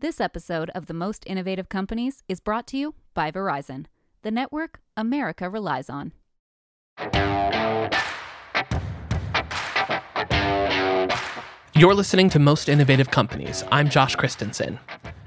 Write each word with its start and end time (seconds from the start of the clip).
This 0.00 0.20
episode 0.20 0.70
of 0.76 0.86
The 0.86 0.94
Most 0.94 1.24
Innovative 1.26 1.68
Companies 1.68 2.22
is 2.28 2.38
brought 2.38 2.68
to 2.68 2.76
you 2.76 2.94
by 3.14 3.32
Verizon, 3.32 3.86
the 4.22 4.30
network 4.30 4.78
America 4.96 5.50
relies 5.50 5.90
on. 5.90 6.12
You're 11.74 11.94
listening 11.94 12.30
to 12.30 12.38
Most 12.38 12.68
Innovative 12.68 13.10
Companies. 13.10 13.64
I'm 13.72 13.88
Josh 13.88 14.14
Christensen. 14.14 14.78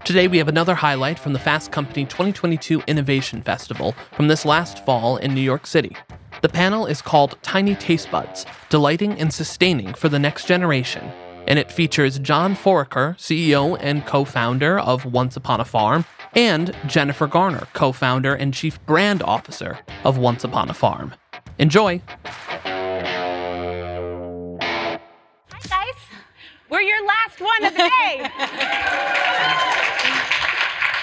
Today 0.06 0.30
we 0.30 0.38
have 0.38 0.48
another 0.48 0.76
highlight 0.76 1.20
from 1.20 1.34
the 1.34 1.40
Fast 1.40 1.74
Company 1.74 2.06
2022 2.06 2.82
Innovation 2.88 3.42
Festival 3.42 3.94
from 4.14 4.30
this 4.30 4.46
last 4.46 4.86
fall 4.86 5.18
in 5.18 5.34
New 5.34 5.42
York 5.42 5.68
City. 5.68 5.98
The 6.42 6.48
panel 6.48 6.86
is 6.86 7.02
called 7.02 7.38
Tiny 7.42 7.76
Taste 7.76 8.10
Buds 8.10 8.46
Delighting 8.70 9.20
and 9.20 9.34
Sustaining 9.34 9.94
for 9.94 10.08
the 10.08 10.18
Next 10.18 10.46
Generation, 10.46 11.12
and 11.48 11.60
it 11.60 11.72
features 11.72 12.20
John 12.20 12.56
Foraker, 12.56 13.18
CEO 13.18 13.78
and 13.80 14.06
co 14.06 14.26
founder 14.26 14.80
of 14.80 15.06
Once 15.06 15.36
Upon 15.36 15.60
a 15.60 15.66
Farm, 15.66 16.06
and 16.34 16.76
Jennifer 16.88 17.28
Garner, 17.28 17.68
co 17.74 17.92
founder 17.92 18.34
and 18.34 18.54
chief 18.54 18.84
brand 18.86 19.22
officer 19.24 19.80
of 20.04 20.18
Once 20.18 20.44
Upon 20.44 20.70
a 20.70 20.74
Farm. 20.74 21.14
Enjoy! 21.60 22.02
Hi, 24.62 25.00
guys. 25.68 25.96
We're 26.70 26.82
your 26.82 27.06
last 27.06 27.42
one 27.42 27.66
of 27.66 27.74
the 27.74 27.90
day. 27.90 28.32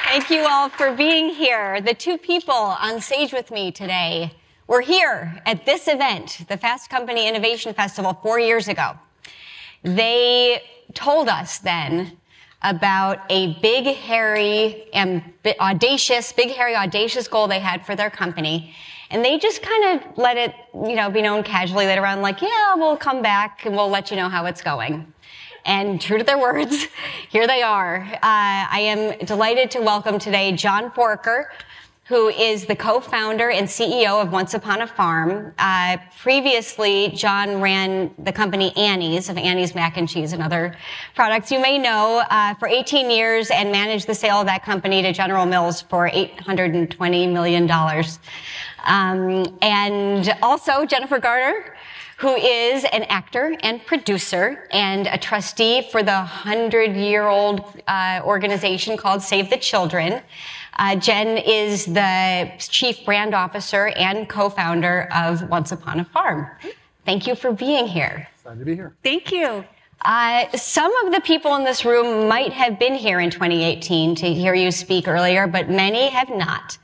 Thank 0.08 0.30
you 0.30 0.46
all 0.48 0.70
for 0.70 0.94
being 0.94 1.28
here. 1.28 1.80
The 1.80 1.94
two 1.94 2.16
people 2.16 2.54
on 2.54 3.00
stage 3.00 3.32
with 3.32 3.50
me 3.50 3.70
today 3.70 4.32
were 4.66 4.80
here 4.80 5.40
at 5.44 5.66
this 5.66 5.86
event, 5.86 6.44
the 6.48 6.56
Fast 6.56 6.88
Company 6.90 7.28
Innovation 7.28 7.74
Festival, 7.74 8.18
four 8.22 8.40
years 8.40 8.68
ago. 8.68 8.98
They 9.96 10.62
told 10.94 11.28
us 11.28 11.58
then 11.58 12.18
about 12.62 13.20
a 13.30 13.58
big, 13.60 13.96
hairy, 13.96 14.88
and 14.92 15.22
audacious, 15.60 16.32
big, 16.32 16.50
hairy, 16.50 16.74
audacious 16.74 17.28
goal 17.28 17.48
they 17.48 17.60
had 17.60 17.86
for 17.86 17.94
their 17.94 18.10
company. 18.10 18.74
And 19.10 19.24
they 19.24 19.38
just 19.38 19.62
kind 19.62 20.00
of 20.02 20.18
let 20.18 20.36
it, 20.36 20.54
you 20.74 20.94
know, 20.94 21.08
be 21.08 21.22
known 21.22 21.42
casually 21.42 21.86
later 21.86 22.04
on, 22.04 22.20
like, 22.20 22.42
yeah, 22.42 22.74
we'll 22.74 22.96
come 22.96 23.22
back 23.22 23.64
and 23.64 23.74
we'll 23.74 23.88
let 23.88 24.10
you 24.10 24.16
know 24.16 24.28
how 24.28 24.44
it's 24.46 24.60
going. 24.60 25.10
And 25.64 26.00
true 26.00 26.18
to 26.18 26.24
their 26.24 26.38
words, 26.48 26.86
here 27.30 27.46
they 27.46 27.62
are. 27.62 28.06
Uh, 28.14 28.18
I 28.22 28.80
am 28.80 29.24
delighted 29.24 29.70
to 29.72 29.80
welcome 29.80 30.18
today 30.18 30.52
John 30.52 30.90
Foraker, 30.90 31.46
who 32.08 32.28
is 32.30 32.64
the 32.64 32.74
co-founder 32.74 33.50
and 33.50 33.68
CEO 33.68 34.22
of 34.22 34.32
Once 34.32 34.54
Upon 34.54 34.80
a 34.80 34.86
Farm. 34.86 35.52
Uh, 35.58 35.98
previously, 36.22 37.08
John 37.14 37.60
ran 37.60 38.14
the 38.18 38.32
company 38.32 38.74
Annie's 38.78 39.28
of 39.28 39.36
Annie's 39.36 39.74
Mac 39.74 39.98
and 39.98 40.08
Cheese 40.08 40.32
and 40.32 40.42
other 40.42 40.74
products 41.14 41.52
you 41.52 41.60
may 41.60 41.76
know 41.76 42.24
uh, 42.30 42.54
for 42.54 42.66
18 42.66 43.10
years 43.10 43.50
and 43.50 43.70
managed 43.70 44.06
the 44.06 44.14
sale 44.14 44.40
of 44.40 44.46
that 44.46 44.64
company 44.64 45.02
to 45.02 45.12
General 45.12 45.44
Mills 45.44 45.82
for 45.82 46.08
820 46.08 47.26
million 47.26 47.66
dollars. 47.66 48.20
Um, 48.86 49.58
and 49.60 50.34
also 50.40 50.86
Jennifer 50.86 51.18
Garner 51.18 51.76
who 52.18 52.34
is 52.34 52.84
an 52.92 53.04
actor 53.04 53.56
and 53.62 53.84
producer 53.86 54.66
and 54.72 55.06
a 55.06 55.16
trustee 55.16 55.88
for 55.92 56.02
the 56.02 56.12
100 56.12 56.96
year 56.96 57.28
old 57.28 57.80
uh, 57.86 58.20
organization 58.24 58.96
called 58.96 59.22
Save 59.22 59.50
the 59.50 59.56
Children. 59.56 60.20
Uh, 60.80 60.96
Jen 60.96 61.38
is 61.38 61.86
the 61.86 62.50
chief 62.58 63.04
brand 63.04 63.34
officer 63.34 63.88
and 63.96 64.28
co 64.28 64.48
founder 64.48 65.08
of 65.14 65.48
Once 65.48 65.70
Upon 65.70 66.00
a 66.00 66.04
Farm. 66.04 66.48
Thank 67.04 67.26
you 67.28 67.36
for 67.36 67.52
being 67.52 67.86
here. 67.86 68.28
Glad 68.42 68.58
to 68.58 68.64
be 68.64 68.74
here. 68.74 68.94
Thank 69.04 69.30
you. 69.30 69.64
Uh, 70.04 70.48
some 70.56 70.94
of 71.06 71.12
the 71.12 71.20
people 71.20 71.54
in 71.54 71.64
this 71.64 71.84
room 71.84 72.28
might 72.28 72.52
have 72.52 72.80
been 72.80 72.94
here 72.94 73.20
in 73.20 73.30
2018 73.30 74.16
to 74.16 74.32
hear 74.32 74.54
you 74.54 74.70
speak 74.70 75.06
earlier, 75.06 75.46
but 75.46 75.68
many 75.68 76.08
have 76.08 76.30
not. 76.30 76.78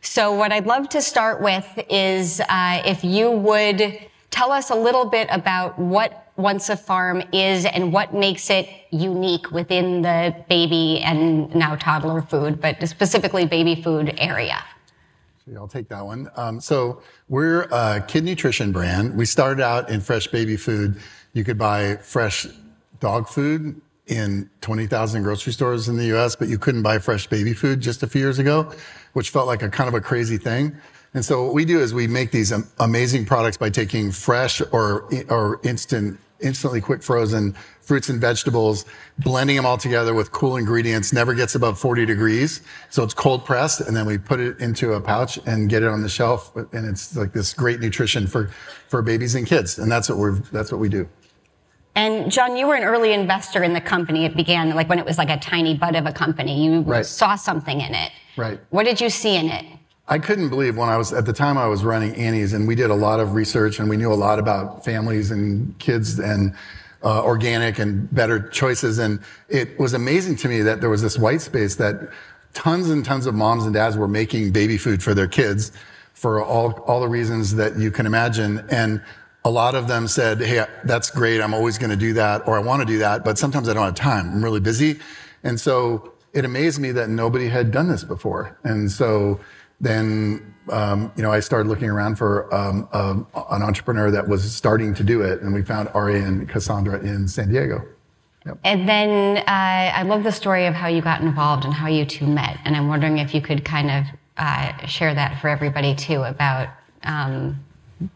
So, 0.00 0.32
what 0.32 0.52
I'd 0.52 0.66
love 0.66 0.88
to 0.90 1.02
start 1.02 1.42
with 1.42 1.66
is 1.90 2.40
uh, 2.40 2.82
if 2.84 3.04
you 3.04 3.30
would 3.30 3.98
Tell 4.30 4.52
us 4.52 4.70
a 4.70 4.74
little 4.74 5.06
bit 5.06 5.28
about 5.30 5.78
what 5.78 6.30
Once 6.36 6.68
a 6.68 6.76
Farm 6.76 7.22
is 7.32 7.64
and 7.64 7.92
what 7.92 8.14
makes 8.14 8.50
it 8.50 8.68
unique 8.90 9.50
within 9.50 10.02
the 10.02 10.34
baby 10.48 11.00
and 11.00 11.52
now 11.54 11.76
toddler 11.76 12.22
food, 12.22 12.60
but 12.60 12.86
specifically 12.88 13.46
baby 13.46 13.80
food 13.82 14.14
area. 14.18 14.62
I'll 15.56 15.68
take 15.68 15.88
that 15.88 16.04
one. 16.04 16.30
Um, 16.36 16.60
so 16.60 17.00
we're 17.28 17.62
a 17.72 18.04
kid 18.06 18.24
nutrition 18.24 18.70
brand. 18.70 19.16
We 19.16 19.24
started 19.24 19.62
out 19.62 19.88
in 19.88 20.00
fresh 20.00 20.26
baby 20.26 20.56
food. 20.56 21.00
You 21.32 21.42
could 21.42 21.58
buy 21.58 21.96
fresh 21.96 22.46
dog 23.00 23.28
food 23.28 23.80
in 24.08 24.48
20,000 24.60 25.22
grocery 25.22 25.52
stores 25.52 25.88
in 25.88 25.96
the 25.96 26.14
US, 26.16 26.34
but 26.34 26.48
you 26.48 26.58
couldn't 26.58 26.82
buy 26.82 26.98
fresh 26.98 27.26
baby 27.26 27.52
food 27.54 27.80
just 27.80 28.02
a 28.02 28.06
few 28.06 28.20
years 28.20 28.38
ago, 28.38 28.72
which 29.12 29.30
felt 29.30 29.46
like 29.46 29.62
a 29.62 29.68
kind 29.68 29.88
of 29.88 29.94
a 29.94 30.00
crazy 30.00 30.38
thing. 30.38 30.76
And 31.14 31.24
so 31.24 31.44
what 31.44 31.54
we 31.54 31.64
do 31.64 31.80
is 31.80 31.94
we 31.94 32.06
make 32.06 32.30
these 32.30 32.52
amazing 32.80 33.24
products 33.24 33.56
by 33.56 33.70
taking 33.70 34.10
fresh 34.10 34.60
or, 34.72 35.08
or 35.28 35.60
instant, 35.64 36.20
instantly 36.40 36.80
quick 36.80 37.02
frozen 37.02 37.54
fruits 37.80 38.10
and 38.10 38.20
vegetables, 38.20 38.84
blending 39.20 39.56
them 39.56 39.64
all 39.64 39.78
together 39.78 40.12
with 40.12 40.30
cool 40.30 40.58
ingredients, 40.58 41.10
never 41.10 41.32
gets 41.32 41.54
above 41.54 41.78
40 41.78 42.04
degrees. 42.04 42.60
So 42.90 43.02
it's 43.02 43.14
cold 43.14 43.46
pressed 43.46 43.80
and 43.80 43.96
then 43.96 44.04
we 44.04 44.18
put 44.18 44.38
it 44.38 44.60
into 44.60 44.92
a 44.92 45.00
pouch 45.00 45.38
and 45.46 45.70
get 45.70 45.82
it 45.82 45.88
on 45.88 46.02
the 46.02 46.08
shelf. 46.08 46.54
And 46.54 46.86
it's 46.86 47.16
like 47.16 47.32
this 47.32 47.54
great 47.54 47.80
nutrition 47.80 48.26
for, 48.26 48.50
for 48.88 49.00
babies 49.00 49.34
and 49.34 49.46
kids. 49.46 49.78
And 49.78 49.90
that's 49.90 50.10
what 50.10 50.18
we're, 50.18 50.36
that's 50.52 50.70
what 50.70 50.80
we 50.80 50.90
do. 50.90 51.08
And 51.94 52.30
John, 52.30 52.56
you 52.56 52.66
were 52.68 52.76
an 52.76 52.84
early 52.84 53.12
investor 53.14 53.64
in 53.64 53.72
the 53.72 53.80
company. 53.80 54.26
It 54.26 54.36
began 54.36 54.74
like 54.76 54.88
when 54.88 54.98
it 54.98 55.06
was 55.06 55.16
like 55.16 55.30
a 55.30 55.38
tiny 55.38 55.74
bud 55.74 55.96
of 55.96 56.04
a 56.06 56.12
company. 56.12 56.64
You 56.64 56.82
right. 56.82 57.04
saw 57.04 57.34
something 57.34 57.80
in 57.80 57.94
it. 57.94 58.12
Right. 58.36 58.60
What 58.70 58.84
did 58.84 59.00
you 59.00 59.08
see 59.08 59.34
in 59.34 59.46
it? 59.46 59.64
I 60.10 60.18
couldn't 60.18 60.48
believe 60.48 60.76
when 60.76 60.88
I 60.88 60.96
was 60.96 61.12
at 61.12 61.26
the 61.26 61.34
time 61.34 61.58
I 61.58 61.66
was 61.66 61.84
running 61.84 62.14
Annie's, 62.14 62.54
and 62.54 62.66
we 62.66 62.74
did 62.74 62.90
a 62.90 62.94
lot 62.94 63.20
of 63.20 63.34
research, 63.34 63.78
and 63.78 63.90
we 63.90 63.96
knew 63.96 64.10
a 64.10 64.14
lot 64.14 64.38
about 64.38 64.82
families 64.82 65.30
and 65.30 65.78
kids 65.78 66.18
and 66.18 66.54
uh, 67.04 67.22
organic 67.22 67.78
and 67.78 68.12
better 68.12 68.48
choices. 68.48 68.98
And 68.98 69.20
it 69.50 69.78
was 69.78 69.92
amazing 69.92 70.36
to 70.36 70.48
me 70.48 70.62
that 70.62 70.80
there 70.80 70.88
was 70.88 71.02
this 71.02 71.18
white 71.18 71.42
space 71.42 71.76
that 71.76 72.10
tons 72.54 72.88
and 72.88 73.04
tons 73.04 73.26
of 73.26 73.34
moms 73.34 73.64
and 73.64 73.74
dads 73.74 73.98
were 73.98 74.08
making 74.08 74.50
baby 74.50 74.78
food 74.78 75.02
for 75.02 75.12
their 75.12 75.28
kids 75.28 75.72
for 76.14 76.42
all 76.42 76.72
all 76.86 77.00
the 77.00 77.08
reasons 77.08 77.54
that 77.56 77.76
you 77.78 77.90
can 77.90 78.06
imagine. 78.06 78.64
And 78.70 79.02
a 79.44 79.50
lot 79.50 79.74
of 79.74 79.88
them 79.88 80.08
said, 80.08 80.40
"Hey, 80.40 80.64
that's 80.84 81.10
great. 81.10 81.42
I'm 81.42 81.52
always 81.52 81.76
going 81.76 81.90
to 81.90 81.96
do 81.96 82.14
that, 82.14 82.48
or 82.48 82.56
I 82.56 82.60
want 82.60 82.80
to 82.80 82.86
do 82.86 82.98
that, 82.98 83.24
but 83.24 83.38
sometimes 83.38 83.68
I 83.68 83.74
don't 83.74 83.84
have 83.84 83.94
time. 83.94 84.30
I'm 84.30 84.42
really 84.42 84.60
busy." 84.60 84.98
And 85.44 85.60
so 85.60 86.14
it 86.32 86.44
amazed 86.44 86.80
me 86.80 86.92
that 86.92 87.08
nobody 87.08 87.48
had 87.48 87.70
done 87.70 87.88
this 87.88 88.04
before. 88.04 88.58
And 88.64 88.90
so 88.90 89.40
then 89.80 90.54
um, 90.70 91.12
you 91.16 91.22
know 91.22 91.32
I 91.32 91.40
started 91.40 91.68
looking 91.68 91.90
around 91.90 92.16
for 92.16 92.52
um, 92.54 92.88
um, 92.92 93.26
an 93.50 93.62
entrepreneur 93.62 94.10
that 94.10 94.28
was 94.28 94.54
starting 94.54 94.94
to 94.94 95.04
do 95.04 95.22
it, 95.22 95.40
and 95.40 95.54
we 95.54 95.62
found 95.62 95.88
Ari 95.94 96.20
and 96.20 96.48
Cassandra 96.48 97.00
in 97.00 97.28
San 97.28 97.48
Diego. 97.48 97.86
Yep. 98.46 98.58
And 98.64 98.88
then 98.88 99.38
uh, 99.38 99.42
I 99.46 100.02
love 100.02 100.22
the 100.22 100.32
story 100.32 100.66
of 100.66 100.74
how 100.74 100.88
you 100.88 101.02
got 101.02 101.20
involved 101.20 101.64
and 101.64 101.74
how 101.74 101.88
you 101.88 102.04
two 102.04 102.26
met, 102.26 102.58
and 102.64 102.76
I'm 102.76 102.88
wondering 102.88 103.18
if 103.18 103.34
you 103.34 103.40
could 103.40 103.64
kind 103.64 103.90
of 103.90 104.04
uh, 104.36 104.86
share 104.86 105.14
that 105.14 105.40
for 105.40 105.48
everybody 105.48 105.94
too 105.94 106.22
about. 106.22 106.68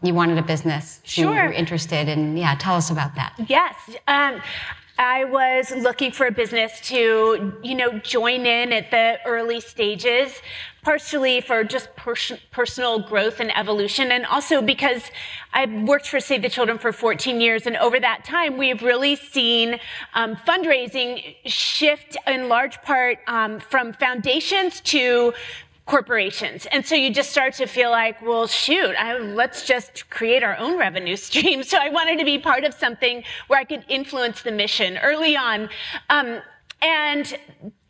You 0.01 0.13
wanted 0.13 0.37
a 0.37 0.41
business. 0.43 1.01
Sure. 1.03 1.25
You 1.25 1.29
were 1.29 1.51
interested, 1.51 2.07
in, 2.07 2.37
yeah, 2.37 2.55
tell 2.55 2.75
us 2.75 2.89
about 2.89 3.15
that. 3.15 3.33
Yes. 3.47 3.75
Um, 4.07 4.41
I 4.97 5.23
was 5.25 5.71
looking 5.75 6.11
for 6.11 6.27
a 6.27 6.31
business 6.31 6.79
to, 6.81 7.53
you 7.63 7.75
know, 7.75 7.97
join 7.99 8.45
in 8.45 8.71
at 8.71 8.91
the 8.91 9.17
early 9.25 9.59
stages, 9.59 10.39
partially 10.83 11.41
for 11.41 11.63
just 11.63 11.95
pers- 11.95 12.39
personal 12.51 12.99
growth 12.99 13.39
and 13.39 13.55
evolution, 13.57 14.11
and 14.11 14.23
also 14.27 14.61
because 14.61 15.01
I 15.51 15.65
worked 15.65 16.07
for 16.07 16.19
Save 16.19 16.43
the 16.43 16.49
Children 16.49 16.77
for 16.77 16.93
14 16.93 17.41
years, 17.41 17.65
and 17.65 17.75
over 17.77 17.99
that 17.99 18.23
time, 18.23 18.55
we've 18.57 18.83
really 18.83 19.15
seen 19.15 19.79
um, 20.13 20.35
fundraising 20.35 21.37
shift 21.45 22.15
in 22.27 22.47
large 22.47 22.79
part 22.83 23.17
um, 23.25 23.59
from 23.59 23.93
foundations 23.93 24.79
to 24.81 25.33
corporations. 25.85 26.65
And 26.71 26.85
so 26.85 26.95
you 26.95 27.13
just 27.13 27.29
start 27.29 27.53
to 27.55 27.65
feel 27.65 27.91
like, 27.91 28.21
well, 28.21 28.47
shoot, 28.47 28.95
I, 28.97 29.17
let's 29.17 29.65
just 29.65 30.09
create 30.09 30.43
our 30.43 30.57
own 30.57 30.77
revenue 30.77 31.15
stream. 31.27 31.63
So 31.63 31.77
I 31.77 31.89
wanted 31.89 32.19
to 32.19 32.25
be 32.25 32.39
part 32.39 32.63
of 32.63 32.73
something 32.73 33.23
where 33.47 33.59
I 33.59 33.65
could 33.65 33.85
influence 33.89 34.41
the 34.41 34.51
mission 34.51 34.97
early 34.97 35.35
on. 35.35 35.69
Um, 36.09 36.41
and 36.81 37.37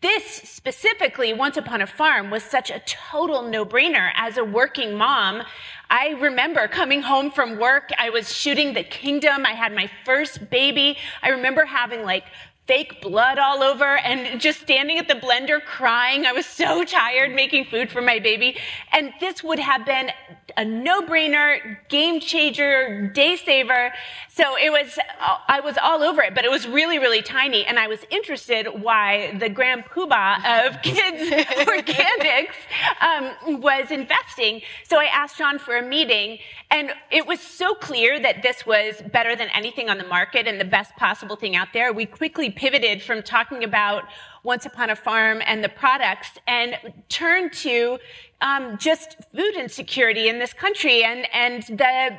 this 0.02 0.24
specifically, 0.24 1.34
Once 1.34 1.58
Upon 1.58 1.82
a 1.82 1.88
Farm, 1.88 2.30
was 2.30 2.44
such 2.44 2.70
a 2.70 2.80
total 2.86 3.42
no 3.42 3.66
brainer. 3.66 4.12
As 4.16 4.38
a 4.38 4.44
working 4.44 4.96
mom, 4.96 5.42
I 5.90 6.10
remember 6.20 6.68
coming 6.68 7.02
home 7.02 7.32
from 7.32 7.58
work. 7.58 7.90
I 7.98 8.10
was 8.12 8.32
shooting 8.36 8.74
The 8.74 8.84
Kingdom. 8.84 9.46
I 9.46 9.54
had 9.54 9.74
my 9.74 9.90
first 10.06 10.50
baby. 10.50 10.98
I 11.24 11.30
remember 11.30 11.66
having 11.66 12.04
like 12.04 12.26
fake 12.66 13.02
blood 13.02 13.38
all 13.38 13.62
over 13.62 13.98
and 13.98 14.40
just 14.40 14.62
standing 14.62 14.98
at 14.98 15.08
the 15.08 15.16
blender 15.16 15.62
crying. 15.62 16.26
I 16.26 16.32
was 16.32 16.46
so 16.46 16.86
tired 16.86 17.36
making 17.36 17.66
food 17.66 17.92
for 17.92 18.02
my 18.02 18.20
baby. 18.20 18.58
And 18.94 19.12
this 19.20 19.44
would 19.44 19.60
have 19.60 19.86
been 19.86 20.12
a 20.56 20.64
no-brainer, 20.64 21.78
game 21.90 22.22
changer, 22.22 23.12
day 23.14 23.36
saver. 23.36 23.92
So 24.30 24.56
it 24.58 24.72
was, 24.72 24.98
I 25.48 25.60
was 25.60 25.78
all 25.82 26.04
over 26.04 26.22
it, 26.22 26.34
but 26.34 26.46
it 26.46 26.52
was 26.52 26.66
really, 26.68 27.00
really 27.00 27.22
tiny. 27.22 27.66
And 27.66 27.78
I 27.78 27.88
was 27.88 28.00
interested 28.10 28.68
why 28.82 29.36
the 29.40 29.50
grand 29.50 29.86
poobah 29.86 30.68
of 30.68 30.82
kids 30.84 31.32
organics 31.68 32.54
um, 33.02 33.62
was 33.62 33.92
investing. 33.92 34.62
So 34.88 35.00
I 35.00 35.06
asked 35.06 35.38
John 35.38 35.60
for 35.60 35.76
a 35.76 35.84
meeting 35.84 36.40
and 36.72 36.92
it 37.12 37.28
was 37.28 37.40
so 37.40 37.76
clear 37.76 38.20
that 38.20 38.42
this 38.42 38.66
was 38.66 39.02
better 39.12 39.36
than 39.36 39.50
anything 39.50 39.90
on 39.90 39.98
the 39.98 40.08
market 40.08 40.48
and 40.48 40.60
the 40.60 40.66
best 40.66 40.96
possible 40.96 41.36
thing 41.36 41.56
out 41.56 41.68
there. 41.74 41.92
We 41.92 42.06
quickly 42.06 42.53
pivoted 42.56 43.02
from 43.02 43.22
talking 43.22 43.64
about 43.64 44.04
once 44.44 44.66
Upon 44.66 44.90
a 44.90 44.96
Farm 44.96 45.42
and 45.46 45.64
the 45.64 45.70
products 45.70 46.30
and 46.48 46.76
turned 47.10 47.54
to 47.54 47.98
um, 48.42 48.78
just 48.78 49.18
food 49.36 49.56
insecurity 49.56 50.28
in 50.28 50.40
this 50.40 50.54
country 50.54 51.04
and, 51.04 51.28
and 51.34 51.64
the, 51.64 52.18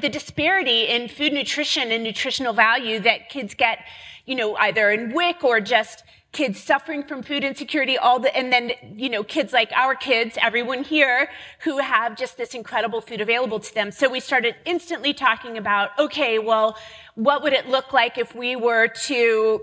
the 0.00 0.08
disparity 0.08 0.84
in 0.84 1.08
food 1.08 1.32
nutrition 1.32 1.90
and 1.90 2.04
nutritional 2.04 2.52
value 2.52 3.00
that 3.00 3.28
kids 3.28 3.54
get, 3.54 3.78
you 4.26 4.34
know, 4.34 4.54
either 4.56 4.90
in 4.90 5.12
WIC 5.12 5.44
or 5.44 5.60
just 5.60 6.04
kids 6.36 6.62
suffering 6.62 7.02
from 7.02 7.22
food 7.22 7.42
insecurity, 7.42 7.96
all 7.96 8.20
the, 8.20 8.36
and 8.36 8.52
then, 8.52 8.72
you 8.94 9.08
know, 9.08 9.24
kids 9.24 9.54
like 9.54 9.72
our 9.72 9.94
kids, 9.94 10.36
everyone 10.42 10.84
here, 10.84 11.30
who 11.60 11.78
have 11.78 12.14
just 12.14 12.36
this 12.36 12.54
incredible 12.54 13.00
food 13.00 13.22
available 13.22 13.58
to 13.58 13.74
them. 13.74 13.90
So 13.90 14.10
we 14.10 14.20
started 14.20 14.54
instantly 14.66 15.14
talking 15.14 15.56
about, 15.56 15.98
okay, 15.98 16.38
well, 16.38 16.76
what 17.14 17.42
would 17.42 17.54
it 17.54 17.68
look 17.68 17.94
like 17.94 18.18
if 18.18 18.34
we 18.34 18.54
were 18.54 18.88
to 19.06 19.62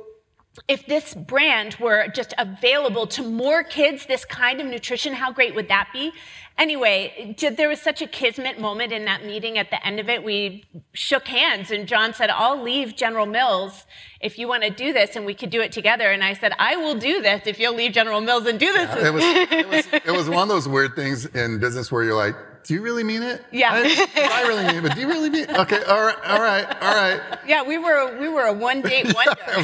if 0.67 0.85
this 0.85 1.15
brand 1.15 1.75
were 1.79 2.07
just 2.09 2.33
available 2.37 3.07
to 3.07 3.23
more 3.23 3.63
kids, 3.63 4.05
this 4.05 4.23
kind 4.23 4.61
of 4.61 4.67
nutrition, 4.67 5.13
how 5.13 5.31
great 5.31 5.55
would 5.55 5.67
that 5.69 5.89
be? 5.91 6.11
Anyway, 6.57 7.35
there 7.57 7.67
was 7.67 7.81
such 7.81 8.03
a 8.03 8.07
kismet 8.07 8.59
moment 8.59 8.91
in 8.91 9.05
that 9.05 9.25
meeting. 9.25 9.57
At 9.57 9.71
the 9.71 9.83
end 9.85 9.99
of 9.99 10.07
it, 10.09 10.23
we 10.23 10.63
shook 10.93 11.27
hands, 11.27 11.71
and 11.71 11.87
John 11.87 12.13
said, 12.13 12.29
I'll 12.29 12.61
leave 12.61 12.95
General 12.95 13.25
Mills 13.25 13.87
if 14.21 14.37
you 14.37 14.47
want 14.47 14.61
to 14.61 14.69
do 14.69 14.93
this, 14.93 15.15
and 15.15 15.25
we 15.25 15.33
could 15.33 15.49
do 15.49 15.61
it 15.61 15.71
together. 15.71 16.11
And 16.11 16.23
I 16.23 16.33
said, 16.33 16.53
I 16.59 16.75
will 16.75 16.95
do 16.95 17.23
this 17.23 17.47
if 17.47 17.59
you'll 17.59 17.73
leave 17.73 17.91
General 17.91 18.21
Mills 18.21 18.45
and 18.45 18.59
do 18.59 18.71
this. 18.71 18.89
Yeah, 18.89 19.07
it, 19.07 19.13
was, 19.13 19.23
it, 19.23 19.69
was, 19.69 19.87
it 20.05 20.11
was 20.11 20.29
one 20.29 20.43
of 20.43 20.49
those 20.49 20.67
weird 20.67 20.95
things 20.95 21.25
in 21.25 21.59
business 21.59 21.91
where 21.91 22.03
you're 22.03 22.15
like, 22.15 22.35
do 22.63 22.73
you 22.73 22.81
really 22.81 23.03
mean 23.03 23.23
it? 23.23 23.43
Yeah. 23.51 23.71
I, 23.73 24.41
I, 24.43 24.47
really 24.47 24.65
mean 24.65 24.77
it, 24.77 24.83
but 24.83 24.95
do 24.95 25.01
you 25.01 25.07
really 25.07 25.29
mean 25.29 25.43
it? 25.43 25.57
Okay, 25.57 25.83
all 25.83 26.01
right, 26.01 26.15
all 26.25 26.41
right, 26.41 26.65
all 26.81 26.95
right. 26.95 27.21
Yeah, 27.45 27.63
we 27.63 27.77
were 27.77 28.17
we 28.19 28.29
were 28.29 28.43
a 28.43 28.53
one 28.53 28.81
date 28.81 29.13
wonder. 29.15 29.63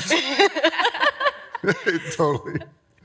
totally. 2.15 2.59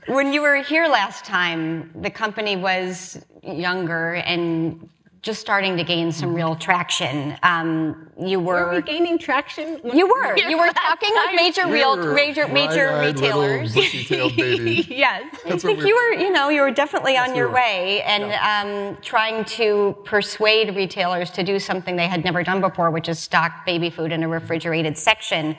When 0.07 0.33
you 0.33 0.41
were 0.41 0.57
here 0.57 0.87
last 0.87 1.25
time, 1.25 1.91
the 1.99 2.11
company 2.11 2.55
was 2.55 3.19
younger 3.43 4.15
and 4.15 4.89
just 5.25 5.41
starting 5.41 5.75
to 5.75 5.83
gain 5.83 6.11
some 6.11 6.35
real 6.35 6.55
traction. 6.55 7.35
Um, 7.41 8.11
you 8.15 8.39
were, 8.39 8.67
were 8.67 8.75
we 8.75 8.81
gaining 8.83 9.17
traction. 9.17 9.81
You 9.83 10.07
were. 10.07 10.37
You 10.45 10.59
were 10.59 10.69
talking 10.69 11.09
with 11.11 11.35
major 11.35 11.67
real, 11.67 12.13
major, 12.13 12.47
major 12.47 12.99
retailers. 12.99 13.75
yes. 13.75 15.35
I 15.47 15.57
think 15.57 15.83
you 15.83 15.95
were. 15.95 16.21
You 16.21 16.31
know, 16.31 16.49
you 16.49 16.61
were 16.61 16.69
definitely 16.69 17.17
on 17.17 17.35
your 17.35 17.51
way 17.51 18.03
and 18.03 18.27
yeah. 18.27 18.91
um, 18.91 18.97
trying 19.01 19.43
to 19.45 19.97
persuade 20.05 20.75
retailers 20.75 21.31
to 21.31 21.43
do 21.43 21.57
something 21.57 21.95
they 21.95 22.07
had 22.07 22.23
never 22.23 22.43
done 22.43 22.61
before, 22.61 22.91
which 22.91 23.09
is 23.09 23.17
stock 23.17 23.65
baby 23.65 23.89
food 23.89 24.11
in 24.11 24.21
a 24.21 24.27
refrigerated 24.27 24.95
section. 24.95 25.57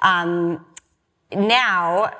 Um, 0.00 0.64
now, 1.34 2.10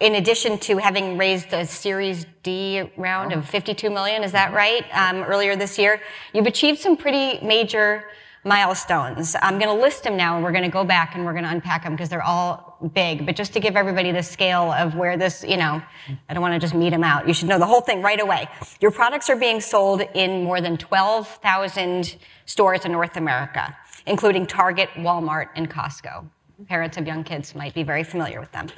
in 0.00 0.16
addition 0.16 0.58
to 0.58 0.78
having 0.78 1.16
raised 1.16 1.52
a 1.52 1.64
Series 1.64 2.26
D 2.42 2.90
round 2.96 3.32
of 3.32 3.48
52 3.48 3.90
million, 3.90 4.24
is 4.24 4.32
that 4.32 4.52
right? 4.52 4.84
Um, 4.92 5.22
earlier 5.22 5.56
this 5.56 5.78
year, 5.78 6.00
you've 6.32 6.46
achieved 6.46 6.80
some 6.80 6.96
pretty 6.96 7.44
major 7.44 8.04
milestones. 8.44 9.34
I'm 9.40 9.58
going 9.58 9.74
to 9.74 9.82
list 9.82 10.02
them 10.02 10.16
now, 10.16 10.34
and 10.34 10.44
we're 10.44 10.52
going 10.52 10.64
to 10.64 10.70
go 10.70 10.84
back 10.84 11.14
and 11.14 11.24
we're 11.24 11.32
going 11.32 11.44
to 11.44 11.50
unpack 11.50 11.84
them 11.84 11.94
because 11.94 12.10
they're 12.10 12.22
all 12.22 12.76
big. 12.92 13.24
But 13.24 13.36
just 13.36 13.54
to 13.54 13.60
give 13.60 13.76
everybody 13.76 14.12
the 14.12 14.22
scale 14.22 14.72
of 14.72 14.94
where 14.94 15.16
this, 15.16 15.44
you 15.48 15.56
know, 15.56 15.80
I 16.28 16.34
don't 16.34 16.42
want 16.42 16.52
to 16.52 16.58
just 16.60 16.74
meet 16.74 16.90
them 16.90 17.04
out. 17.04 17.26
You 17.26 17.32
should 17.32 17.48
know 17.48 17.58
the 17.58 17.66
whole 17.66 17.80
thing 17.80 18.02
right 18.02 18.20
away. 18.20 18.48
Your 18.80 18.90
products 18.90 19.30
are 19.30 19.36
being 19.36 19.60
sold 19.60 20.02
in 20.14 20.44
more 20.44 20.60
than 20.60 20.76
12,000 20.76 22.16
stores 22.44 22.84
in 22.84 22.92
North 22.92 23.16
America, 23.16 23.74
including 24.06 24.46
Target, 24.46 24.90
Walmart, 24.96 25.48
and 25.54 25.70
Costco 25.70 26.28
parents 26.66 26.96
of 26.96 27.06
young 27.06 27.24
kids 27.24 27.54
might 27.54 27.74
be 27.74 27.82
very 27.82 28.04
familiar 28.04 28.40
with 28.40 28.52
them. 28.52 28.68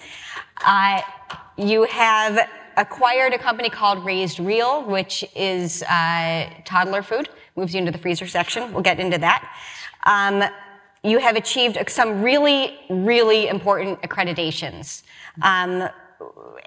Uh, 0.64 1.00
you 1.56 1.84
have 1.84 2.48
acquired 2.76 3.32
a 3.32 3.38
company 3.38 3.70
called 3.70 4.04
Raised 4.04 4.38
Real, 4.38 4.84
which 4.84 5.24
is 5.34 5.82
uh, 5.84 6.50
toddler 6.64 7.02
food, 7.02 7.28
moves 7.54 7.74
you 7.74 7.80
into 7.80 7.92
the 7.92 7.98
freezer 7.98 8.26
section. 8.26 8.72
We'll 8.72 8.82
get 8.82 9.00
into 9.00 9.18
that. 9.18 9.54
Um, 10.04 10.44
you 11.02 11.18
have 11.18 11.36
achieved 11.36 11.78
some 11.88 12.22
really, 12.22 12.78
really 12.90 13.48
important 13.48 14.02
accreditations. 14.02 15.02
Um, 15.42 15.88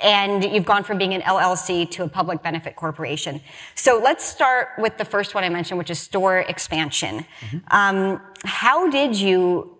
and 0.02 0.44
you've 0.44 0.66
gone 0.66 0.84
from 0.84 0.98
being 0.98 1.14
an 1.14 1.22
LLC 1.22 1.90
to 1.92 2.04
a 2.04 2.08
public 2.08 2.42
benefit 2.42 2.76
corporation. 2.76 3.42
So 3.76 4.00
let's 4.02 4.24
start 4.24 4.70
with 4.78 4.98
the 4.98 5.06
first 5.06 5.36
one 5.36 5.44
I 5.44 5.50
mentioned, 5.50 5.78
which 5.78 5.90
is 5.90 6.00
store 6.00 6.40
expansion. 6.40 7.26
Mm-hmm. 7.42 7.58
Um, 7.72 8.22
how 8.46 8.90
did 8.90 9.16
you 9.16 9.79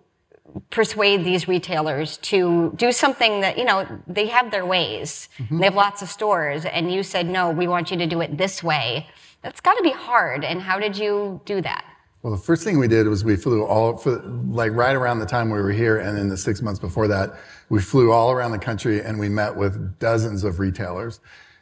persuade 0.70 1.24
these 1.24 1.48
retailers 1.48 2.16
to 2.18 2.72
do 2.76 2.92
something 2.92 3.40
that, 3.40 3.58
you 3.58 3.64
know, 3.64 3.86
they 4.06 4.26
have 4.26 4.50
their 4.50 4.66
ways. 4.66 5.28
Mm-hmm. 5.38 5.58
They 5.58 5.64
have 5.64 5.74
lots 5.74 6.02
of 6.02 6.08
stores, 6.08 6.64
and 6.64 6.92
you 6.92 7.02
said, 7.02 7.28
no, 7.28 7.50
we 7.50 7.68
want 7.68 7.90
you 7.90 7.96
to 7.98 8.06
do 8.06 8.20
it 8.20 8.36
this 8.38 8.62
way. 8.62 9.06
That's 9.42 9.60
got 9.60 9.74
to 9.74 9.82
be 9.82 9.90
hard. 9.90 10.44
And 10.44 10.60
how 10.60 10.78
did 10.78 10.96
you 10.96 11.40
do 11.44 11.60
that? 11.62 11.84
Well, 12.22 12.34
the 12.34 12.42
first 12.42 12.64
thing 12.64 12.78
we 12.78 12.88
did 12.88 13.08
was 13.08 13.24
we 13.24 13.36
flew 13.36 13.64
all, 13.64 13.96
for, 13.96 14.18
like 14.48 14.72
right 14.72 14.94
around 14.94 15.20
the 15.20 15.26
time 15.26 15.48
we 15.48 15.60
were 15.60 15.72
here, 15.72 15.98
and 15.98 16.18
in 16.18 16.28
the 16.28 16.36
six 16.36 16.60
months 16.60 16.78
before 16.78 17.08
that, 17.08 17.30
we 17.70 17.80
flew 17.80 18.12
all 18.12 18.30
around 18.30 18.50
the 18.50 18.58
country 18.58 19.00
and 19.00 19.18
we 19.18 19.30
met 19.30 19.56
with 19.56 19.98
dozens 19.98 20.44
of 20.44 20.58
retailers. 20.58 21.20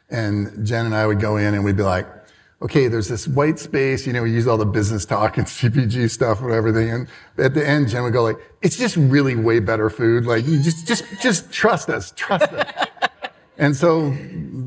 And 0.09 0.65
Jen 0.65 0.85
and 0.85 0.95
I 0.95 1.07
would 1.07 1.21
go 1.21 1.37
in 1.37 1.53
and 1.53 1.63
we'd 1.63 1.77
be 1.77 1.83
like, 1.83 2.07
okay, 2.61 2.87
there's 2.87 3.07
this 3.07 3.27
white 3.27 3.57
space, 3.57 4.05
you 4.05 4.13
know, 4.13 4.23
we 4.23 4.31
use 4.31 4.47
all 4.47 4.57
the 4.57 4.65
business 4.65 5.05
talk 5.05 5.37
and 5.37 5.47
CPG 5.47 6.09
stuff 6.09 6.41
and 6.41 6.51
everything. 6.51 6.89
And 6.89 7.07
at 7.37 7.53
the 7.53 7.67
end, 7.67 7.89
Jen 7.89 8.03
would 8.03 8.13
go 8.13 8.23
like, 8.23 8.37
it's 8.61 8.77
just 8.77 8.97
really 8.97 9.35
way 9.35 9.59
better 9.59 9.89
food. 9.89 10.25
Like 10.25 10.45
you 10.45 10.61
just, 10.61 10.87
just, 10.87 11.03
just 11.21 11.51
trust 11.51 11.89
us, 11.89 12.11
trust 12.15 12.51
us. 12.51 12.87
and 13.57 13.75
so, 13.75 14.13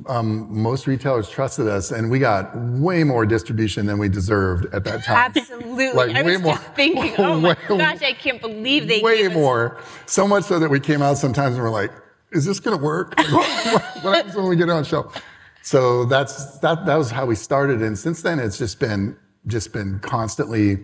um, 0.06 0.48
most 0.50 0.86
retailers 0.86 1.28
trusted 1.28 1.68
us 1.68 1.90
and 1.90 2.10
we 2.10 2.18
got 2.18 2.56
way 2.56 3.04
more 3.04 3.26
distribution 3.26 3.86
than 3.86 3.98
we 3.98 4.08
deserved 4.08 4.72
at 4.74 4.84
that 4.84 5.04
time. 5.04 5.32
Absolutely. 5.36 5.92
Like 5.92 6.16
I 6.16 6.22
way 6.22 6.36
more. 6.38 6.56
thinking, 6.56 7.14
oh 7.18 7.38
my 7.40 7.50
way, 7.68 7.78
gosh, 7.78 8.02
I 8.02 8.14
can't 8.14 8.40
believe 8.40 8.88
they 8.88 9.00
did. 9.00 9.04
Way 9.04 9.28
more. 9.28 9.78
So 10.06 10.26
much 10.26 10.44
so 10.44 10.58
that 10.58 10.70
we 10.70 10.80
came 10.80 11.02
out 11.02 11.18
sometimes 11.18 11.56
and 11.56 11.62
we're 11.62 11.70
like, 11.70 11.92
is 12.30 12.46
this 12.46 12.58
going 12.58 12.78
to 12.78 12.82
work? 12.82 13.14
What, 13.18 14.02
what 14.02 14.16
happens 14.16 14.34
when 14.34 14.48
we 14.48 14.56
get 14.56 14.70
on 14.70 14.84
shelf? 14.84 15.22
So 15.62 16.04
that's 16.04 16.58
that. 16.58 16.86
That 16.86 16.96
was 16.96 17.10
how 17.10 17.24
we 17.24 17.36
started, 17.36 17.82
and 17.82 17.98
since 17.98 18.22
then 18.22 18.38
it's 18.38 18.58
just 18.58 18.80
been 18.80 19.16
just 19.46 19.72
been 19.72 20.00
constantly 20.00 20.78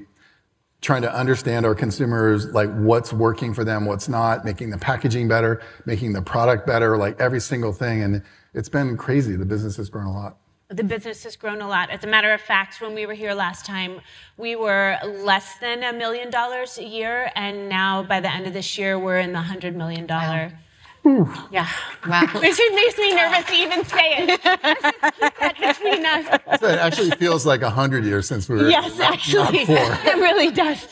trying 0.81 1.03
to 1.03 1.13
understand 1.13 1.67
our 1.67 1.75
consumers, 1.75 2.47
like 2.53 2.73
what's 2.77 3.13
working 3.13 3.53
for 3.53 3.65
them, 3.65 3.85
what's 3.85 4.09
not, 4.09 4.45
making 4.45 4.71
the 4.71 4.79
packaging 4.79 5.27
better, 5.27 5.61
making 5.87 6.13
the 6.13 6.23
product 6.23 6.67
better, 6.67 6.97
like 6.97 7.21
every 7.21 7.41
single 7.41 7.73
thing. 7.73 8.03
And 8.03 8.23
it's 8.55 8.69
been 8.69 8.97
crazy. 8.97 9.35
The 9.35 9.45
business 9.45 9.77
has 9.77 9.91
grown 9.91 10.07
a 10.07 10.13
lot. 10.13 10.37
The 10.69 10.85
business 10.85 11.25
has 11.25 11.35
grown 11.35 11.63
a 11.63 11.69
lot. 11.69 11.91
As 11.91 12.05
a 12.05 12.07
matter 12.07 12.33
of 12.33 12.41
fact, 12.41 12.81
when 12.81 12.95
we 12.95 13.07
were 13.07 13.15
here 13.15 13.33
last 13.33 13.65
time, 13.65 14.01
we 14.37 14.55
were 14.55 14.99
less 15.05 15.59
than 15.59 15.83
a 15.83 15.93
million 15.93 16.31
dollars 16.31 16.79
a 16.79 16.85
year, 16.85 17.33
and 17.35 17.69
now 17.69 18.03
by 18.03 18.21
the 18.21 18.31
end 18.31 18.47
of 18.47 18.53
this 18.53 18.77
year, 18.77 18.99
we're 18.99 19.19
in 19.19 19.33
the 19.33 19.41
hundred 19.41 19.75
million 19.75 20.07
dollar. 20.07 20.53
Wow 20.53 20.59
Ooh. 21.07 21.29
Yeah. 21.51 21.69
Wow. 22.07 22.27
This 22.41 22.61
makes 22.75 22.99
me 22.99 23.15
nervous 23.15 23.45
to 23.47 23.55
even 23.55 23.85
say 23.85 24.15
it. 24.17 24.27
keep 24.29 24.43
that 25.41 25.57
between 25.61 26.05
us. 26.05 26.61
So 26.61 26.69
it 26.69 26.79
actually 26.79 27.11
feels 27.13 27.47
like 27.47 27.63
a 27.63 27.71
hundred 27.71 28.05
years 28.05 28.27
since 28.27 28.49
we 28.49 28.57
were. 28.57 28.69
Yes, 28.69 28.99
not, 28.99 29.13
actually, 29.13 29.65
not 29.65 30.05
it 30.05 30.17
really 30.17 30.51
does. 30.51 30.87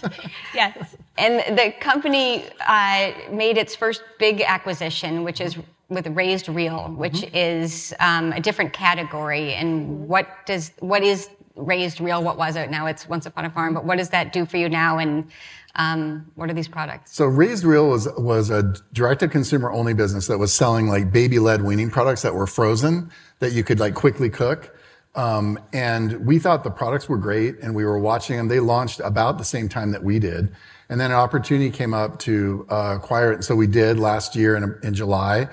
Yes. 0.54 0.96
And 1.18 1.58
the 1.58 1.72
company 1.80 2.46
uh, 2.66 3.12
made 3.30 3.56
its 3.56 3.74
first 3.74 4.02
big 4.18 4.42
acquisition, 4.42 5.24
which 5.24 5.40
is 5.40 5.56
with 5.88 6.06
Raised 6.08 6.48
Real, 6.48 6.88
which 6.88 7.20
mm-hmm. 7.22 7.36
is 7.36 7.94
um, 8.00 8.32
a 8.32 8.40
different 8.40 8.72
category. 8.72 9.54
And 9.54 10.08
what 10.08 10.28
does 10.46 10.72
what 10.80 11.02
is 11.02 11.30
Raised 11.56 12.00
Real? 12.00 12.22
What 12.22 12.36
was 12.36 12.54
it? 12.56 12.70
Now 12.70 12.86
it's 12.86 13.08
Once 13.08 13.26
Upon 13.26 13.44
a 13.44 13.50
Farm. 13.50 13.74
But 13.74 13.84
what 13.84 13.98
does 13.98 14.10
that 14.10 14.32
do 14.32 14.46
for 14.46 14.58
you 14.58 14.68
now? 14.68 14.98
And 14.98 15.28
um, 15.74 16.30
what 16.34 16.48
are 16.50 16.54
these 16.54 16.68
products? 16.68 17.14
So 17.14 17.26
Raised 17.26 17.64
Real 17.64 17.88
was 17.88 18.08
was 18.16 18.50
a 18.50 18.74
direct 18.92 19.20
to 19.20 19.28
consumer 19.28 19.70
only 19.70 19.94
business 19.94 20.26
that 20.26 20.38
was 20.38 20.54
selling 20.54 20.88
like 20.88 21.12
baby 21.12 21.38
led 21.38 21.62
weaning 21.62 21.90
products 21.90 22.22
that 22.22 22.34
were 22.34 22.46
frozen 22.46 23.10
that 23.40 23.52
you 23.52 23.64
could 23.64 23.80
like 23.80 23.94
quickly 23.94 24.30
cook. 24.30 24.72
Um, 25.14 25.58
and 25.72 26.26
we 26.26 26.38
thought 26.38 26.62
the 26.62 26.70
products 26.70 27.08
were 27.08 27.16
great, 27.16 27.58
and 27.60 27.74
we 27.74 27.86
were 27.86 27.98
watching 27.98 28.36
them. 28.36 28.48
They 28.48 28.60
launched 28.60 29.00
about 29.00 29.38
the 29.38 29.44
same 29.44 29.66
time 29.66 29.90
that 29.92 30.04
we 30.04 30.18
did, 30.18 30.54
and 30.90 31.00
then 31.00 31.10
an 31.10 31.16
opportunity 31.16 31.70
came 31.70 31.94
up 31.94 32.18
to 32.20 32.66
uh, 32.70 32.98
acquire 32.98 33.32
it. 33.32 33.36
and 33.36 33.44
So 33.44 33.54
we 33.56 33.66
did 33.66 33.98
last 33.98 34.36
year 34.36 34.56
in, 34.56 34.78
in 34.82 34.92
July. 34.92 35.48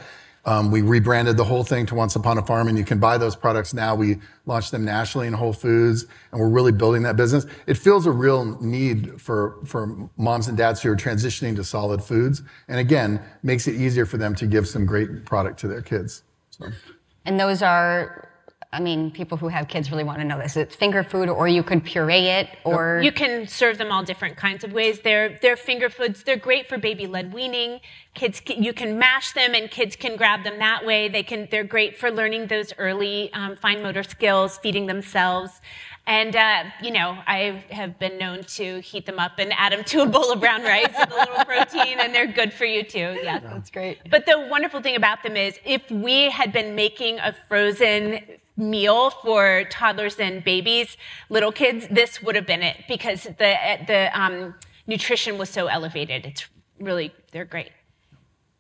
Um, 0.46 0.72
we 0.72 0.82
rebranded 0.82 1.38
the 1.38 1.44
whole 1.44 1.64
thing 1.64 1.86
to 1.86 1.96
Once 1.96 2.16
Upon 2.18 2.38
a 2.38 2.42
Farm, 2.42 2.68
and 2.68 2.78
you 2.78 2.84
can 2.84 3.00
buy 3.00 3.18
those 3.18 3.36
products 3.36 3.74
now. 3.74 3.96
We 3.96 4.18
launched 4.46 4.72
them 4.72 4.84
nationally 4.84 5.28
in 5.28 5.34
Whole 5.34 5.54
Foods, 5.54 6.06
and 6.32 6.42
we're 6.42 6.50
really 6.50 6.74
building 6.74 7.02
that 7.04 7.16
business. 7.16 7.46
It 7.66 7.78
fills 7.78 8.06
a 8.06 8.12
real 8.12 8.60
need 8.62 9.22
for, 9.22 9.60
for 9.66 10.10
moms 10.18 10.50
and 10.50 10.58
dads 10.58 10.82
who 10.82 10.92
are 10.92 10.98
transitioning 10.98 11.56
to 11.56 11.64
solid 11.64 12.04
foods, 12.04 12.42
and 12.68 12.78
again, 12.78 13.22
makes 13.42 13.68
it 13.68 13.76
easier 13.76 14.06
for 14.06 14.18
them 14.18 14.36
to 14.36 14.46
give 14.46 14.68
some 14.68 14.86
great 14.86 15.24
product 15.24 15.60
to 15.62 15.68
their 15.70 15.82
kids. 15.82 16.24
And 17.26 17.40
those 17.40 17.62
are 17.62 18.33
I 18.74 18.80
mean, 18.80 19.12
people 19.12 19.38
who 19.38 19.48
have 19.50 19.68
kids 19.68 19.92
really 19.92 20.04
want 20.04 20.18
to 20.20 20.26
know 20.26 20.40
this. 20.40 20.58
It's 20.58 20.76
finger 20.76 21.04
food, 21.04 21.30
or 21.30 21.48
you 21.48 21.62
could 21.62 21.84
puree 21.86 22.28
it, 22.28 22.50
or 22.64 23.00
you 23.04 23.12
can 23.12 23.48
serve 23.48 23.78
them 23.78 23.92
all 23.92 24.04
different 24.04 24.36
kinds 24.36 24.64
of 24.64 24.74
ways. 24.74 25.00
They're 25.02 25.38
they're 25.42 25.56
finger 25.56 25.90
foods. 25.90 26.24
They're 26.24 26.38
great 26.38 26.68
for 26.68 26.80
baby-led 26.80 27.34
weaning. 27.34 27.80
Kids, 28.16 28.42
you 28.48 28.74
can 28.74 28.98
mash 28.98 29.32
them, 29.34 29.54
and 29.54 29.70
kids 29.70 29.96
can 29.96 30.16
grab 30.16 30.44
them 30.44 30.58
that 30.58 30.86
way. 30.86 31.08
They 31.08 31.22
can. 31.22 31.48
They're 31.52 31.64
great 31.64 31.98
for 31.98 32.10
learning 32.10 32.48
those 32.48 32.74
early 32.80 33.32
um, 33.34 33.56
fine 33.56 33.84
motor 33.84 34.04
skills, 34.04 34.58
feeding 34.58 34.88
themselves. 34.88 35.62
And, 36.06 36.36
uh, 36.36 36.66
you 36.82 36.92
know, 36.92 37.18
I 37.28 37.64
have 37.70 37.98
been 37.98 38.18
known 38.18 38.44
to 38.44 38.82
heat 38.82 39.06
them 39.06 39.20
up 39.20 39.34
and 39.38 39.54
add 39.54 39.72
them 39.72 39.86
to 39.86 40.02
a 40.02 40.06
bowl 40.06 40.34
of 40.34 40.42
brown 40.42 40.62
rice 40.62 40.90
with 41.00 41.12
a 41.12 41.16
little 41.16 41.46
protein, 41.46 41.98
and 42.00 42.14
they're 42.14 42.28
good 42.28 42.52
for 42.52 42.66
you 42.66 42.84
too. 42.84 43.18
Yeah, 43.24 43.40
that's 43.40 43.70
great. 43.70 44.00
But 44.10 44.26
the 44.26 44.48
wonderful 44.50 44.82
thing 44.82 44.98
about 44.98 45.24
them 45.24 45.38
is 45.38 45.58
if 45.64 45.90
we 45.90 46.30
had 46.30 46.52
been 46.52 46.76
making 46.76 47.20
a 47.20 47.34
frozen 47.48 48.20
meal 48.56 49.10
for 49.10 49.64
toddlers 49.70 50.20
and 50.20 50.44
babies, 50.44 50.98
little 51.30 51.52
kids, 51.52 51.88
this 51.90 52.22
would 52.22 52.36
have 52.36 52.46
been 52.46 52.62
it 52.62 52.84
because 52.88 53.24
the 53.24 53.56
the 53.88 54.10
um, 54.20 54.56
nutrition 54.88 55.38
was 55.38 55.50
so 55.50 55.68
elevated. 55.68 56.26
It's 56.26 56.46
really 56.80 57.14
they're 57.32 57.46
great. 57.46 57.72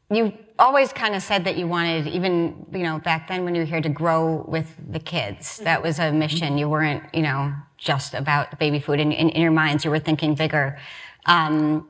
You 0.09 0.33
always 0.59 0.93
kind 0.93 1.15
of 1.15 1.23
said 1.23 1.43
that 1.45 1.57
you 1.57 1.67
wanted, 1.67 2.07
even 2.07 2.67
you 2.71 2.83
know, 2.83 3.00
back 3.00 3.27
then 3.27 3.45
when 3.45 3.55
you 3.55 3.62
were 3.62 3.65
here, 3.65 3.81
to 3.81 3.89
grow 3.89 4.45
with 4.47 4.75
the 4.91 5.00
kids. 5.00 5.57
That 5.57 5.81
was 5.81 5.97
a 5.97 6.12
mission. 6.12 6.57
You 6.57 6.69
weren't, 6.69 7.03
you 7.13 7.23
know, 7.23 7.53
just 7.77 8.13
about 8.13 8.59
baby 8.59 8.79
food. 8.79 9.00
In, 9.00 9.12
in, 9.12 9.29
in 9.29 9.41
your 9.41 9.51
minds, 9.51 9.83
you 9.83 9.91
were 9.91 10.00
thinking 10.00 10.35
bigger. 10.35 10.77
Um, 11.25 11.89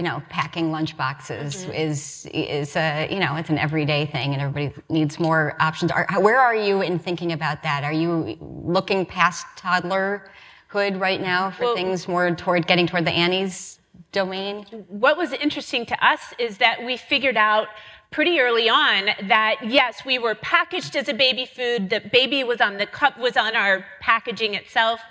you 0.00 0.04
know, 0.04 0.22
packing 0.30 0.72
lunch 0.72 0.96
boxes 0.96 1.56
mm-hmm. 1.56 1.72
is 1.72 2.26
is 2.32 2.74
a 2.74 3.06
you 3.10 3.20
know 3.20 3.36
it's 3.36 3.50
an 3.50 3.58
everyday 3.58 4.06
thing, 4.06 4.32
and 4.32 4.40
everybody 4.40 4.72
needs 4.88 5.20
more 5.20 5.54
options. 5.60 5.92
Are, 5.92 6.06
where 6.18 6.40
are 6.40 6.56
you 6.56 6.80
in 6.80 6.98
thinking 6.98 7.32
about 7.32 7.62
that? 7.64 7.84
Are 7.84 7.92
you 7.92 8.38
looking 8.40 9.04
past 9.04 9.44
toddlerhood 9.58 10.98
right 10.98 11.20
now 11.20 11.50
for 11.50 11.64
well, 11.64 11.74
things 11.74 12.08
more 12.08 12.34
toward 12.34 12.66
getting 12.66 12.86
toward 12.86 13.04
the 13.04 13.10
Annie's 13.10 13.78
domain? 14.10 14.64
What 14.88 15.18
was 15.18 15.34
interesting 15.34 15.84
to 15.84 16.06
us 16.06 16.32
is 16.38 16.56
that 16.56 16.82
we 16.82 16.96
figured 16.96 17.36
out 17.36 17.68
pretty 18.10 18.40
early 18.40 18.70
on 18.70 19.10
that 19.28 19.56
yes, 19.62 20.02
we 20.06 20.18
were 20.18 20.34
packaged 20.34 20.96
as 20.96 21.10
a 21.10 21.14
baby 21.14 21.44
food. 21.44 21.90
The 21.90 22.00
baby 22.10 22.42
was 22.42 22.62
on 22.62 22.78
the 22.78 22.86
cup 22.86 23.18
was 23.18 23.36
on 23.36 23.54
our 23.54 23.84
packaging 24.00 24.54
itself. 24.54 25.02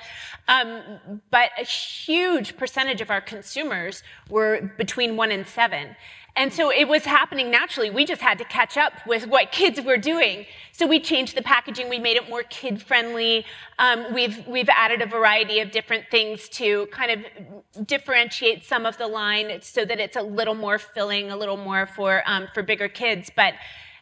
Um, 0.49 1.21
but 1.29 1.51
a 1.59 1.63
huge 1.63 2.57
percentage 2.57 3.01
of 3.01 3.11
our 3.11 3.21
consumers 3.21 4.03
were 4.29 4.71
between 4.77 5.15
one 5.15 5.31
and 5.31 5.47
seven. 5.47 5.95
And 6.35 6.51
so 6.51 6.71
it 6.71 6.87
was 6.87 7.05
happening 7.05 7.51
naturally. 7.51 7.89
We 7.89 8.05
just 8.05 8.21
had 8.21 8.37
to 8.39 8.45
catch 8.45 8.75
up 8.75 8.93
with 9.05 9.27
what 9.27 9.51
kids 9.51 9.79
were 9.81 9.97
doing. 9.97 10.45
So 10.71 10.87
we 10.87 10.99
changed 10.99 11.35
the 11.35 11.41
packaging. 11.41 11.87
We 11.87 11.99
made 11.99 12.17
it 12.17 12.29
more 12.29 12.43
kid 12.43 12.81
friendly. 12.81 13.45
Um, 13.77 14.13
we've, 14.13 14.45
we've 14.47 14.69
added 14.69 15.01
a 15.01 15.05
variety 15.05 15.59
of 15.59 15.69
different 15.69 16.05
things 16.09 16.49
to 16.49 16.87
kind 16.87 17.11
of 17.11 17.85
differentiate 17.85 18.65
some 18.65 18.85
of 18.85 18.97
the 18.97 19.07
line 19.07 19.59
so 19.61 19.85
that 19.85 19.99
it's 19.99 20.15
a 20.15 20.21
little 20.21 20.55
more 20.55 20.79
filling, 20.79 21.29
a 21.29 21.37
little 21.37 21.57
more 21.57 21.85
for, 21.85 22.23
um, 22.25 22.47
for 22.53 22.63
bigger 22.63 22.87
kids. 22.87 23.29
But 23.35 23.53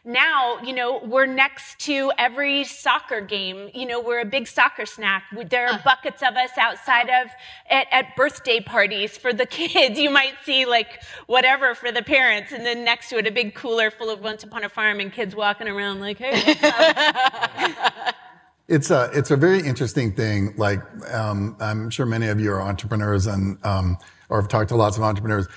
now, 0.04 0.58
you 0.62 0.72
know, 0.72 1.00
we're 1.04 1.26
next 1.26 1.78
to 1.80 2.12
every 2.18 2.64
soccer 2.64 3.20
game. 3.20 3.70
You 3.74 3.86
know, 3.86 4.00
we're 4.00 4.20
a 4.20 4.24
big 4.24 4.46
soccer 4.46 4.86
snack. 4.86 5.24
There 5.48 5.68
are 5.68 5.80
buckets 5.84 6.22
of 6.22 6.36
us 6.36 6.50
outside 6.56 7.08
of 7.08 7.30
at, 7.68 7.86
at, 7.90 8.16
birthday 8.16 8.60
parties 8.60 9.16
for 9.16 9.32
the 9.32 9.46
kids. 9.58 9.98
You 9.98 10.10
might 10.10 10.34
see 10.44 10.66
like 10.66 11.02
whatever 11.26 11.74
for 11.74 11.92
the 11.92 12.02
parents, 12.02 12.52
and 12.52 12.64
then 12.64 12.84
next 12.84 13.08
to 13.10 13.18
it, 13.18 13.26
a 13.26 13.30
big 13.30 13.54
cooler 13.54 13.90
full 13.90 14.10
of 14.10 14.20
Once 14.20 14.44
Upon 14.44 14.64
a 14.64 14.68
Farm 14.68 15.00
and 15.00 15.12
kids 15.12 15.34
walking 15.34 15.68
around 15.68 16.00
like, 16.00 16.18
hey. 16.18 16.54
it's 18.68 18.90
a 18.90 19.10
it's 19.12 19.30
a 19.30 19.36
very 19.36 19.60
interesting 19.60 20.12
thing. 20.12 20.54
Like 20.56 20.80
um, 21.12 21.56
I'm 21.60 21.90
sure 21.90 22.06
many 22.06 22.28
of 22.28 22.40
you 22.40 22.52
are 22.52 22.62
entrepreneurs 22.62 23.26
and 23.26 23.58
um, 23.64 23.98
or 24.28 24.40
have 24.40 24.48
talked 24.48 24.68
to 24.68 24.76
lots 24.76 24.96
of 24.96 25.02
entrepreneurs 25.02 25.48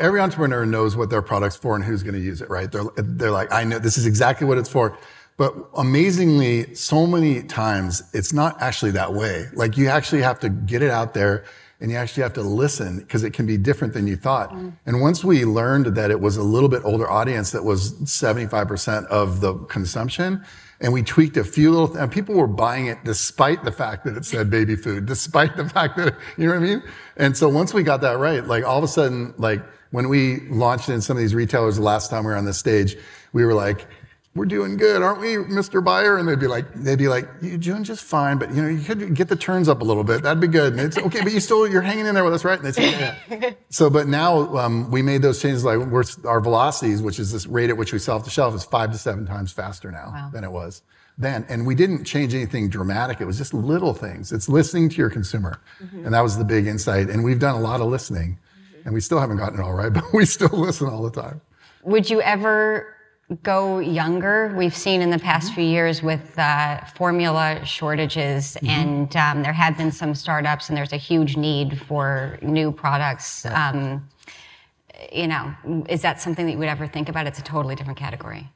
every 0.00 0.20
entrepreneur 0.20 0.64
knows 0.64 0.96
what 0.96 1.10
their 1.10 1.22
product's 1.22 1.56
for 1.56 1.74
and 1.74 1.84
who's 1.84 2.02
going 2.02 2.14
to 2.14 2.20
use 2.20 2.40
it, 2.40 2.48
right? 2.48 2.70
They're, 2.70 2.84
they're 2.96 3.30
like, 3.30 3.52
I 3.52 3.64
know 3.64 3.78
this 3.78 3.98
is 3.98 4.06
exactly 4.06 4.46
what 4.46 4.58
it's 4.58 4.68
for. 4.68 4.96
But 5.36 5.54
amazingly, 5.76 6.74
so 6.74 7.06
many 7.06 7.42
times 7.42 8.02
it's 8.12 8.32
not 8.32 8.60
actually 8.60 8.92
that 8.92 9.12
way. 9.12 9.48
Like 9.54 9.76
you 9.76 9.88
actually 9.88 10.22
have 10.22 10.38
to 10.40 10.48
get 10.48 10.82
it 10.82 10.90
out 10.90 11.14
there 11.14 11.44
and 11.80 11.90
you 11.90 11.96
actually 11.96 12.22
have 12.22 12.34
to 12.34 12.42
listen 12.42 12.98
because 13.00 13.24
it 13.24 13.32
can 13.32 13.44
be 13.44 13.56
different 13.56 13.92
than 13.92 14.06
you 14.06 14.14
thought. 14.14 14.50
Mm. 14.52 14.74
And 14.86 15.00
once 15.00 15.24
we 15.24 15.44
learned 15.44 15.86
that 15.96 16.12
it 16.12 16.20
was 16.20 16.36
a 16.36 16.42
little 16.42 16.68
bit 16.68 16.82
older 16.84 17.10
audience 17.10 17.50
that 17.50 17.64
was 17.64 17.94
75% 18.02 19.06
of 19.06 19.40
the 19.40 19.54
consumption, 19.64 20.44
and 20.82 20.92
we 20.92 21.02
tweaked 21.02 21.36
a 21.36 21.44
few 21.44 21.70
little, 21.70 21.86
things, 21.86 22.00
and 22.00 22.12
people 22.12 22.34
were 22.34 22.48
buying 22.48 22.86
it 22.86 22.98
despite 23.04 23.64
the 23.64 23.70
fact 23.70 24.04
that 24.04 24.16
it 24.16 24.24
said 24.24 24.50
baby 24.50 24.74
food, 24.74 25.06
despite 25.06 25.56
the 25.56 25.68
fact 25.68 25.96
that, 25.96 26.16
you 26.36 26.46
know 26.46 26.54
what 26.54 26.62
I 26.62 26.66
mean? 26.66 26.82
And 27.16 27.36
so 27.36 27.48
once 27.48 27.72
we 27.72 27.84
got 27.84 28.00
that 28.00 28.18
right, 28.18 28.44
like 28.44 28.64
all 28.64 28.78
of 28.78 28.84
a 28.84 28.88
sudden, 28.88 29.32
like 29.38 29.62
when 29.92 30.08
we 30.08 30.40
launched 30.48 30.88
in 30.88 31.00
some 31.00 31.16
of 31.16 31.20
these 31.20 31.34
retailers 31.34 31.76
the 31.76 31.82
last 31.82 32.10
time 32.10 32.24
we 32.24 32.32
were 32.32 32.36
on 32.36 32.44
this 32.44 32.58
stage, 32.58 32.96
we 33.32 33.44
were 33.44 33.54
like, 33.54 33.86
we're 34.34 34.46
doing 34.46 34.78
good, 34.78 35.02
aren't 35.02 35.20
we, 35.20 35.36
Mr. 35.36 35.84
Buyer? 35.84 36.16
And 36.16 36.26
they'd 36.26 36.40
be 36.40 36.46
like, 36.46 36.72
they'd 36.72 36.98
be 36.98 37.08
like, 37.08 37.28
you're 37.42 37.58
doing 37.58 37.84
just 37.84 38.02
fine, 38.02 38.38
but 38.38 38.54
you 38.54 38.62
know, 38.62 38.68
you 38.68 38.82
could 38.82 39.14
get 39.14 39.28
the 39.28 39.36
turns 39.36 39.68
up 39.68 39.82
a 39.82 39.84
little 39.84 40.04
bit. 40.04 40.22
That'd 40.22 40.40
be 40.40 40.48
good. 40.48 40.72
And 40.72 40.80
it's 40.80 40.96
okay, 40.96 41.22
but 41.22 41.32
you 41.32 41.40
still, 41.40 41.68
you're 41.68 41.82
hanging 41.82 42.06
in 42.06 42.14
there 42.14 42.24
with 42.24 42.32
us, 42.32 42.44
right? 42.44 42.58
And 42.58 42.66
they 42.66 42.72
say, 42.72 42.90
yeah. 43.28 43.50
so, 43.68 43.90
but 43.90 44.08
now 44.08 44.56
um, 44.56 44.90
we 44.90 45.02
made 45.02 45.20
those 45.20 45.42
changes. 45.42 45.64
Like 45.64 45.78
we're, 45.80 46.04
our 46.24 46.40
velocities, 46.40 47.02
which 47.02 47.18
is 47.18 47.30
this 47.30 47.46
rate 47.46 47.68
at 47.68 47.76
which 47.76 47.92
we 47.92 47.98
sell 47.98 48.16
off 48.16 48.24
the 48.24 48.30
shelf, 48.30 48.54
is 48.54 48.64
five 48.64 48.90
to 48.92 48.98
seven 48.98 49.26
times 49.26 49.52
faster 49.52 49.90
now 49.90 50.10
wow. 50.12 50.30
than 50.32 50.44
it 50.44 50.50
was 50.50 50.82
then. 51.18 51.44
And 51.50 51.66
we 51.66 51.74
didn't 51.74 52.04
change 52.04 52.34
anything 52.34 52.70
dramatic. 52.70 53.20
It 53.20 53.26
was 53.26 53.36
just 53.36 53.52
little 53.52 53.92
things. 53.92 54.32
It's 54.32 54.48
listening 54.48 54.88
to 54.90 54.96
your 54.96 55.10
consumer, 55.10 55.60
mm-hmm. 55.78 56.06
and 56.06 56.14
that 56.14 56.22
was 56.22 56.38
the 56.38 56.44
big 56.44 56.66
insight. 56.66 57.10
And 57.10 57.22
we've 57.22 57.38
done 57.38 57.54
a 57.54 57.60
lot 57.60 57.82
of 57.82 57.88
listening, 57.88 58.38
mm-hmm. 58.38 58.86
and 58.86 58.94
we 58.94 59.00
still 59.00 59.20
haven't 59.20 59.36
gotten 59.36 59.60
it 59.60 59.62
all 59.62 59.74
right, 59.74 59.92
but 59.92 60.04
we 60.14 60.24
still 60.24 60.48
listen 60.52 60.88
all 60.88 61.02
the 61.02 61.22
time. 61.22 61.42
Would 61.84 62.08
you 62.08 62.22
ever 62.22 62.96
go 63.42 63.78
younger. 63.78 64.54
We've 64.56 64.74
seen 64.74 65.02
in 65.02 65.10
the 65.10 65.18
past 65.18 65.46
mm-hmm. 65.46 65.54
few 65.56 65.64
years 65.64 66.02
with 66.02 66.38
uh, 66.38 66.84
formula 66.86 67.64
shortages, 67.64 68.56
mm-hmm. 68.56 68.66
and 68.68 69.16
um, 69.16 69.42
there 69.42 69.52
have 69.52 69.76
been 69.76 69.92
some 69.92 70.14
startups, 70.14 70.68
and 70.68 70.76
there's 70.76 70.92
a 70.92 70.98
huge 70.98 71.36
need 71.36 71.80
for 71.80 72.38
new 72.42 72.72
products. 72.72 73.46
Um, 73.46 74.08
you 75.12 75.26
know, 75.26 75.54
is 75.88 76.02
that 76.02 76.20
something 76.20 76.46
that 76.46 76.52
you 76.52 76.58
would 76.58 76.68
ever 76.68 76.86
think 76.86 77.08
about? 77.08 77.26
It's 77.26 77.38
a 77.38 77.42
totally 77.42 77.74
different 77.74 77.98
category. 77.98 78.48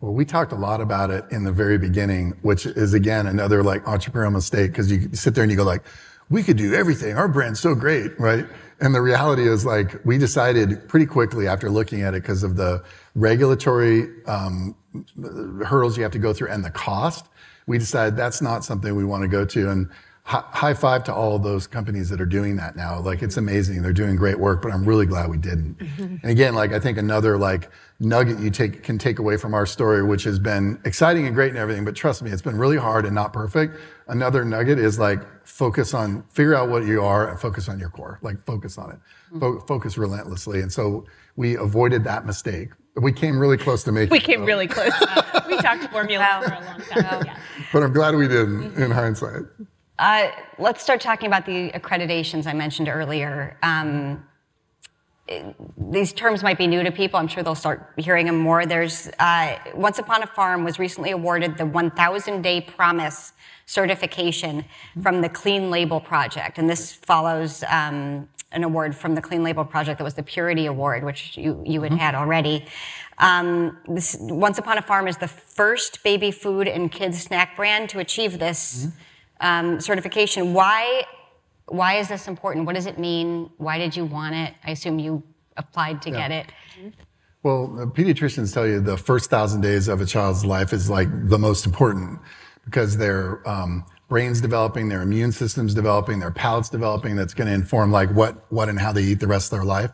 Well, 0.00 0.12
we 0.12 0.24
talked 0.24 0.50
a 0.50 0.56
lot 0.56 0.80
about 0.80 1.10
it 1.10 1.24
in 1.30 1.44
the 1.44 1.52
very 1.52 1.78
beginning, 1.78 2.36
which 2.42 2.66
is 2.66 2.92
again 2.92 3.28
another 3.28 3.62
like 3.62 3.84
entrepreneurial 3.84 4.32
mistake 4.32 4.72
because 4.72 4.90
you 4.90 5.08
sit 5.12 5.34
there 5.34 5.44
and 5.44 5.50
you 5.50 5.56
go 5.56 5.62
like, 5.62 5.84
we 6.32 6.42
could 6.42 6.56
do 6.56 6.74
everything. 6.74 7.16
Our 7.16 7.28
brand's 7.28 7.60
so 7.60 7.74
great, 7.74 8.18
right? 8.18 8.46
And 8.80 8.94
the 8.94 9.02
reality 9.02 9.46
is 9.46 9.66
like 9.66 10.04
we 10.04 10.16
decided 10.16 10.88
pretty 10.88 11.06
quickly 11.06 11.46
after 11.46 11.70
looking 11.70 12.00
at 12.02 12.14
it 12.14 12.22
because 12.22 12.42
of 12.42 12.56
the 12.56 12.82
regulatory 13.14 14.08
um, 14.26 14.74
hurdles 15.64 15.96
you 15.96 16.02
have 16.02 16.12
to 16.12 16.18
go 16.18 16.32
through 16.32 16.48
and 16.48 16.64
the 16.64 16.70
cost. 16.70 17.26
We 17.66 17.78
decided 17.78 18.16
that's 18.16 18.40
not 18.40 18.64
something 18.64 18.96
we 18.96 19.04
want 19.04 19.22
to 19.22 19.28
go 19.28 19.44
to. 19.44 19.70
And 19.70 19.90
high 20.24 20.72
five 20.72 21.02
to 21.02 21.12
all 21.12 21.34
of 21.34 21.42
those 21.42 21.66
companies 21.66 22.08
that 22.08 22.20
are 22.20 22.26
doing 22.26 22.56
that 22.56 22.76
now. 22.76 23.00
Like 23.00 23.22
it's 23.22 23.36
amazing. 23.36 23.82
They're 23.82 23.92
doing 23.92 24.14
great 24.14 24.38
work, 24.38 24.62
but 24.62 24.72
I'm 24.72 24.84
really 24.84 25.04
glad 25.04 25.28
we 25.28 25.36
didn't. 25.36 25.78
Mm-hmm. 25.78 26.16
And 26.22 26.30
again, 26.30 26.54
like 26.54 26.72
I 26.72 26.78
think 26.78 26.96
another 26.96 27.36
like 27.36 27.70
nugget 27.98 28.38
you 28.38 28.50
take 28.50 28.82
can 28.82 28.98
take 28.98 29.18
away 29.18 29.36
from 29.36 29.52
our 29.52 29.66
story, 29.66 30.02
which 30.02 30.22
has 30.24 30.38
been 30.38 30.80
exciting 30.84 31.26
and 31.26 31.34
great 31.34 31.50
and 31.50 31.58
everything, 31.58 31.84
but 31.84 31.96
trust 31.96 32.22
me, 32.22 32.30
it's 32.30 32.42
been 32.42 32.56
really 32.56 32.76
hard 32.76 33.04
and 33.04 33.14
not 33.14 33.32
perfect. 33.32 33.76
Another 34.08 34.44
nugget 34.44 34.78
is 34.78 34.98
like 34.98 35.20
focus 35.46 35.94
on 35.94 36.22
figure 36.30 36.54
out 36.54 36.68
what 36.68 36.84
you 36.84 37.02
are 37.02 37.28
and 37.28 37.38
focus 37.38 37.68
on 37.68 37.78
your 37.78 37.90
core. 37.90 38.18
Like 38.22 38.44
focus 38.44 38.78
on 38.78 38.90
it. 38.90 38.96
Mm-hmm. 38.96 39.40
Fo- 39.40 39.60
focus 39.60 39.98
relentlessly. 39.98 40.60
And 40.60 40.72
so 40.72 41.06
we 41.36 41.56
avoided 41.56 42.04
that 42.04 42.26
mistake. 42.26 42.70
We 42.96 43.12
came 43.12 43.38
really 43.38 43.56
close 43.56 43.82
to 43.84 43.92
making. 43.92 44.10
We 44.10 44.20
came 44.20 44.44
really 44.44 44.66
close. 44.66 44.92
we 45.48 45.56
talked 45.58 45.84
formula 45.90 46.22
wow. 46.22 46.42
for 46.42 46.52
a 46.52 46.64
long 46.64 46.80
time. 46.82 47.22
Yeah. 47.26 47.38
But 47.72 47.82
I'm 47.82 47.92
glad 47.92 48.14
we 48.14 48.28
didn't 48.28 48.60
mm-hmm. 48.60 48.82
in 48.82 48.90
hindsight. 48.90 49.42
Uh, 49.98 50.30
let's 50.58 50.82
start 50.82 51.00
talking 51.00 51.26
about 51.26 51.46
the 51.46 51.70
accreditations 51.70 52.46
I 52.46 52.52
mentioned 52.52 52.88
earlier. 52.88 53.56
Um, 53.62 54.24
these 55.76 56.12
terms 56.12 56.42
might 56.42 56.58
be 56.58 56.66
new 56.66 56.82
to 56.82 56.90
people. 56.90 57.18
I'm 57.18 57.28
sure 57.28 57.42
they'll 57.42 57.54
start 57.54 57.92
hearing 57.96 58.26
them 58.26 58.38
more. 58.38 58.66
There's 58.66 59.08
uh, 59.18 59.58
Once 59.74 59.98
Upon 59.98 60.22
a 60.22 60.26
Farm 60.26 60.64
was 60.64 60.78
recently 60.78 61.10
awarded 61.10 61.58
the 61.58 61.66
1,000 61.66 62.42
Day 62.42 62.60
Promise 62.60 63.32
certification 63.66 64.64
from 65.02 65.20
the 65.20 65.28
Clean 65.28 65.70
Label 65.70 66.00
Project, 66.00 66.58
and 66.58 66.68
this 66.68 66.92
follows 66.92 67.64
um, 67.68 68.28
an 68.52 68.64
award 68.64 68.94
from 68.94 69.14
the 69.14 69.22
Clean 69.22 69.42
Label 69.42 69.64
Project 69.64 69.98
that 69.98 70.04
was 70.04 70.14
the 70.14 70.22
Purity 70.22 70.66
Award, 70.66 71.04
which 71.04 71.36
you, 71.36 71.62
you 71.64 71.82
had 71.82 71.92
had 71.92 72.14
already. 72.14 72.66
Um, 73.18 73.78
this, 73.88 74.16
Once 74.20 74.58
Upon 74.58 74.78
a 74.78 74.82
Farm 74.82 75.08
is 75.08 75.16
the 75.16 75.28
first 75.28 76.02
baby 76.02 76.30
food 76.30 76.68
and 76.68 76.90
kids 76.90 77.22
snack 77.22 77.56
brand 77.56 77.88
to 77.90 77.98
achieve 77.98 78.38
this 78.38 78.88
um, 79.40 79.80
certification. 79.80 80.54
Why, 80.54 81.04
why 81.72 81.94
is 81.94 82.08
this 82.08 82.28
important? 82.28 82.66
What 82.66 82.74
does 82.74 82.84
it 82.84 82.98
mean? 82.98 83.50
Why 83.56 83.78
did 83.78 83.96
you 83.96 84.04
want 84.04 84.34
it? 84.34 84.52
I 84.62 84.72
assume 84.72 84.98
you 84.98 85.22
applied 85.56 86.02
to 86.02 86.10
get 86.10 86.30
it. 86.30 86.52
Well, 87.42 87.90
pediatricians 87.94 88.52
tell 88.52 88.66
you 88.66 88.78
the 88.78 88.98
first 88.98 89.30
thousand 89.30 89.62
days 89.62 89.88
of 89.88 90.00
a 90.02 90.06
child's 90.06 90.44
life 90.44 90.74
is 90.74 90.90
like 90.90 91.08
the 91.28 91.38
most 91.38 91.64
important 91.64 92.20
because 92.66 92.98
their 92.98 93.46
um, 93.48 93.86
brain's 94.08 94.42
developing, 94.42 94.90
their 94.90 95.00
immune 95.00 95.32
system's 95.32 95.72
developing, 95.72 96.20
their 96.20 96.30
palate's 96.30 96.68
developing. 96.68 97.16
That's 97.16 97.32
going 97.32 97.48
to 97.48 97.54
inform 97.54 97.90
like 97.90 98.10
what, 98.10 98.52
what, 98.52 98.68
and 98.68 98.78
how 98.78 98.92
they 98.92 99.02
eat 99.02 99.20
the 99.20 99.26
rest 99.26 99.50
of 99.50 99.58
their 99.58 99.64
life. 99.64 99.90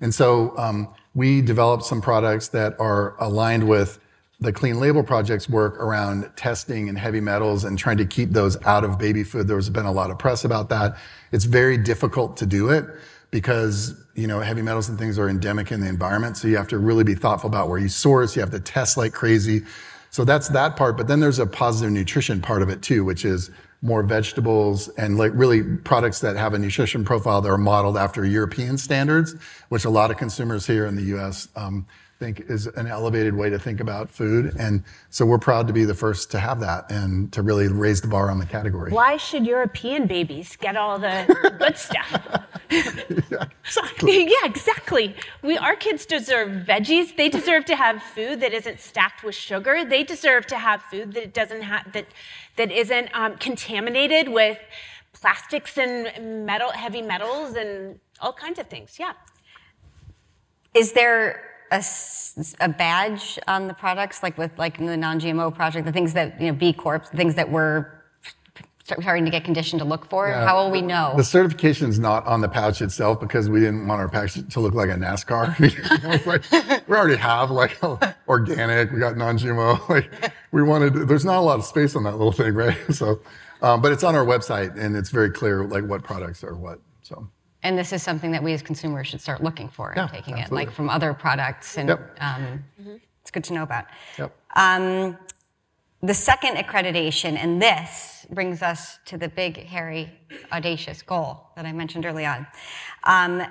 And 0.00 0.12
so 0.12 0.58
um, 0.58 0.92
we 1.14 1.40
developed 1.40 1.84
some 1.84 2.02
products 2.02 2.48
that 2.48 2.74
are 2.80 3.14
aligned 3.20 3.68
with 3.68 4.00
the 4.42 4.52
Clean 4.52 4.78
Label 4.78 5.04
Project's 5.04 5.48
work 5.48 5.80
around 5.80 6.28
testing 6.36 6.88
and 6.88 6.98
heavy 6.98 7.20
metals 7.20 7.64
and 7.64 7.78
trying 7.78 7.96
to 7.98 8.04
keep 8.04 8.30
those 8.30 8.60
out 8.64 8.84
of 8.84 8.98
baby 8.98 9.22
food. 9.22 9.46
There's 9.46 9.70
been 9.70 9.86
a 9.86 9.92
lot 9.92 10.10
of 10.10 10.18
press 10.18 10.44
about 10.44 10.68
that. 10.70 10.96
It's 11.30 11.44
very 11.44 11.78
difficult 11.78 12.36
to 12.38 12.46
do 12.46 12.70
it 12.70 12.84
because 13.30 13.94
you 14.14 14.26
know 14.26 14.40
heavy 14.40 14.60
metals 14.62 14.88
and 14.88 14.98
things 14.98 15.18
are 15.18 15.28
endemic 15.28 15.72
in 15.72 15.80
the 15.80 15.88
environment 15.88 16.36
so 16.36 16.46
you 16.46 16.56
have 16.56 16.68
to 16.68 16.78
really 16.78 17.02
be 17.02 17.14
thoughtful 17.14 17.48
about 17.48 17.66
where 17.66 17.78
you 17.78 17.88
source 17.88 18.36
you 18.36 18.40
have 18.40 18.50
to 18.50 18.60
test 18.60 18.98
like 18.98 19.14
crazy 19.14 19.62
so 20.10 20.22
that's 20.22 20.48
that 20.48 20.76
part 20.76 20.98
but 20.98 21.08
then 21.08 21.18
there's 21.18 21.38
a 21.38 21.46
positive 21.46 21.90
nutrition 21.90 22.42
part 22.42 22.60
of 22.60 22.68
it 22.68 22.82
too 22.82 23.04
which 23.04 23.24
is 23.24 23.50
more 23.80 24.02
vegetables 24.02 24.88
and 24.98 25.16
like 25.16 25.32
really 25.34 25.62
products 25.62 26.20
that 26.20 26.36
have 26.36 26.52
a 26.52 26.58
nutrition 26.58 27.06
profile 27.06 27.40
that 27.40 27.48
are 27.48 27.56
modeled 27.56 27.96
after 27.96 28.22
european 28.22 28.76
standards 28.76 29.34
which 29.70 29.86
a 29.86 29.90
lot 29.90 30.10
of 30.10 30.18
consumers 30.18 30.66
here 30.66 30.84
in 30.84 30.94
the 30.94 31.02
us 31.02 31.48
um, 31.56 31.86
think 32.22 32.48
is 32.48 32.68
an 32.68 32.86
elevated 32.86 33.34
way 33.34 33.50
to 33.50 33.58
think 33.58 33.80
about 33.80 34.08
food 34.08 34.54
and 34.56 34.84
so 35.10 35.26
we're 35.26 35.38
proud 35.38 35.66
to 35.66 35.72
be 35.72 35.84
the 35.84 35.94
first 35.94 36.30
to 36.30 36.38
have 36.38 36.60
that 36.60 36.88
and 36.90 37.32
to 37.32 37.42
really 37.42 37.66
raise 37.66 38.00
the 38.00 38.06
bar 38.06 38.30
on 38.30 38.38
the 38.38 38.46
category 38.46 38.92
Why 38.92 39.16
should 39.16 39.44
European 39.44 40.06
babies 40.06 40.56
get 40.56 40.76
all 40.76 40.98
the 40.98 41.16
good 41.58 41.76
stuff? 41.76 42.44
Exactly. 43.64 44.24
Yeah, 44.32 44.44
exactly. 44.44 45.14
We 45.42 45.58
our 45.58 45.76
kids 45.76 46.06
deserve 46.06 46.66
veggies. 46.66 47.16
They 47.16 47.28
deserve 47.28 47.66
to 47.66 47.76
have 47.76 48.02
food 48.02 48.40
that 48.40 48.52
isn't 48.54 48.80
stacked 48.80 49.22
with 49.22 49.34
sugar. 49.34 49.84
They 49.84 50.04
deserve 50.04 50.46
to 50.46 50.56
have 50.56 50.80
food 50.82 51.12
that 51.12 51.34
doesn't 51.34 51.62
have 51.62 51.92
that 51.92 52.06
that 52.56 52.70
isn't 52.72 53.08
um, 53.14 53.36
contaminated 53.36 54.28
with 54.28 54.58
plastics 55.12 55.76
and 55.76 56.46
metal, 56.46 56.70
heavy 56.70 57.02
metals, 57.02 57.54
and 57.54 57.98
all 58.22 58.32
kinds 58.32 58.58
of 58.58 58.68
things. 58.68 58.96
Yeah. 58.98 59.12
Is 60.74 60.92
there 60.92 61.51
a, 61.72 61.82
a 62.60 62.68
badge 62.68 63.38
on 63.48 63.66
the 63.66 63.74
products, 63.74 64.22
like 64.22 64.38
with 64.38 64.56
like 64.58 64.78
the 64.78 64.96
non-GMO 64.96 65.54
project, 65.54 65.86
the 65.86 65.92
things 65.92 66.12
that 66.12 66.40
you 66.40 66.48
know 66.48 66.56
B 66.56 66.72
Corp, 66.72 67.10
the 67.10 67.16
things 67.16 67.34
that 67.34 67.50
we're 67.50 68.02
starting 68.84 69.24
to 69.24 69.30
get 69.30 69.44
conditioned 69.44 69.80
to 69.80 69.86
look 69.86 70.04
for? 70.04 70.28
Yeah. 70.28 70.44
How 70.44 70.62
will 70.62 70.70
we 70.70 70.82
know? 70.82 71.14
The 71.16 71.24
certification 71.24 71.88
is 71.88 71.98
not 71.98 72.26
on 72.26 72.40
the 72.40 72.48
pouch 72.48 72.82
itself 72.82 73.20
because 73.20 73.48
we 73.48 73.60
didn't 73.60 73.86
want 73.86 74.00
our 74.00 74.08
pouch 74.08 74.34
to 74.34 74.60
look 74.60 74.74
like 74.74 74.90
a 74.90 74.94
NASCAR. 74.94 75.58
You 75.58 76.08
know, 76.08 76.14
it's 76.14 76.26
like, 76.26 76.88
we 76.88 76.96
already 76.96 77.16
have 77.16 77.50
like 77.50 77.78
organic, 78.28 78.92
we 78.92 78.98
got 78.98 79.16
non-GMO. 79.16 79.88
Like 79.88 80.32
we 80.52 80.62
wanted, 80.62 81.08
there's 81.08 81.24
not 81.24 81.38
a 81.38 81.40
lot 81.40 81.58
of 81.58 81.64
space 81.64 81.94
on 81.96 82.04
that 82.04 82.12
little 82.12 82.32
thing, 82.32 82.54
right? 82.54 82.76
So, 82.92 83.20
um, 83.62 83.80
but 83.80 83.92
it's 83.92 84.04
on 84.04 84.14
our 84.14 84.24
website 84.24 84.78
and 84.78 84.96
it's 84.96 85.10
very 85.10 85.30
clear 85.30 85.64
like 85.64 85.84
what 85.84 86.02
products 86.02 86.42
are 86.44 86.54
what. 86.54 86.80
So 87.02 87.28
and 87.62 87.78
this 87.78 87.92
is 87.92 88.02
something 88.02 88.32
that 88.32 88.42
we 88.42 88.52
as 88.52 88.62
consumers 88.62 89.06
should 89.06 89.20
start 89.20 89.42
looking 89.42 89.68
for 89.68 89.92
Yeah, 89.96 90.02
and 90.02 90.10
taking 90.12 90.38
it, 90.38 90.50
like 90.50 90.70
from 90.70 90.88
other 90.90 91.14
products, 91.14 91.78
and 91.78 91.88
Yep. 91.90 92.16
um, 92.20 92.64
it's 93.20 93.30
good 93.30 93.44
to 93.44 93.52
know 93.52 93.62
about. 93.62 93.86
yep. 94.18 94.34
Um, 94.56 95.16
the 96.04 96.14
second 96.14 96.56
accreditation, 96.56 97.36
and 97.36 97.62
this 97.62 98.26
brings 98.30 98.60
us 98.62 98.98
to 99.06 99.16
the 99.16 99.28
big, 99.28 99.64
hairy, 99.66 100.10
audacious 100.50 101.00
goal 101.02 101.46
that 101.54 101.64
I 101.64 101.72
mentioned 101.72 102.04
early 102.04 102.26
on. 102.26 102.46
Um, 103.04 103.44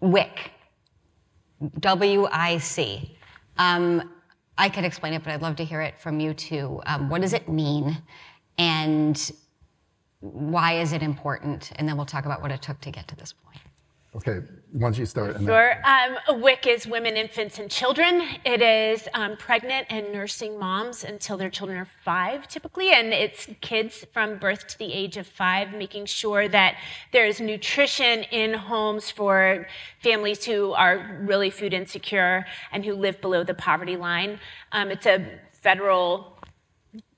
WIC, 0.00 0.50
W-I-C. 1.80 3.16
Um, 3.58 4.10
I 4.56 4.68
could 4.68 4.84
explain 4.84 5.12
it, 5.12 5.22
but 5.22 5.32
I'd 5.32 5.42
love 5.42 5.56
to 5.56 5.64
hear 5.64 5.82
it 5.82 6.00
from 6.00 6.20
you 6.20 6.32
too. 6.34 6.80
Um, 6.86 7.08
what 7.10 7.20
does 7.20 7.32
it 7.34 7.48
mean, 7.48 7.98
and 8.58 9.30
why 10.22 10.78
is 10.78 10.92
it 10.92 11.02
important? 11.02 11.72
And 11.76 11.88
then 11.88 11.96
we'll 11.96 12.06
talk 12.06 12.24
about 12.24 12.40
what 12.40 12.52
it 12.52 12.62
took 12.62 12.80
to 12.82 12.90
get 12.90 13.08
to 13.08 13.16
this 13.16 13.32
point. 13.32 13.58
Okay, 14.14 14.40
once 14.74 14.98
you 14.98 15.06
start. 15.06 15.36
and 15.36 15.46
then- 15.46 15.46
Sure. 15.46 15.74
Um, 15.84 16.40
WIC 16.42 16.66
is 16.66 16.86
women, 16.86 17.16
infants, 17.16 17.58
and 17.58 17.70
children. 17.70 18.22
It 18.44 18.60
is 18.60 19.08
um, 19.14 19.38
pregnant 19.38 19.86
and 19.88 20.12
nursing 20.12 20.58
moms 20.58 21.02
until 21.02 21.38
their 21.38 21.48
children 21.48 21.78
are 21.78 21.88
five, 22.04 22.46
typically, 22.46 22.90
and 22.90 23.14
it's 23.14 23.48
kids 23.62 24.04
from 24.12 24.36
birth 24.38 24.66
to 24.68 24.78
the 24.78 24.92
age 24.92 25.16
of 25.16 25.26
five, 25.26 25.72
making 25.72 26.04
sure 26.06 26.46
that 26.48 26.76
there's 27.10 27.40
nutrition 27.40 28.24
in 28.24 28.52
homes 28.52 29.10
for 29.10 29.66
families 30.00 30.44
who 30.44 30.72
are 30.72 31.18
really 31.22 31.48
food 31.48 31.72
insecure 31.72 32.44
and 32.70 32.84
who 32.84 32.94
live 32.94 33.18
below 33.22 33.42
the 33.42 33.54
poverty 33.54 33.96
line. 33.96 34.38
Um, 34.72 34.90
it's 34.90 35.06
a 35.06 35.24
federal 35.52 36.38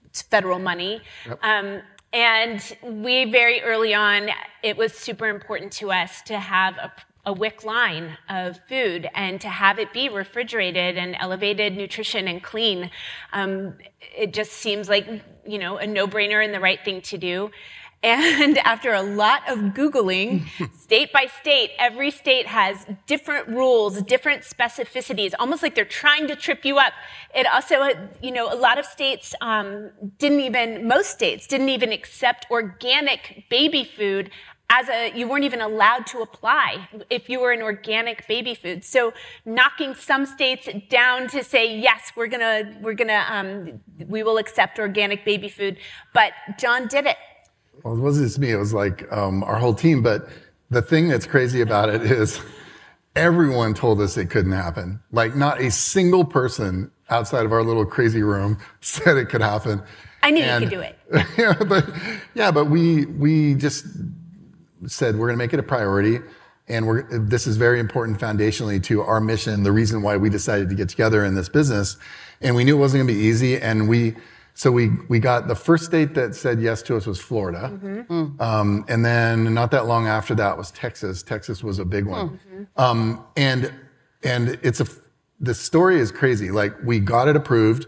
it's 0.04 0.22
federal 0.22 0.60
money. 0.60 1.00
Um, 1.42 1.82
and 2.14 2.76
we 2.82 3.24
very 3.24 3.60
early 3.60 3.92
on, 3.92 4.30
it 4.62 4.76
was 4.76 4.92
super 4.94 5.26
important 5.26 5.72
to 5.72 5.90
us 5.90 6.22
to 6.22 6.38
have 6.38 6.76
a, 6.76 6.92
a 7.26 7.32
WIC 7.32 7.64
line 7.64 8.16
of 8.28 8.60
food 8.68 9.10
and 9.14 9.40
to 9.40 9.48
have 9.48 9.80
it 9.80 9.92
be 9.92 10.08
refrigerated 10.08 10.96
and 10.96 11.16
elevated 11.18 11.76
nutrition 11.76 12.28
and 12.28 12.40
clean. 12.40 12.88
Um, 13.32 13.74
it 14.16 14.32
just 14.32 14.52
seems 14.52 14.88
like, 14.88 15.08
you 15.44 15.58
know, 15.58 15.78
a 15.78 15.86
no-brainer 15.88 16.42
and 16.44 16.54
the 16.54 16.60
right 16.60 16.78
thing 16.84 17.02
to 17.02 17.18
do. 17.18 17.50
And 18.04 18.58
after 18.64 18.92
a 18.92 19.02
lot 19.02 19.40
of 19.48 19.58
Googling, 19.72 20.46
state 20.78 21.10
by 21.10 21.26
state, 21.40 21.70
every 21.78 22.10
state 22.10 22.46
has 22.46 22.86
different 23.06 23.48
rules, 23.48 24.02
different 24.02 24.42
specificities, 24.42 25.32
almost 25.38 25.62
like 25.62 25.74
they're 25.74 25.86
trying 25.86 26.28
to 26.28 26.36
trip 26.36 26.64
you 26.64 26.78
up. 26.78 26.92
It 27.34 27.46
also, 27.52 27.88
you 28.22 28.30
know, 28.30 28.52
a 28.52 28.54
lot 28.54 28.78
of 28.78 28.84
states 28.84 29.34
um, 29.40 29.90
didn't 30.18 30.40
even, 30.40 30.86
most 30.86 31.10
states 31.10 31.46
didn't 31.46 31.70
even 31.70 31.92
accept 31.92 32.46
organic 32.50 33.46
baby 33.48 33.84
food 33.84 34.30
as 34.70 34.88
a, 34.88 35.12
you 35.16 35.28
weren't 35.28 35.44
even 35.44 35.60
allowed 35.60 36.06
to 36.06 36.20
apply 36.20 36.88
if 37.08 37.28
you 37.28 37.40
were 37.40 37.52
an 37.52 37.62
organic 37.62 38.26
baby 38.26 38.54
food. 38.54 38.84
So 38.84 39.12
knocking 39.44 39.94
some 39.94 40.26
states 40.26 40.68
down 40.90 41.28
to 41.28 41.42
say, 41.42 41.78
yes, 41.78 42.12
we're 42.16 42.26
gonna, 42.26 42.74
we're 42.82 42.94
gonna, 42.94 43.24
um, 43.30 43.80
we 44.08 44.22
will 44.22 44.38
accept 44.38 44.78
organic 44.78 45.24
baby 45.24 45.48
food. 45.48 45.78
But 46.12 46.32
John 46.58 46.86
did 46.88 47.06
it. 47.06 47.16
Well, 47.82 47.94
it 47.94 48.00
wasn't 48.00 48.26
just 48.26 48.38
me, 48.38 48.50
it 48.50 48.56
was 48.56 48.72
like 48.72 49.10
um, 49.12 49.42
our 49.44 49.56
whole 49.56 49.74
team. 49.74 50.02
But 50.02 50.28
the 50.70 50.82
thing 50.82 51.08
that's 51.08 51.26
crazy 51.26 51.60
about 51.60 51.88
it 51.88 52.02
is 52.02 52.40
everyone 53.16 53.74
told 53.74 54.00
us 54.00 54.16
it 54.16 54.30
couldn't 54.30 54.52
happen. 54.52 55.00
Like, 55.12 55.36
not 55.36 55.60
a 55.60 55.70
single 55.70 56.24
person 56.24 56.90
outside 57.10 57.44
of 57.44 57.52
our 57.52 57.62
little 57.62 57.84
crazy 57.84 58.22
room 58.22 58.58
said 58.80 59.16
it 59.16 59.26
could 59.26 59.42
happen. 59.42 59.82
I 60.22 60.30
knew 60.30 60.42
you 60.42 60.58
could 60.58 60.70
do 60.70 60.80
it. 60.80 60.98
yeah, 61.38 61.54
but 61.68 61.86
yeah, 62.34 62.50
but 62.50 62.66
we 62.66 63.04
we 63.04 63.54
just 63.54 63.84
said 64.86 65.16
we're 65.16 65.26
going 65.26 65.38
to 65.38 65.44
make 65.44 65.52
it 65.52 65.58
a 65.60 65.62
priority, 65.62 66.18
and 66.66 66.86
we're 66.86 67.02
this 67.18 67.46
is 67.46 67.58
very 67.58 67.78
important 67.78 68.18
foundationally 68.18 68.82
to 68.84 69.02
our 69.02 69.20
mission. 69.20 69.64
The 69.64 69.72
reason 69.72 70.00
why 70.00 70.16
we 70.16 70.30
decided 70.30 70.70
to 70.70 70.74
get 70.74 70.88
together 70.88 71.26
in 71.26 71.34
this 71.34 71.50
business, 71.50 71.98
and 72.40 72.56
we 72.56 72.64
knew 72.64 72.76
it 72.76 72.80
wasn't 72.80 73.06
going 73.06 73.08
to 73.08 73.22
be 73.22 73.28
easy, 73.28 73.58
and 73.58 73.88
we. 73.88 74.14
So 74.56 74.70
we, 74.70 74.90
we 75.08 75.18
got 75.18 75.48
the 75.48 75.54
first 75.56 75.84
state 75.84 76.14
that 76.14 76.34
said 76.34 76.60
yes 76.60 76.80
to 76.82 76.96
us 76.96 77.06
was 77.06 77.20
Florida, 77.20 77.66
um, 78.38 78.84
and 78.88 79.04
then 79.04 79.52
not 79.52 79.72
that 79.72 79.86
long 79.86 80.06
after 80.06 80.34
that 80.36 80.56
was 80.56 80.70
Texas. 80.70 81.24
Texas 81.24 81.64
was 81.64 81.80
a 81.80 81.84
big 81.84 82.06
one, 82.06 82.38
um, 82.76 83.24
and 83.36 83.72
and 84.22 84.58
it's 84.62 84.80
a 84.80 84.86
the 85.40 85.54
story 85.54 85.98
is 85.98 86.12
crazy. 86.12 86.50
Like 86.52 86.72
we 86.84 87.00
got 87.00 87.26
it 87.26 87.34
approved, 87.34 87.86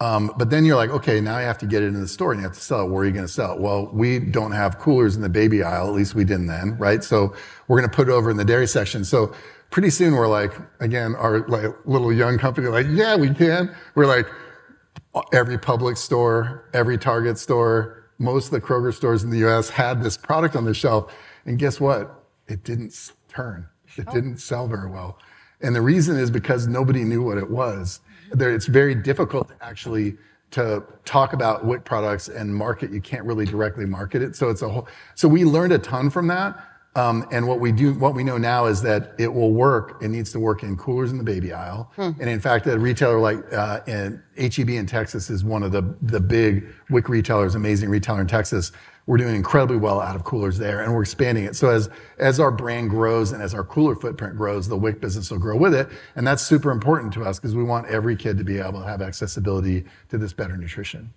um, 0.00 0.32
but 0.36 0.50
then 0.50 0.64
you're 0.64 0.76
like, 0.76 0.90
okay, 0.90 1.20
now 1.20 1.38
you 1.38 1.46
have 1.46 1.58
to 1.58 1.66
get 1.66 1.82
it 1.82 1.86
in 1.86 2.00
the 2.00 2.08
store 2.08 2.32
and 2.32 2.40
you 2.40 2.46
have 2.46 2.56
to 2.56 2.60
sell 2.60 2.82
it. 2.84 2.90
Where 2.90 3.02
are 3.02 3.06
you 3.06 3.12
going 3.12 3.26
to 3.26 3.32
sell 3.32 3.52
it? 3.52 3.60
Well, 3.60 3.88
we 3.92 4.18
don't 4.18 4.52
have 4.52 4.78
coolers 4.78 5.14
in 5.14 5.22
the 5.22 5.28
baby 5.28 5.62
aisle. 5.62 5.86
At 5.86 5.94
least 5.94 6.14
we 6.16 6.24
didn't 6.24 6.46
then, 6.46 6.76
right? 6.76 7.04
So 7.04 7.34
we're 7.68 7.78
going 7.78 7.88
to 7.88 7.96
put 7.96 8.08
it 8.08 8.12
over 8.12 8.30
in 8.30 8.36
the 8.36 8.44
dairy 8.44 8.66
section. 8.66 9.04
So 9.04 9.32
pretty 9.70 9.90
soon 9.90 10.14
we're 10.14 10.26
like, 10.26 10.52
again, 10.80 11.14
our 11.14 11.46
like 11.48 11.66
little 11.84 12.12
young 12.12 12.38
company, 12.38 12.66
like, 12.66 12.86
yeah, 12.90 13.14
we 13.14 13.32
can. 13.32 13.74
We're 13.94 14.06
like, 14.06 14.26
every 15.32 15.58
Publix 15.58 15.98
store, 15.98 16.68
every 16.72 16.98
Target 16.98 17.38
store, 17.38 18.10
most 18.18 18.46
of 18.46 18.50
the 18.52 18.60
Kroger 18.60 18.92
stores 18.92 19.24
in 19.24 19.30
the 19.30 19.38
U.S. 19.38 19.68
had 19.68 20.02
this 20.02 20.16
product 20.16 20.56
on 20.56 20.64
the 20.64 20.74
shelf, 20.74 21.12
and 21.46 21.58
guess 21.58 21.80
what? 21.80 22.24
It 22.48 22.64
didn't 22.64 23.12
turn. 23.28 23.66
It 23.96 24.04
oh. 24.08 24.12
didn't 24.12 24.38
sell 24.38 24.66
very 24.66 24.88
well, 24.88 25.18
and 25.60 25.74
the 25.74 25.82
reason 25.82 26.16
is 26.16 26.30
because 26.30 26.66
nobody 26.66 27.04
knew 27.04 27.22
what 27.22 27.38
it 27.38 27.48
was. 27.48 28.00
It's 28.32 28.66
very 28.66 28.94
difficult 28.94 29.48
to 29.48 29.54
actually 29.64 30.16
to 30.52 30.84
talk 31.04 31.32
about 31.32 31.64
WIC 31.64 31.84
products 31.84 32.28
and 32.28 32.54
market. 32.54 32.92
You 32.92 33.00
can't 33.00 33.24
really 33.24 33.44
directly 33.44 33.86
market 33.86 34.22
it, 34.22 34.36
so 34.36 34.50
it's 34.50 34.62
a 34.62 34.68
whole. 34.68 34.88
So 35.14 35.26
we 35.28 35.44
learned 35.44 35.72
a 35.72 35.78
ton 35.78 36.10
from 36.10 36.26
that. 36.28 36.73
Um, 36.96 37.26
and 37.32 37.46
what 37.48 37.58
we 37.58 37.72
do, 37.72 37.92
what 37.94 38.14
we 38.14 38.22
know 38.22 38.38
now 38.38 38.66
is 38.66 38.80
that 38.82 39.14
it 39.18 39.32
will 39.32 39.52
work. 39.52 40.00
It 40.00 40.08
needs 40.08 40.30
to 40.32 40.38
work 40.40 40.62
in 40.62 40.76
coolers 40.76 41.10
in 41.10 41.18
the 41.18 41.24
baby 41.24 41.52
aisle. 41.52 41.90
And 42.20 42.30
in 42.30 42.38
fact, 42.38 42.66
a 42.68 42.78
retailer 42.78 43.18
like 43.18 43.52
uh, 43.52 43.80
in 43.86 44.22
HEB 44.38 44.70
in 44.70 44.86
Texas 44.86 45.28
is 45.28 45.44
one 45.44 45.62
of 45.64 45.72
the 45.72 45.82
the 46.02 46.20
big 46.20 46.68
WIC 46.90 47.08
retailers, 47.08 47.54
amazing 47.56 47.88
retailer 47.90 48.20
in 48.20 48.28
Texas. 48.28 48.70
We're 49.06 49.18
doing 49.18 49.34
incredibly 49.34 49.76
well 49.76 50.00
out 50.00 50.16
of 50.16 50.24
coolers 50.24 50.56
there, 50.56 50.82
and 50.82 50.94
we're 50.94 51.02
expanding 51.02 51.44
it. 51.44 51.56
So 51.56 51.68
as 51.68 51.90
as 52.18 52.38
our 52.38 52.52
brand 52.52 52.90
grows 52.90 53.32
and 53.32 53.42
as 53.42 53.54
our 53.54 53.64
cooler 53.64 53.96
footprint 53.96 54.36
grows, 54.36 54.68
the 54.68 54.76
WIC 54.76 55.00
business 55.00 55.30
will 55.30 55.38
grow 55.38 55.56
with 55.56 55.74
it, 55.74 55.88
and 56.16 56.26
that's 56.26 56.42
super 56.42 56.70
important 56.70 57.12
to 57.14 57.24
us 57.24 57.40
because 57.40 57.56
we 57.56 57.64
want 57.64 57.88
every 57.88 58.14
kid 58.16 58.38
to 58.38 58.44
be 58.44 58.58
able 58.58 58.80
to 58.80 58.86
have 58.86 59.02
accessibility 59.02 59.84
to 60.10 60.16
this 60.16 60.32
better 60.32 60.56
nutrition. 60.56 61.12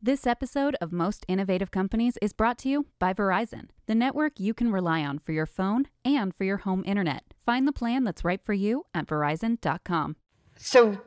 This 0.00 0.28
episode 0.28 0.76
of 0.80 0.92
Most 0.92 1.24
Innovative 1.26 1.72
Companies 1.72 2.16
is 2.22 2.32
brought 2.32 2.56
to 2.58 2.68
you 2.68 2.86
by 3.00 3.12
Verizon, 3.12 3.70
the 3.86 3.96
network 3.96 4.38
you 4.38 4.54
can 4.54 4.70
rely 4.70 5.04
on 5.04 5.18
for 5.18 5.32
your 5.32 5.44
phone 5.44 5.88
and 6.04 6.32
for 6.32 6.44
your 6.44 6.58
home 6.58 6.84
internet. 6.86 7.24
Find 7.44 7.66
the 7.66 7.72
plan 7.72 8.04
that's 8.04 8.22
right 8.22 8.40
for 8.40 8.52
you 8.52 8.86
at 8.94 9.08
verizon.com. 9.08 10.14
So, 10.56 11.00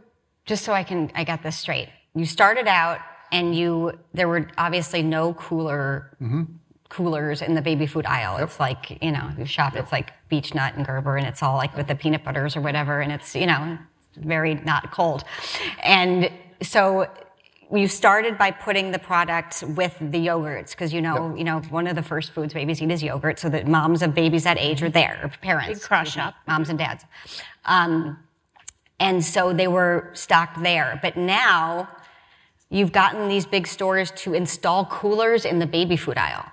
just 0.43 0.65
so 0.65 0.73
I 0.73 0.83
can, 0.83 1.09
I 1.15 1.23
got 1.23 1.41
this 1.41 1.55
straight. 1.55 1.87
You 2.15 2.25
started 2.25 2.67
out, 2.67 2.99
and 3.31 3.55
you 3.55 3.97
there 4.13 4.27
were 4.27 4.49
obviously 4.57 5.03
no 5.03 5.35
cooler 5.35 6.17
mm-hmm. 6.21 6.43
coolers 6.89 7.41
in 7.41 7.55
the 7.55 7.61
baby 7.61 7.87
food 7.87 8.05
aisle. 8.05 8.43
It's 8.43 8.59
like 8.59 9.01
you 9.01 9.13
know, 9.13 9.31
you 9.37 9.45
shop. 9.45 9.77
It's 9.77 9.93
like 9.93 10.11
Beech 10.27 10.53
Nut 10.53 10.75
and 10.75 10.85
Gerber, 10.85 11.15
and 11.15 11.25
it's 11.25 11.41
all 11.41 11.55
like 11.55 11.77
with 11.77 11.87
the 11.87 11.95
peanut 11.95 12.25
butters 12.25 12.57
or 12.57 12.61
whatever, 12.61 12.99
and 12.99 13.13
it's 13.13 13.37
you 13.37 13.45
know, 13.45 13.77
very 14.17 14.55
not 14.55 14.91
cold. 14.91 15.23
And 15.81 16.29
so 16.61 17.07
you 17.73 17.87
started 17.87 18.37
by 18.37 18.51
putting 18.51 18.91
the 18.91 18.99
product 18.99 19.63
with 19.63 19.97
the 19.99 20.27
yogurts 20.27 20.71
because 20.71 20.91
you 20.93 21.01
know, 21.01 21.35
you 21.35 21.43
know, 21.43 21.59
one 21.69 21.87
of 21.87 21.95
the 21.95 22.03
first 22.03 22.31
foods 22.31 22.53
babies 22.53 22.81
eat 22.81 22.91
is 22.91 23.01
yogurt, 23.01 23.39
so 23.39 23.49
that 23.49 23.67
moms 23.67 24.01
of 24.01 24.13
babies 24.13 24.43
that 24.43 24.57
age 24.57 24.83
are 24.83 24.89
there, 24.89 25.19
or 25.23 25.29
parents, 25.41 25.67
Big 25.87 25.99
excuse 25.99 26.17
me, 26.17 26.23
moms 26.47 26.69
and 26.69 26.77
dads. 26.77 27.05
Um, 27.65 28.17
and 28.99 29.23
so 29.23 29.53
they 29.53 29.67
were 29.67 30.11
stocked 30.13 30.61
there. 30.61 30.99
But 31.01 31.17
now 31.17 31.89
you've 32.69 32.91
gotten 32.91 33.27
these 33.27 33.45
big 33.45 33.67
stores 33.67 34.11
to 34.11 34.33
install 34.33 34.85
coolers 34.85 35.45
in 35.45 35.59
the 35.59 35.65
baby 35.65 35.97
food 35.97 36.17
aisle. 36.17 36.50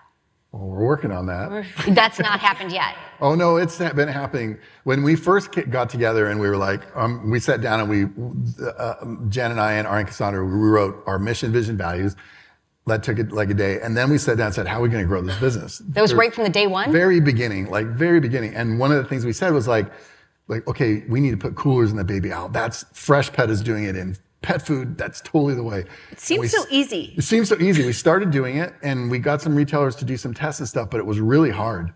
Well, 0.52 0.66
we're 0.66 0.84
working 0.86 1.12
on 1.12 1.26
that. 1.26 1.66
That's 1.88 2.18
not 2.18 2.40
happened 2.40 2.72
yet. 2.72 2.94
Oh 3.20 3.34
no, 3.34 3.56
it's 3.56 3.76
been 3.78 4.06
happening. 4.06 4.58
When 4.84 5.02
we 5.02 5.16
first 5.16 5.50
got 5.70 5.90
together 5.90 6.28
and 6.28 6.38
we 6.38 6.48
were 6.48 6.56
like, 6.56 6.84
um, 6.96 7.28
we 7.28 7.40
sat 7.40 7.60
down 7.60 7.80
and 7.80 7.90
we, 7.90 8.04
uh, 8.78 8.94
Jen 9.28 9.50
and 9.50 9.60
I 9.60 9.72
and 9.72 9.88
Ari 9.88 10.02
and 10.02 10.06
Cassandra, 10.08 10.44
we 10.44 10.52
wrote 10.52 11.02
our 11.04 11.18
mission, 11.18 11.50
vision, 11.50 11.76
values. 11.76 12.14
That 12.86 13.02
took 13.02 13.18
it 13.18 13.32
like 13.32 13.50
a 13.50 13.54
day, 13.54 13.80
and 13.80 13.96
then 13.96 14.08
we 14.08 14.18
sat 14.18 14.36
down 14.36 14.46
and 14.46 14.54
said, 14.54 14.68
"How 14.68 14.78
are 14.78 14.82
we 14.82 14.88
going 14.88 15.02
to 15.02 15.08
grow 15.08 15.20
this 15.20 15.36
business?" 15.40 15.82
That 15.88 16.00
was 16.00 16.14
right 16.14 16.32
from 16.32 16.44
the 16.44 16.50
day 16.50 16.68
one. 16.68 16.92
very 16.92 17.18
beginning, 17.18 17.68
like 17.70 17.88
very 17.88 18.20
beginning. 18.20 18.54
And 18.54 18.78
one 18.78 18.92
of 18.92 18.98
the 18.98 19.04
things 19.04 19.26
we 19.26 19.32
said 19.32 19.52
was 19.52 19.66
like, 19.66 19.90
like 20.46 20.64
okay, 20.68 21.02
we 21.08 21.18
need 21.18 21.32
to 21.32 21.36
put 21.36 21.56
coolers 21.56 21.90
in 21.90 21.96
the 21.96 22.04
baby 22.04 22.32
aisle. 22.32 22.48
That's 22.50 22.84
Freshpet 22.94 23.50
is 23.50 23.62
doing 23.62 23.82
it 23.82 23.96
in 23.96 24.16
pet 24.42 24.64
food. 24.64 24.96
That's 24.96 25.20
totally 25.20 25.54
the 25.54 25.62
way. 25.62 25.84
It 26.12 26.20
seems 26.20 26.50
so 26.52 26.64
easy. 26.70 27.14
It 27.16 27.22
seems 27.22 27.48
so 27.48 27.56
easy. 27.56 27.84
We 27.84 27.92
started 27.92 28.30
doing 28.30 28.56
it, 28.56 28.72
and 28.82 29.10
we 29.10 29.18
got 29.18 29.42
some 29.42 29.54
retailers 29.54 29.96
to 29.96 30.04
do 30.04 30.16
some 30.16 30.32
tests 30.34 30.60
and 30.60 30.68
stuff, 30.68 30.90
but 30.90 30.98
it 30.98 31.06
was 31.06 31.20
really 31.20 31.50
hard. 31.50 31.92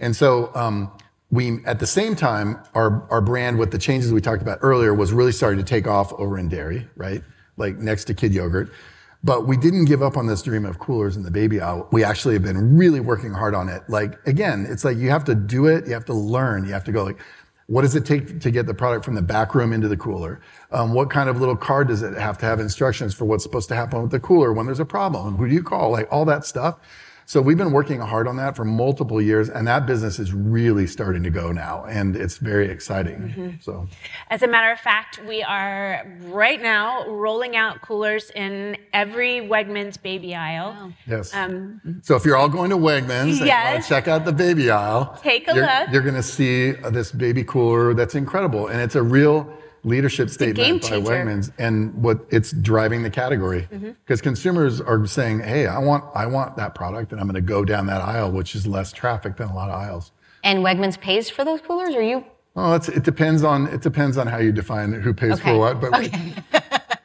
And 0.00 0.14
so 0.14 0.50
um, 0.54 0.90
we, 1.30 1.64
at 1.64 1.78
the 1.78 1.86
same 1.86 2.14
time, 2.14 2.58
our 2.74 3.06
our 3.10 3.20
brand 3.20 3.58
with 3.58 3.70
the 3.70 3.78
changes 3.78 4.12
we 4.12 4.20
talked 4.20 4.42
about 4.42 4.58
earlier 4.62 4.94
was 4.94 5.12
really 5.12 5.32
starting 5.32 5.58
to 5.58 5.64
take 5.64 5.86
off 5.86 6.12
over 6.14 6.38
in 6.38 6.48
dairy, 6.48 6.88
right? 6.96 7.22
Like 7.56 7.78
next 7.78 8.04
to 8.04 8.14
kid 8.14 8.34
yogurt. 8.34 8.70
But 9.24 9.46
we 9.48 9.56
didn't 9.56 9.86
give 9.86 10.02
up 10.02 10.16
on 10.16 10.28
this 10.28 10.40
dream 10.42 10.64
of 10.64 10.78
coolers 10.78 11.16
in 11.16 11.24
the 11.24 11.32
baby 11.32 11.60
aisle. 11.60 11.88
We 11.90 12.04
actually 12.04 12.34
have 12.34 12.44
been 12.44 12.76
really 12.76 13.00
working 13.00 13.32
hard 13.32 13.56
on 13.56 13.68
it. 13.68 13.82
Like 13.88 14.24
again, 14.26 14.66
it's 14.68 14.84
like 14.84 14.98
you 14.98 15.10
have 15.10 15.24
to 15.24 15.34
do 15.34 15.66
it. 15.66 15.86
You 15.86 15.94
have 15.94 16.04
to 16.04 16.14
learn. 16.14 16.64
You 16.64 16.72
have 16.72 16.84
to 16.84 16.92
go 16.92 17.02
like, 17.02 17.18
what 17.66 17.82
does 17.82 17.96
it 17.96 18.06
take 18.06 18.40
to 18.40 18.50
get 18.50 18.66
the 18.66 18.74
product 18.74 19.04
from 19.04 19.14
the 19.14 19.22
back 19.22 19.54
room 19.54 19.72
into 19.72 19.88
the 19.88 19.96
cooler? 19.96 20.40
Um, 20.70 20.94
what 20.94 21.10
kind 21.10 21.28
of 21.28 21.40
little 21.40 21.56
card 21.56 21.88
does 21.88 22.02
it 22.02 22.16
have 22.16 22.38
to 22.38 22.46
have 22.46 22.60
instructions 22.60 23.12
for 23.12 23.24
what's 23.24 23.42
supposed 23.42 23.68
to 23.70 23.74
happen 23.74 24.02
with 24.02 24.12
the 24.12 24.20
cooler 24.20 24.52
when 24.52 24.66
there's 24.66 24.80
a 24.80 24.84
problem? 24.84 25.36
Who 25.36 25.48
do 25.48 25.54
you 25.54 25.62
call? 25.62 25.90
Like 25.90 26.06
all 26.10 26.24
that 26.26 26.44
stuff. 26.44 26.78
So 27.28 27.42
we've 27.42 27.58
been 27.58 27.72
working 27.72 27.98
hard 27.98 28.28
on 28.28 28.36
that 28.36 28.54
for 28.54 28.64
multiple 28.64 29.20
years, 29.20 29.48
and 29.50 29.66
that 29.66 29.84
business 29.84 30.20
is 30.20 30.32
really 30.32 30.86
starting 30.86 31.24
to 31.24 31.30
go 31.30 31.50
now, 31.50 31.84
and 31.88 32.14
it's 32.14 32.36
very 32.38 32.70
exciting. 32.70 33.58
So 33.60 33.88
As 34.30 34.42
a 34.44 34.46
matter 34.46 34.70
of 34.70 34.78
fact, 34.78 35.20
we 35.26 35.42
are 35.42 36.06
right 36.26 36.62
now 36.62 37.04
rolling 37.08 37.56
out 37.56 37.82
coolers 37.82 38.30
in 38.36 38.76
every 38.92 39.40
Wegmans 39.40 40.00
baby 40.00 40.36
aisle. 40.36 40.92
yes. 41.08 41.34
Um, 41.34 41.80
so 42.04 42.14
if 42.14 42.24
you're 42.24 42.36
all 42.36 42.48
going 42.48 42.70
to 42.70 42.76
Wegmans 42.76 43.08
and 43.30 43.38
want 43.40 43.46
Yes. 43.46 43.82
to 43.84 43.88
check 43.88 44.06
out 44.06 44.24
the 44.24 44.32
baby 44.32 44.70
aisle, 44.70 45.18
Take 45.20 45.48
a 45.48 45.54
you're, 45.56 45.64
look. 45.66 45.88
You're 45.90 46.02
going 46.02 46.14
to 46.14 46.22
see 46.22 46.70
this 46.92 47.10
baby 47.10 47.42
cooler 47.42 47.92
that's 47.92 48.14
incredible, 48.14 48.68
and 48.68 48.80
it's 48.80 48.94
a 48.94 49.02
real 49.02 49.52
leadership 49.86 50.28
statement 50.28 50.82
by. 50.82 50.88
Mm-hmm. 50.88 51.06
Wegmans, 51.06 51.52
and 51.58 51.94
what 51.94 52.18
it's 52.30 52.52
driving 52.52 53.02
the 53.02 53.10
category 53.10 53.68
because 54.04 54.20
consumers 54.20 54.80
are 54.80 55.06
saying, 55.06 55.40
"Hey, 55.40 55.66
I 55.66 55.78
want, 55.78 56.04
I 56.14 56.26
want 56.26 56.56
that 56.56 56.74
product, 56.74 57.12
and 57.12 57.20
I'm 57.20 57.26
going 57.26 57.34
to 57.36 57.40
go 57.40 57.64
down 57.64 57.86
that 57.86 58.02
aisle, 58.02 58.32
which 58.32 58.54
is 58.54 58.66
less 58.66 58.92
traffic 58.92 59.36
than 59.36 59.48
a 59.48 59.54
lot 59.54 59.70
of 59.70 59.76
aisles." 59.76 60.12
And 60.44 60.64
Wegmans 60.64 61.00
pays 61.00 61.30
for 61.30 61.44
those 61.44 61.60
coolers, 61.60 61.94
or 61.94 62.02
you? 62.02 62.24
Well, 62.54 62.74
it's, 62.74 62.88
it 62.88 63.04
depends 63.04 63.44
on 63.44 63.68
it 63.68 63.80
depends 63.80 64.18
on 64.18 64.26
how 64.26 64.38
you 64.38 64.52
define 64.52 64.92
who 64.92 65.14
pays 65.14 65.34
Okay. 65.34 65.52
for 65.52 65.58
what, 65.58 65.80
but 65.80 65.92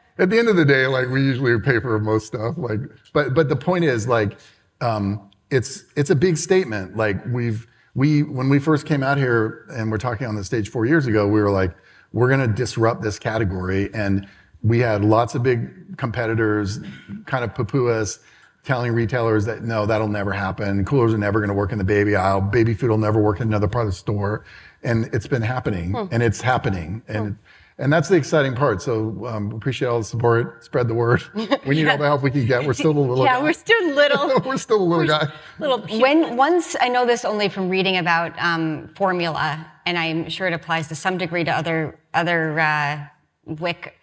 at 0.18 0.30
the 0.30 0.40
end 0.40 0.50
of 0.50 0.56
the 0.56 0.66
day, 0.66 0.88
like 0.88 1.08
we 1.10 1.22
usually 1.22 1.60
pay 1.60 1.80
for 1.80 2.00
most 2.00 2.28
stuff. 2.28 2.56
Like, 2.58 2.80
but 3.14 3.34
but 3.34 3.48
the 3.48 3.56
point 3.56 3.86
is 3.86 4.08
like, 4.08 4.38
um, 4.82 5.30
it's 5.52 5.86
it's 5.96 6.10
a 6.10 6.16
big 6.16 6.38
statement. 6.38 6.98
Like 6.98 7.24
we've 7.28 7.68
we 7.94 8.24
when 8.24 8.50
we 8.50 8.60
first 8.60 8.86
came 8.86 9.04
out 9.04 9.18
here 9.18 9.66
and 9.72 9.92
we're 9.92 9.98
talking 9.98 10.26
on 10.26 10.36
the 10.36 10.44
stage 10.44 10.70
four 10.70 10.86
years 10.86 11.06
ago, 11.06 11.28
we 11.28 11.42
were 11.42 11.52
like, 11.52 11.76
we're 12.14 12.28
going 12.28 12.42
to 12.42 12.54
disrupt 12.54 13.02
this 13.02 13.20
category, 13.20 13.90
and 13.94 14.28
we 14.64 14.80
had 14.80 15.04
lots 15.04 15.36
of 15.36 15.44
big 15.44 15.98
competitors, 15.98 16.80
kind 17.26 17.44
of 17.44 17.56
poo-poo 17.56 17.90
us. 17.90 18.20
Telling 18.64 18.92
retailers 18.92 19.46
that 19.46 19.64
no, 19.64 19.88
that'll 19.88 20.08
never 20.08 20.32
happen. 20.32 20.86
Coolers 20.86 21.16
are 21.16 21.18
never 21.18 21.40
going 21.40 21.50
to 21.50 21.56
work 21.56 21.72
in 21.72 21.80
the 21.80 21.84
baby 21.84 22.16
aisle. 22.16 22.42
Baby 22.42 22.76
food 22.76 22.92
will 22.92 23.00
never 23.00 23.20
work 23.20 23.40
in 23.40 23.48
another 23.48 23.68
part 23.68 23.88
of 23.88 23.92
the 23.92 23.98
store, 23.98 24.46
and 24.84 25.10
it's 25.14 25.26
been 25.26 25.42
happening, 25.42 25.96
and 26.12 26.22
it's 26.22 26.40
happening, 26.42 27.02
and 27.08 27.40
and 27.82 27.92
that's 27.92 28.08
the 28.08 28.16
exciting 28.16 28.54
part. 28.54 28.82
So 28.82 29.26
um, 29.26 29.52
appreciate 29.52 29.88
all 29.88 29.98
the 29.98 30.06
support. 30.06 30.64
Spread 30.64 30.88
the 30.88 30.94
word. 30.94 31.24
We 31.66 31.76
need 31.76 31.88
all 31.88 31.98
the 31.98 32.06
help 32.06 32.22
we 32.22 32.32
can 32.32 32.46
get. 32.46 32.66
We're 32.66 32.74
still 32.74 32.92
a 32.92 33.00
little. 33.00 33.24
yeah, 33.24 33.38
guy. 33.38 33.44
we're 33.44 33.54
still 33.54 33.90
little. 33.90 34.42
we're 34.46 34.58
still 34.58 34.82
a 34.82 34.84
little 34.84 35.08
guy. 35.08 35.28
little 35.60 35.80
When 36.00 36.38
once 36.38 36.76
I 36.80 36.90
know 36.90 37.06
this 37.06 37.26
only 37.26 37.50
from 37.50 37.70
reading 37.70 37.98
about 37.98 38.38
um, 38.40 38.88
formula, 38.90 39.66
and 39.86 39.98
I'm 39.98 40.30
sure 40.30 40.48
it 40.48 40.54
applies 40.54 40.88
to 40.90 40.96
some 40.96 41.18
degree 41.18 41.44
to 41.44 41.52
other 41.52 41.98
other 42.14 42.60
uh, 42.60 43.06
WIC 43.46 43.96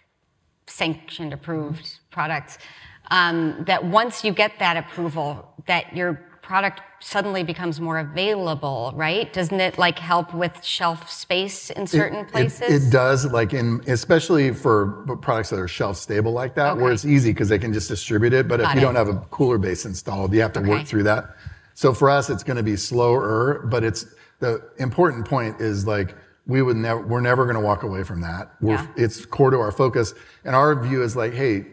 sanctioned 0.67 1.33
approved 1.33 1.99
products. 2.11 2.57
Um, 3.11 3.63
that 3.65 3.83
once 3.83 4.23
you 4.23 4.31
get 4.31 4.59
that 4.59 4.77
approval, 4.77 5.53
that 5.65 5.95
your 5.95 6.13
product 6.43 6.81
suddenly 6.99 7.43
becomes 7.43 7.79
more 7.79 7.99
available, 7.99 8.91
right? 8.95 9.31
Doesn't 9.31 9.59
it 9.59 9.77
like 9.77 9.97
help 9.97 10.33
with 10.33 10.63
shelf 10.63 11.09
space 11.09 11.69
in 11.69 11.87
certain 11.87 12.19
It- 12.19 12.21
it- 12.21 12.31
places? 12.31 12.87
It, 12.87 12.91
does, 12.91 13.25
like 13.31 13.53
in 13.53 13.81
especially 13.87 14.53
for 14.53 15.05
products 15.21 15.49
that 15.51 15.59
are 15.59 15.67
shelf 15.67 15.97
stable 15.97 16.31
like 16.31 16.55
that, 16.55 16.77
where 16.77 16.91
it's 16.91 17.05
easy 17.05 17.31
because 17.31 17.49
they 17.49 17.59
can 17.59 17.71
just 17.73 17.87
distribute 17.87 18.33
it. 18.33 18.47
But 18.47 18.61
if 18.61 18.73
you 18.73 18.79
it. 18.79 18.81
don't 18.81 18.95
have 18.95 19.09
a 19.09 19.17
cooler 19.31 19.57
base 19.57 19.85
installed, 19.85 20.33
you 20.33 20.41
have 20.41 20.53
to 20.53 20.61
work 20.61 20.85
through 20.85 21.03
that. 21.03 21.35
So 21.73 21.93
for 21.93 22.09
us, 22.09 22.29
it's 22.29 22.43
going 22.43 22.57
to 22.57 22.63
be 22.63 22.75
slower, 22.75 23.65
but 23.69 23.83
it's 23.83 24.05
the 24.39 24.61
important 24.77 25.25
point 25.27 25.61
is 25.61 25.87
like 25.87 26.15
we 26.49 26.61
would 26.61 26.75
never, 26.75 26.99
we're 26.99 27.21
never 27.21 27.45
going 27.45 27.55
to 27.55 27.61
walk 27.61 27.83
away 27.83 28.03
from 28.03 28.19
that. 28.21 28.55
We're, 28.59 28.73
Yeah. 28.73 28.87
It's 28.97 29.25
core 29.25 29.51
to 29.51 29.59
our 29.59 29.71
focus, 29.71 30.13
and 30.43 30.55
our 30.55 30.75
view 30.75 31.01
is 31.03 31.15
like, 31.15 31.33
hey. 31.33 31.65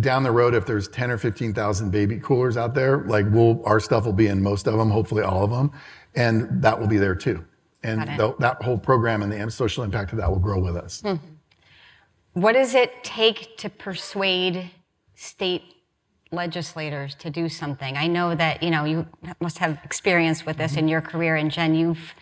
Down 0.00 0.22
the 0.22 0.30
road, 0.30 0.54
if 0.54 0.64
there's 0.64 0.88
10 0.88 1.10
or 1.10 1.18
15,000 1.18 1.90
baby 1.90 2.18
coolers 2.18 2.56
out 2.56 2.74
there, 2.74 3.04
like 3.04 3.26
we'll, 3.28 3.62
our 3.66 3.78
stuff 3.78 4.06
will 4.06 4.14
be 4.14 4.28
in 4.28 4.42
most 4.42 4.66
of 4.66 4.78
them, 4.78 4.88
hopefully 4.88 5.22
all 5.22 5.44
of 5.44 5.50
them, 5.50 5.70
and 6.14 6.62
that 6.62 6.80
will 6.80 6.86
be 6.86 6.96
there 6.96 7.14
too. 7.14 7.44
And 7.82 8.00
the, 8.18 8.34
that 8.38 8.62
whole 8.62 8.78
program 8.78 9.20
and 9.22 9.30
the 9.30 9.50
social 9.50 9.84
impact 9.84 10.12
of 10.12 10.18
that 10.18 10.30
will 10.30 10.38
grow 10.38 10.58
with 10.60 10.76
us. 10.76 11.02
Hmm. 11.02 11.16
What 12.32 12.52
does 12.52 12.74
it 12.74 13.04
take 13.04 13.58
to 13.58 13.68
persuade 13.68 14.70
state 15.14 15.62
legislators 16.30 17.14
to 17.16 17.30
do 17.30 17.48
something? 17.48 17.96
I 17.96 18.06
know 18.06 18.34
that 18.34 18.62
you 18.62 18.70
know 18.70 18.84
you 18.84 19.06
must 19.40 19.58
have 19.58 19.78
experience 19.84 20.46
with 20.46 20.56
this 20.56 20.72
mm-hmm. 20.72 20.80
in 20.80 20.88
your 20.88 21.00
career, 21.00 21.36
and 21.36 21.50
Jen, 21.50 21.74
you've 21.74 22.14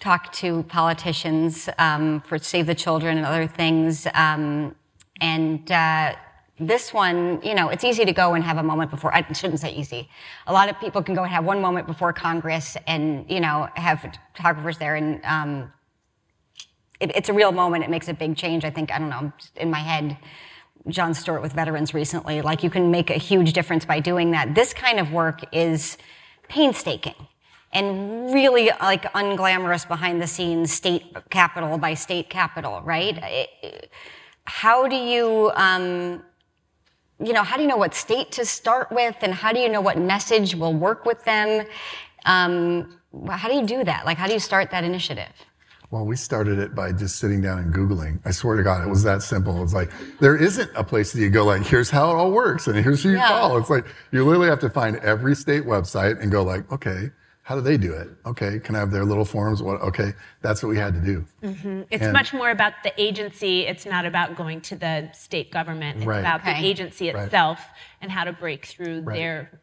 talked 0.00 0.34
to 0.38 0.62
politicians 0.64 1.68
um, 1.78 2.20
for 2.20 2.38
Save 2.38 2.66
the 2.66 2.74
Children 2.74 3.16
and 3.18 3.26
other 3.26 3.46
things, 3.46 4.06
um, 4.14 4.74
and. 5.20 5.70
Uh, 5.70 6.14
this 6.60 6.94
one, 6.94 7.42
you 7.42 7.52
know, 7.52 7.68
it's 7.68 7.82
easy 7.82 8.04
to 8.04 8.12
go 8.12 8.34
and 8.34 8.44
have 8.44 8.58
a 8.58 8.62
moment 8.62 8.88
before. 8.88 9.12
I 9.12 9.26
shouldn't 9.32 9.58
say 9.58 9.74
easy. 9.74 10.08
A 10.46 10.52
lot 10.52 10.68
of 10.68 10.78
people 10.78 11.02
can 11.02 11.14
go 11.16 11.24
and 11.24 11.32
have 11.32 11.44
one 11.44 11.60
moment 11.60 11.88
before 11.88 12.12
Congress, 12.12 12.76
and 12.86 13.28
you 13.28 13.40
know, 13.40 13.68
have 13.74 14.06
photographers 14.34 14.78
there, 14.78 14.94
and 14.94 15.20
um, 15.24 15.72
it, 17.00 17.14
it's 17.16 17.28
a 17.28 17.32
real 17.32 17.52
moment. 17.52 17.82
It 17.84 17.90
makes 17.90 18.08
a 18.08 18.14
big 18.14 18.36
change. 18.36 18.64
I 18.64 18.70
think, 18.70 18.92
I 18.92 18.98
don't 18.98 19.10
know, 19.10 19.32
in 19.56 19.70
my 19.70 19.80
head, 19.80 20.16
Jon 20.88 21.14
Stewart 21.14 21.42
with 21.42 21.52
veterans 21.52 21.92
recently, 21.92 22.40
like 22.40 22.62
you 22.62 22.70
can 22.70 22.90
make 22.90 23.10
a 23.10 23.14
huge 23.14 23.52
difference 23.52 23.84
by 23.84 24.00
doing 24.00 24.30
that. 24.32 24.54
This 24.54 24.72
kind 24.72 25.00
of 25.00 25.12
work 25.12 25.40
is 25.52 25.98
painstaking. 26.48 27.14
And 27.74 28.32
really 28.32 28.70
like 28.80 29.02
unglamorous 29.14 29.86
behind 29.86 30.22
the 30.22 30.26
scenes 30.26 30.72
state 30.72 31.04
capital 31.30 31.76
by 31.76 31.94
state 31.94 32.30
capital, 32.30 32.80
right? 32.82 33.48
How 34.44 34.86
do 34.88 34.96
you, 34.96 35.50
um, 35.56 36.22
you 37.18 37.32
know, 37.32 37.42
how 37.42 37.56
do 37.56 37.62
you 37.62 37.68
know 37.68 37.76
what 37.76 37.94
state 37.94 38.30
to 38.32 38.44
start 38.44 38.90
with, 38.92 39.16
and 39.22 39.34
how 39.34 39.52
do 39.52 39.58
you 39.60 39.68
know 39.68 39.80
what 39.80 39.98
message 39.98 40.54
will 40.54 40.74
work 40.74 41.04
with 41.04 41.24
them? 41.24 41.66
Um, 42.26 42.98
how 43.28 43.48
do 43.48 43.54
you 43.54 43.66
do 43.66 43.84
that? 43.84 44.06
Like, 44.06 44.18
how 44.18 44.26
do 44.26 44.32
you 44.32 44.40
start 44.40 44.70
that 44.70 44.84
initiative? 44.84 45.32
Well, 45.90 46.04
we 46.04 46.16
started 46.16 46.58
it 46.58 46.74
by 46.74 46.90
just 46.92 47.20
sitting 47.20 47.40
down 47.40 47.58
and 47.58 47.72
Googling. 47.72 48.18
I 48.24 48.32
swear 48.32 48.56
to 48.56 48.64
God, 48.64 48.84
it 48.84 48.90
was 48.90 49.04
that 49.04 49.22
simple. 49.22 49.62
It's 49.62 49.74
like, 49.74 49.92
there 50.18 50.36
isn't 50.36 50.70
a 50.74 50.82
place 50.82 51.12
that 51.12 51.20
you 51.20 51.30
go 51.30 51.44
like, 51.44 51.62
here's 51.64 51.88
how 51.88 52.10
it 52.10 52.14
all 52.14 52.32
works 52.32 52.66
and 52.66 52.76
here's 52.76 53.02
who 53.04 53.10
you 53.10 53.18
Yeah. 53.18 53.28
call. 53.28 53.56
It's 53.58 53.70
like, 53.70 53.86
you 54.10 54.24
literally 54.24 54.48
have 54.48 54.58
to 54.60 54.70
find 54.70 54.96
every 54.96 55.36
state 55.36 55.64
website 55.64 56.20
and 56.20 56.32
go 56.32 56.42
like, 56.42 56.70
okay, 56.72 57.10
how 57.44 57.54
do 57.54 57.60
they 57.60 57.76
do 57.76 57.92
it? 57.92 58.08
Okay, 58.24 58.58
can 58.58 58.74
I 58.74 58.78
have 58.78 58.90
their 58.90 59.04
little 59.04 59.24
forms? 59.26 59.62
What? 59.62 59.80
Okay, 59.82 60.12
that's 60.40 60.62
what 60.62 60.70
we 60.70 60.78
had 60.78 60.94
to 60.94 61.00
do. 61.00 61.24
Mm-hmm. 61.42 61.82
It's 61.90 62.02
And- 62.04 62.12
much 62.12 62.32
more 62.32 62.48
about 62.50 62.72
the 62.82 62.92
agency. 63.00 63.66
It's 63.66 63.84
not 63.84 64.06
about 64.06 64.34
going 64.34 64.62
to 64.62 64.76
the 64.76 65.10
state 65.12 65.50
government. 65.52 65.98
It's 65.98 66.06
Right. 66.06 66.20
about 66.20 66.40
Okay. 66.40 66.60
the 66.60 66.66
agency 66.66 67.12
Right. 67.12 67.24
itself 67.24 67.60
and 68.00 68.10
how 68.10 68.24
to 68.24 68.32
break 68.32 68.64
through 68.64 69.02
Right. 69.02 69.16
their. 69.18 69.60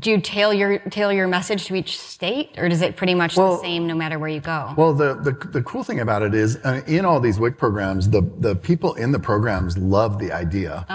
Do 0.00 0.10
you 0.10 0.20
tailor 0.20 0.54
your, 0.54 0.78
tailor 0.78 1.12
your 1.12 1.28
message 1.28 1.66
to 1.66 1.74
each 1.74 2.00
state, 2.00 2.54
or 2.56 2.64
is 2.66 2.80
it 2.80 2.96
pretty 2.96 3.14
much 3.14 3.36
Well- 3.36 3.56
the 3.56 3.62
same 3.62 3.86
no 3.86 3.94
matter 3.94 4.18
where 4.18 4.30
you 4.30 4.40
go? 4.40 4.72
Well, 4.76 4.94
the, 4.94 5.14
the, 5.14 5.32
the 5.48 5.62
cool 5.62 5.84
thing 5.84 6.00
about 6.00 6.22
it 6.22 6.34
is 6.34 6.56
uh, 6.64 6.80
in 6.86 7.04
all 7.04 7.20
these 7.20 7.38
WIC 7.38 7.58
programs, 7.58 8.08
the, 8.08 8.22
the 8.38 8.56
people 8.56 8.94
in 8.94 9.12
the 9.12 9.18
programs 9.18 9.76
love 9.76 10.18
the 10.18 10.32
idea. 10.32 10.86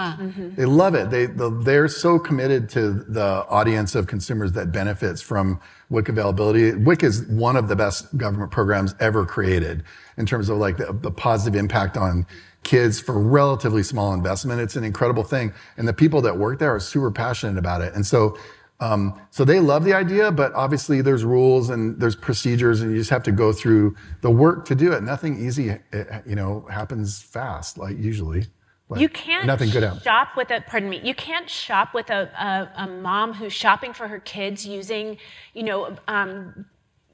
They 0.56 0.64
love 0.64 0.94
it. 0.94 1.10
They, 1.10 1.26
the, 1.26 1.50
they're 1.50 1.88
so 1.88 2.18
committed 2.18 2.68
to 2.70 2.92
the 2.92 3.46
audience 3.48 3.94
of 3.94 4.08
consumers 4.08 4.52
that 4.52 4.72
benefits 4.72 5.22
from 5.22 5.60
WIC 5.90 6.08
availability. 6.08 6.72
WIC 6.72 7.04
is 7.04 7.26
one 7.26 7.56
of 7.56 7.68
the 7.68 7.76
best 7.76 8.16
government 8.16 8.50
programs 8.50 8.94
ever 8.98 9.24
created 9.24 9.84
in 10.16 10.26
terms 10.26 10.48
of 10.48 10.58
like 10.58 10.78
the, 10.78 10.92
the 10.92 11.10
positive 11.10 11.58
impact 11.58 11.96
on 11.96 12.26
kids 12.66 13.00
for 13.00 13.16
relatively 13.16 13.84
small 13.84 14.12
investment. 14.12 14.60
It's 14.60 14.74
an 14.74 14.82
incredible 14.82 15.22
thing. 15.22 15.52
And 15.76 15.86
the 15.86 15.92
people 15.92 16.20
that 16.22 16.36
work 16.36 16.58
there 16.58 16.74
are 16.74 16.80
super 16.80 17.12
passionate 17.12 17.58
about 17.58 17.80
it. 17.80 17.94
And 17.94 18.04
so 18.04 18.36
um, 18.80 19.18
so 19.30 19.44
they 19.44 19.58
love 19.60 19.84
the 19.84 19.94
idea, 19.94 20.30
but 20.30 20.52
obviously 20.54 21.00
there's 21.00 21.24
rules 21.24 21.70
and 21.70 21.98
there's 21.98 22.16
procedures, 22.16 22.82
and 22.82 22.90
you 22.92 22.98
just 22.98 23.10
have 23.10 23.22
to 23.24 23.32
go 23.32 23.52
through 23.52 23.96
the 24.20 24.30
work 24.30 24.66
to 24.66 24.74
do 24.74 24.92
it. 24.92 25.02
Nothing 25.02 25.38
easy, 25.44 25.70
eh, 25.70 26.20
you 26.26 26.34
know, 26.34 26.66
happens 26.70 27.20
fast, 27.22 27.78
like 27.78 27.96
usually. 27.98 28.46
Like, 28.88 29.00
You 29.00 29.08
can't 29.08 29.46
Nothing 29.46 29.70
good 29.70 29.82
happens. 29.82 30.02
shop 30.02 30.28
with 30.36 30.50
a. 30.50 30.60
Pardon 30.66 30.88
me. 30.88 31.00
You 31.02 31.14
can't 31.14 31.50
shop 31.50 31.92
with 31.92 32.08
a, 32.10 32.30
a, 32.78 32.84
a 32.84 32.86
mom 32.86 33.32
who's 33.32 33.52
shopping 33.52 33.92
for 33.92 34.06
her 34.06 34.20
kids 34.20 34.64
using, 34.64 35.18
you 35.54 35.64
know, 35.64 35.96
um, 36.06 36.66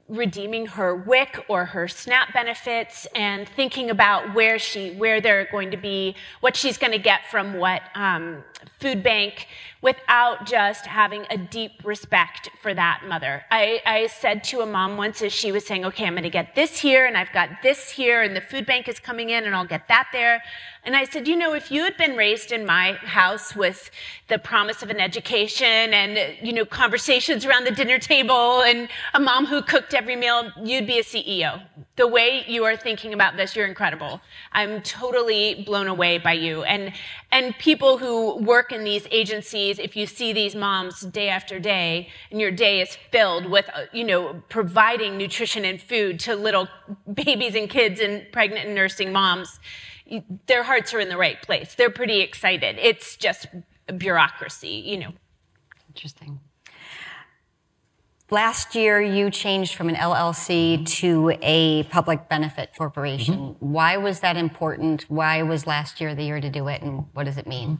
redeeming 0.07 0.67
her 0.67 0.93
WIC 0.95 1.45
or 1.47 1.65
her 1.65 1.87
SNAP 1.87 2.33
benefits 2.33 3.07
and 3.15 3.47
thinking 3.49 3.89
about 3.89 4.35
where 4.35 4.59
she 4.59 4.91
where 4.91 5.19
they're 5.21 5.47
going 5.51 5.71
to 5.71 5.77
be, 5.77 6.15
what 6.41 6.55
she's 6.55 6.77
going 6.77 6.91
to 6.91 6.99
get 6.99 7.21
from 7.31 7.53
what 7.55 7.81
um, 7.95 8.43
food 8.79 9.01
bank, 9.01 9.47
without 9.83 10.45
just 10.45 10.85
having 10.85 11.25
a 11.29 11.37
deep 11.37 11.73
respect 11.83 12.49
for 12.61 12.73
that 12.73 13.03
mother. 13.05 13.43
I, 13.51 13.81
I 13.85 14.07
said 14.07 14.41
to 14.45 14.61
a 14.61 14.65
mom 14.65 14.95
once 14.95 15.21
as 15.21 15.33
she 15.33 15.51
was 15.51 15.67
saying, 15.67 15.83
"Okay, 15.85 16.05
I'm 16.05 16.13
going 16.13 16.23
to 16.23 16.29
get 16.29 16.55
this 16.55 16.79
here, 16.79 17.05
and 17.05 17.17
I've 17.17 17.33
got 17.33 17.49
this 17.61 17.89
here, 17.89 18.23
and 18.23 18.33
the 18.35 18.41
food 18.41 18.65
bank 18.65 18.87
is 18.87 18.99
coming 18.99 19.29
in, 19.29 19.43
and 19.43 19.53
I'll 19.53 19.65
get 19.65 19.89
that 19.89 20.07
there." 20.13 20.41
And 20.85 20.95
I 20.95 21.03
said, 21.03 21.27
"You 21.27 21.35
know, 21.35 21.53
if 21.53 21.69
you 21.69 21.83
had 21.83 21.97
been 21.97 22.15
raised 22.15 22.53
in 22.53 22.65
my 22.65 22.93
house 22.93 23.55
with 23.55 23.91
the 24.29 24.39
promise 24.39 24.81
of 24.81 24.89
an 24.89 24.99
education 24.99 25.93
and 25.93 26.11
you 26.41 26.53
know 26.53 26.65
conversations 26.65 27.45
around 27.45 27.65
the 27.65 27.71
dinner 27.71 27.99
table 27.99 28.61
and 28.61 28.87
a 29.13 29.19
mom 29.19 29.45
who 29.45 29.61
cooked 29.61 29.93
every 29.93 30.15
meal, 30.15 30.49
you'd 30.63 30.87
be 30.87 30.97
a 30.99 31.03
CEO. 31.03 31.61
The 31.97 32.07
way 32.07 32.45
you 32.47 32.63
are 32.63 32.77
thinking 32.77 33.13
about 33.13 33.35
this, 33.37 33.55
you're 33.55 33.67
incredible. 33.67 34.21
I'm 34.53 34.81
totally 34.81 35.63
blown 35.65 35.87
away 35.87 36.17
by 36.17 36.33
you. 36.33 36.63
And 36.63 36.93
and 37.31 37.57
people 37.57 37.97
who 37.97 38.37
work 38.37 38.71
in 38.71 38.83
these 38.83 39.05
agencies, 39.11 39.72
if 39.79 39.95
you 39.95 40.05
see 40.05 40.33
these 40.33 40.55
moms 40.55 41.01
day 41.01 41.29
after 41.29 41.59
day, 41.59 42.09
and 42.31 42.39
your 42.39 42.51
day 42.51 42.81
is 42.81 42.97
filled 43.11 43.45
with 43.45 43.69
uh, 43.73 43.85
you 43.91 44.03
know 44.03 44.41
providing 44.49 45.17
nutrition 45.17 45.65
and 45.65 45.81
food 45.81 46.19
to 46.21 46.35
little 46.35 46.67
babies 47.13 47.55
and 47.55 47.69
kids 47.69 47.99
and 47.99 48.25
pregnant 48.31 48.67
and 48.67 48.75
nursing 48.75 49.11
moms, 49.11 49.59
their 50.47 50.63
hearts 50.63 50.93
are 50.93 50.99
in 50.99 51.09
the 51.09 51.17
right 51.17 51.41
place. 51.41 51.75
They're 51.75 51.89
pretty 51.89 52.21
excited. 52.21 52.77
It's 52.79 53.15
just 53.15 53.47
bureaucracy, 53.97 54.83
you 54.85 54.97
know. 54.97 55.13
Interesting. 55.89 56.39
Last 58.29 58.73
year, 58.73 58.99
you 58.99 59.29
changed 59.29 59.75
from 59.75 59.89
an 59.89 59.95
LLC 59.95 60.83
to 60.97 61.37
a 61.43 61.83
public 61.83 62.29
benefit 62.29 62.71
corporation. 62.75 63.55
Why 63.59 63.97
was 63.97 64.21
that 64.21 64.37
important? 64.37 65.03
Why 65.07 65.43
was 65.43 65.67
last 65.67 66.01
year 66.01 66.15
the 66.15 66.23
year 66.23 66.41
to 66.41 66.49
do 66.49 66.67
it, 66.67 66.81
and 66.81 67.05
what 67.13 67.25
does 67.25 67.37
it 67.37 67.45
mean? 67.45 67.79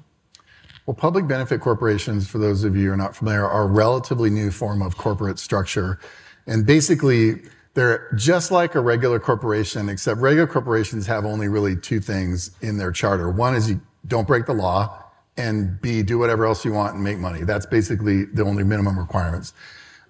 Well, 0.85 0.95
public 0.95 1.27
benefit 1.27 1.61
corporations, 1.61 2.27
for 2.27 2.39
those 2.39 2.65
of 2.65 2.75
you 2.75 2.87
who 2.87 2.93
are 2.93 2.97
not 2.97 3.15
familiar, 3.15 3.47
are 3.47 3.63
a 3.63 3.67
relatively 3.67 4.29
new 4.29 4.51
form 4.51 4.81
of 4.81 4.97
corporate 4.97 5.39
structure. 5.39 5.97
And 6.45 6.65
basically, 6.65 7.41
they're 7.73 8.11
just 8.15 8.51
like 8.51 8.75
a 8.75 8.81
regular 8.81 9.17
corporation, 9.17 9.87
except 9.87 10.19
regular 10.19 10.45
corporations 10.45 11.07
have 11.07 11.23
only 11.25 11.47
really 11.47 11.77
two 11.77 12.01
things 12.01 12.51
in 12.61 12.77
their 12.77 12.91
charter. 12.91 13.31
One 13.31 13.55
is 13.55 13.69
you 13.69 13.79
don't 14.07 14.27
break 14.27 14.45
the 14.45 14.53
law, 14.53 15.03
and 15.37 15.81
B, 15.81 16.03
do 16.03 16.19
whatever 16.19 16.45
else 16.45 16.65
you 16.65 16.73
want 16.73 16.95
and 16.95 17.03
make 17.03 17.17
money. 17.17 17.43
That's 17.43 17.65
basically 17.65 18.25
the 18.25 18.43
only 18.43 18.65
minimum 18.65 18.99
requirements. 18.99 19.53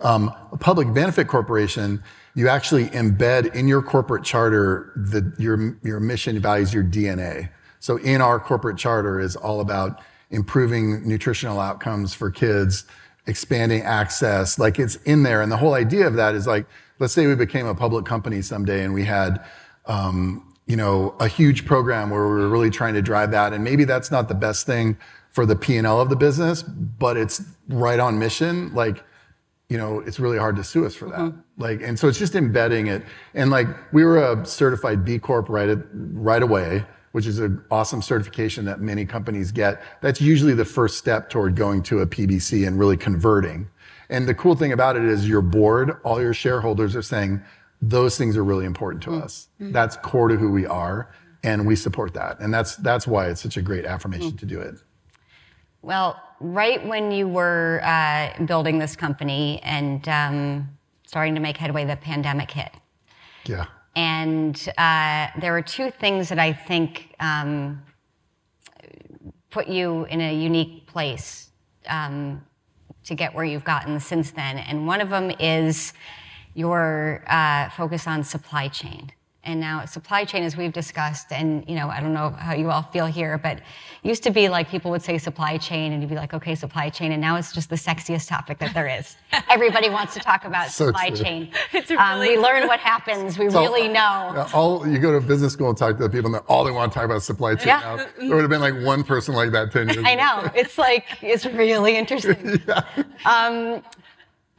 Um, 0.02 0.34
a 0.52 0.58
public 0.58 0.92
benefit 0.92 1.28
corporation, 1.28 2.04
you 2.34 2.50
actually 2.50 2.88
embed 2.88 3.54
in 3.54 3.68
your 3.68 3.84
corporate 3.84 4.24
charter 4.24 4.92
the, 4.96 5.34
your, 5.38 5.78
your 5.84 6.00
mission, 6.00 6.40
values, 6.40 6.74
your 6.74 6.84
DNA. 6.84 7.50
So 7.80 7.98
in 7.98 8.22
our 8.22 8.40
corporate 8.40 8.78
charter 8.78 9.20
is 9.20 9.36
all 9.36 9.62
about 9.62 10.02
improving 10.34 11.08
nutritional 11.08 11.60
outcomes 11.60 12.14
for 12.14 12.30
kids, 12.30 12.86
expanding 13.28 13.82
access. 13.84 14.60
Like 14.60 14.80
it's 14.80 14.96
in 14.98 15.24
there. 15.24 15.42
And 15.42 15.52
the 15.52 15.58
whole 15.58 15.76
idea 15.76 16.08
of 16.08 16.16
that 16.16 16.36
is 16.36 16.46
like, 16.48 16.66
let's 17.00 17.14
say 17.14 17.28
we 17.28 17.36
became 17.36 17.68
a 17.68 17.76
public 17.76 18.06
company 18.06 18.42
someday 18.42 18.84
and 18.84 18.94
we 18.94 19.06
had, 19.06 19.44
um, 19.86 20.54
you 20.66 20.76
know, 20.76 21.16
a 21.20 21.28
huge 21.28 21.66
program 21.66 22.10
where 22.10 22.24
we 22.24 22.36
were 22.36 22.50
really 22.50 22.70
trying 22.70 22.94
to 22.96 23.02
drive 23.02 23.32
that. 23.32 23.54
And 23.54 23.64
maybe 23.64 23.86
that's 23.86 24.12
not 24.12 24.28
the 24.28 24.36
best 24.36 24.66
thing 24.66 24.98
for 25.32 25.46
the 25.46 25.56
P&L 25.56 26.00
of 26.00 26.10
the 26.10 26.16
business, 26.16 26.64
but 26.64 27.18
it's 27.18 27.42
right 27.70 28.00
on 28.00 28.20
mission. 28.20 28.74
Like, 28.74 29.04
you 29.70 29.78
know, 29.78 30.00
it's 30.02 30.20
really 30.20 30.38
hard 30.38 30.56
to 30.58 30.64
sue 30.64 30.86
us 30.86 30.96
for 30.96 31.10
that. 31.10 31.34
Like, 31.58 31.82
and 31.82 31.98
so 31.98 32.08
it's 32.08 32.20
just 32.20 32.36
embedding 32.36 32.88
it. 32.88 33.04
And 33.34 33.50
like, 33.50 33.68
we 33.92 34.04
were 34.04 34.18
a 34.18 34.46
certified 34.46 35.04
B 35.04 35.18
Corp 35.20 35.50
right, 35.50 35.70
at, 35.70 35.80
right 35.92 36.44
away, 36.44 36.86
which 37.14 37.28
is 37.28 37.40
an 37.40 37.64
awesome 37.72 38.02
certification 38.02 38.66
that 38.66 38.82
many 38.82 39.06
companies 39.06 39.52
get. 39.52 39.82
That's 40.02 40.20
usually 40.20 40.54
the 40.54 40.66
first 40.66 40.98
step 40.98 41.30
toward 41.30 41.56
going 41.56 41.84
to 41.84 42.00
a 42.00 42.08
PBC 42.08 42.68
and 42.68 42.78
really 42.78 42.98
converting. 42.98 43.70
And 44.10 44.28
the 44.28 44.34
cool 44.34 44.56
thing 44.56 44.72
about 44.74 44.98
it 44.98 45.04
is 45.04 45.28
your 45.28 45.42
board, 45.42 45.98
all 46.04 46.20
your 46.20 46.34
shareholders 46.34 46.96
are 46.96 47.02
saying, 47.02 47.42
those 47.82 48.18
things 48.18 48.36
are 48.36 48.44
really 48.44 48.66
important 48.66 49.04
to 49.04 49.16
us. 49.16 49.50
That's 49.60 49.96
core 49.98 50.28
to 50.28 50.36
who 50.36 50.52
we 50.52 50.66
are. 50.66 51.14
And 51.44 51.68
we 51.68 51.76
support 51.76 52.14
that. 52.16 52.40
And 52.40 52.54
that's, 52.54 52.78
that's 52.78 53.06
why 53.06 53.28
it's 53.30 53.42
such 53.42 53.58
a 53.58 53.62
great 53.62 53.86
affirmation 53.86 54.36
to 54.38 54.46
do 54.46 54.60
it. 54.60 54.76
Well, 55.82 56.20
right 56.40 56.84
when 56.86 57.12
you 57.12 57.28
were 57.28 57.82
uh, 57.84 58.44
building 58.46 58.80
this 58.80 58.96
company 58.96 59.60
and 59.64 60.08
um, 60.08 60.70
starting 61.06 61.36
to 61.36 61.42
make 61.42 61.58
headway, 61.58 61.86
the 61.86 61.98
pandemic 61.98 62.50
hit. 62.50 62.72
Yeah. 63.46 63.66
And 63.96 64.56
uh, 64.78 65.28
there 65.40 65.56
are 65.56 65.62
two 65.62 65.92
things 65.92 66.30
that 66.30 66.40
I 66.40 66.54
think 66.54 67.16
um, 67.20 67.84
put 69.52 69.68
you 69.68 70.06
in 70.06 70.20
a 70.20 70.34
unique 70.34 70.88
place 70.88 71.50
um, 71.88 72.44
to 73.04 73.16
get 73.16 73.36
where 73.36 73.46
you've 73.46 73.64
gotten 73.64 74.00
since 74.00 74.32
then. 74.32 74.58
And 74.58 74.88
one 74.88 75.00
of 75.00 75.10
them 75.10 75.32
is 75.40 75.94
your 76.56 77.24
uh, 77.28 77.70
focus 77.70 78.08
on 78.08 78.24
supply 78.24 78.68
chain. 78.68 79.12
And 79.46 79.60
now 79.60 79.84
supply 79.84 80.24
chain, 80.24 80.44
as 80.44 80.56
we've 80.56 80.72
discussed, 80.72 81.34
and 81.34 81.68
you 81.68 81.76
know, 81.76 81.90
I 81.90 82.00
don't 82.00 82.14
know 82.14 82.30
how 82.30 82.54
you 82.54 82.72
all 82.72 82.84
feel 82.84 83.06
here, 83.08 83.38
but 83.38 83.58
it 83.58 83.64
used 84.08 84.24
to 84.24 84.32
be 84.32 84.48
like 84.48 84.70
people 84.70 84.90
would 84.92 85.02
say 85.02 85.18
supply 85.18 85.58
chain, 85.58 85.92
and 85.92 86.02
you'd 86.02 86.08
be 86.10 86.16
like, 86.16 86.34
okay, 86.34 86.56
supply 86.56 86.90
chain, 86.90 87.12
and 87.12 87.20
now 87.20 87.36
it's 87.36 87.52
just 87.52 87.70
the 87.70 87.76
sexiest 87.76 88.30
topic 88.30 88.58
that 88.60 88.74
there 88.74 88.88
is. 88.88 89.18
Everybody 89.50 89.90
wants 89.90 90.14
to 90.14 90.22
talk 90.22 90.46
about 90.46 90.70
So 90.72 90.86
supply 90.88 91.10
true. 91.10 91.18
chain. 91.18 91.52
It's 91.74 91.92
Um, 91.92 91.98
really 92.22 92.38
we 92.38 92.44
learn 92.44 92.68
what 92.72 92.80
happens. 92.80 93.38
We 93.38 93.50
So, 93.50 93.60
really 93.62 93.90
know. 93.90 94.00
uh, 94.34 94.48
All 94.54 94.88
you 94.88 94.98
go 94.98 95.12
to 95.12 95.20
business 95.26 95.52
school 95.52 95.68
and 95.68 95.78
talk 95.78 95.98
to 95.98 96.04
the 96.04 96.10
people, 96.10 96.34
and 96.34 96.42
all 96.48 96.64
they 96.64 96.72
want 96.72 96.94
to 96.94 96.96
talk 96.96 97.04
about 97.04 97.18
is 97.18 97.26
supply 97.26 97.56
chain 97.56 97.68
Yeah. 97.68 97.80
now. 97.82 97.96
There 98.18 98.36
would 98.38 98.42
have 98.44 98.50
been 98.50 98.62
like 98.62 98.82
one 98.82 99.04
person 99.04 99.36
like 99.36 99.52
that 99.52 99.74
ten 99.74 99.88
years. 99.88 99.98
Ago. 99.98 100.08
I 100.08 100.16
know. 100.16 100.50
It's 100.56 100.78
like, 100.78 101.06
it's 101.22 101.46
really 101.46 101.98
interesting. 101.98 102.62
Um, 103.26 103.84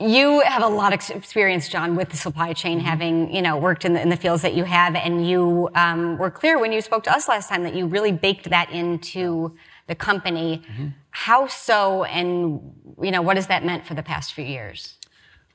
you 0.01 0.41
have 0.41 0.63
a 0.63 0.69
lot 0.69 0.93
of 0.93 1.11
experience, 1.11 1.69
John, 1.69 1.95
with 1.95 2.09
the 2.09 2.17
supply 2.17 2.53
chain, 2.53 2.81
having 2.81 3.33
you 3.33 3.41
know 3.41 3.57
worked 3.57 3.85
in 3.85 3.93
the, 3.93 4.01
in 4.01 4.09
the 4.09 4.17
fields 4.17 4.43
that 4.43 4.55
you 4.55 4.65
have, 4.65 4.95
and 4.97 5.27
you 5.29 5.69
um, 5.75 6.19
were 6.19 6.31
clear 6.31 6.59
when 6.59 6.73
you 6.73 6.81
spoke 6.81 7.05
to 7.05 7.13
us 7.13 7.29
last 7.29 7.49
time 7.49 7.63
that 7.63 7.75
you 7.75 7.87
really 7.87 8.13
baked 8.13 8.51
that 8.51 8.71
into 8.71 9.55
the 9.87 9.95
company. 9.95 10.63
How 11.11 11.47
so, 11.47 12.05
and 12.05 12.75
you 13.01 13.13
know 13.13 13.23
what 13.23 13.37
has 13.37 13.47
that 13.47 13.65
meant 13.65 13.87
for 13.87 13.95
the 13.95 14.03
past 14.03 14.35
few 14.35 14.45
years? 14.45 14.97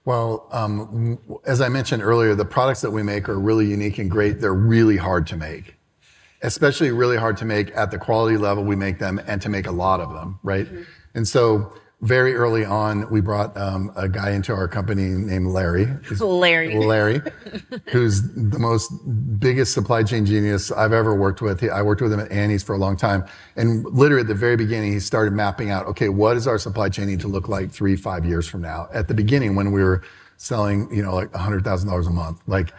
Well, 0.06 0.47
um, 0.52 1.19
as 1.45 1.60
I 1.60 1.67
mentioned 1.67 2.02
earlier, 2.02 2.34
the 2.34 2.45
products 2.45 2.80
that 2.82 2.91
we 2.91 3.04
make 3.04 3.28
are 3.28 3.38
really 3.38 3.67
unique 3.67 3.97
and 3.97 4.10
great. 4.10 4.39
They're 4.39 4.54
really 4.54 4.97
hard 4.97 5.28
to 5.28 5.36
make, 5.36 5.75
especially 6.41 6.91
really 6.91 7.17
hard 7.17 7.36
to 7.38 7.45
make 7.45 7.75
at 7.75 7.91
the 7.91 7.97
quality 7.97 8.38
level 8.38 8.63
we 8.63 8.78
make 8.78 8.99
them 8.99 9.19
and 9.28 9.41
to 9.41 9.49
make 9.49 9.67
a 9.67 9.71
lot 9.71 9.99
of 9.99 10.13
them, 10.13 10.39
right? 10.43 10.67
And 11.13 11.28
so 11.28 11.73
very 12.02 12.34
early 12.34 12.64
on, 12.64 13.10
we 13.10 13.20
brought 13.20 13.56
um, 13.58 13.92
a 13.98 14.08
guy 14.08 14.32
into 14.32 14.54
our 14.54 14.70
company 14.70 15.10
named 15.10 15.48
Larry. 15.48 15.86
Larry. 16.22 16.78
Larry, 16.78 17.22
who's 17.92 18.22
the 18.22 18.58
most 18.58 18.90
biggest 19.40 19.74
supply 19.74 20.04
chain 20.04 20.26
genius 20.26 20.72
I've 20.72 20.94
ever 20.94 21.14
worked 21.14 21.42
with. 21.42 21.60
He- 21.60 21.70
I 21.70 21.82
worked 21.82 22.02
with 22.02 22.14
him 22.14 22.22
at 22.22 22.32
Annie's 22.32 22.64
for 22.64 22.74
a 22.74 22.78
long 22.78 22.96
time. 22.96 23.26
And 23.58 23.84
literally 23.86 24.22
at 24.22 24.28
the 24.28 24.34
very 24.34 24.56
beginning, 24.56 24.94
he 24.94 25.00
started 25.02 25.34
mapping 25.34 25.72
out, 25.72 25.88
okay, 25.88 26.08
what 26.08 26.36
does 26.36 26.48
our 26.48 26.58
supply 26.58 26.88
chain 26.88 27.08
need 27.08 27.20
to 27.20 27.28
look 27.28 27.50
like 27.50 27.70
three, 27.70 27.98
five 27.98 28.24
years 28.24 28.48
from 28.48 28.62
now? 28.62 28.88
At 28.94 29.10
the 29.10 29.14
beginning, 29.14 29.56
when 29.56 29.74
we 29.74 29.84
were 29.84 30.02
selling, 30.38 30.94
you 30.96 31.04
know, 31.04 31.14
like 31.14 31.32
$100,000 31.34 32.08
a 32.08 32.10
month, 32.12 32.42
like, 32.48 32.74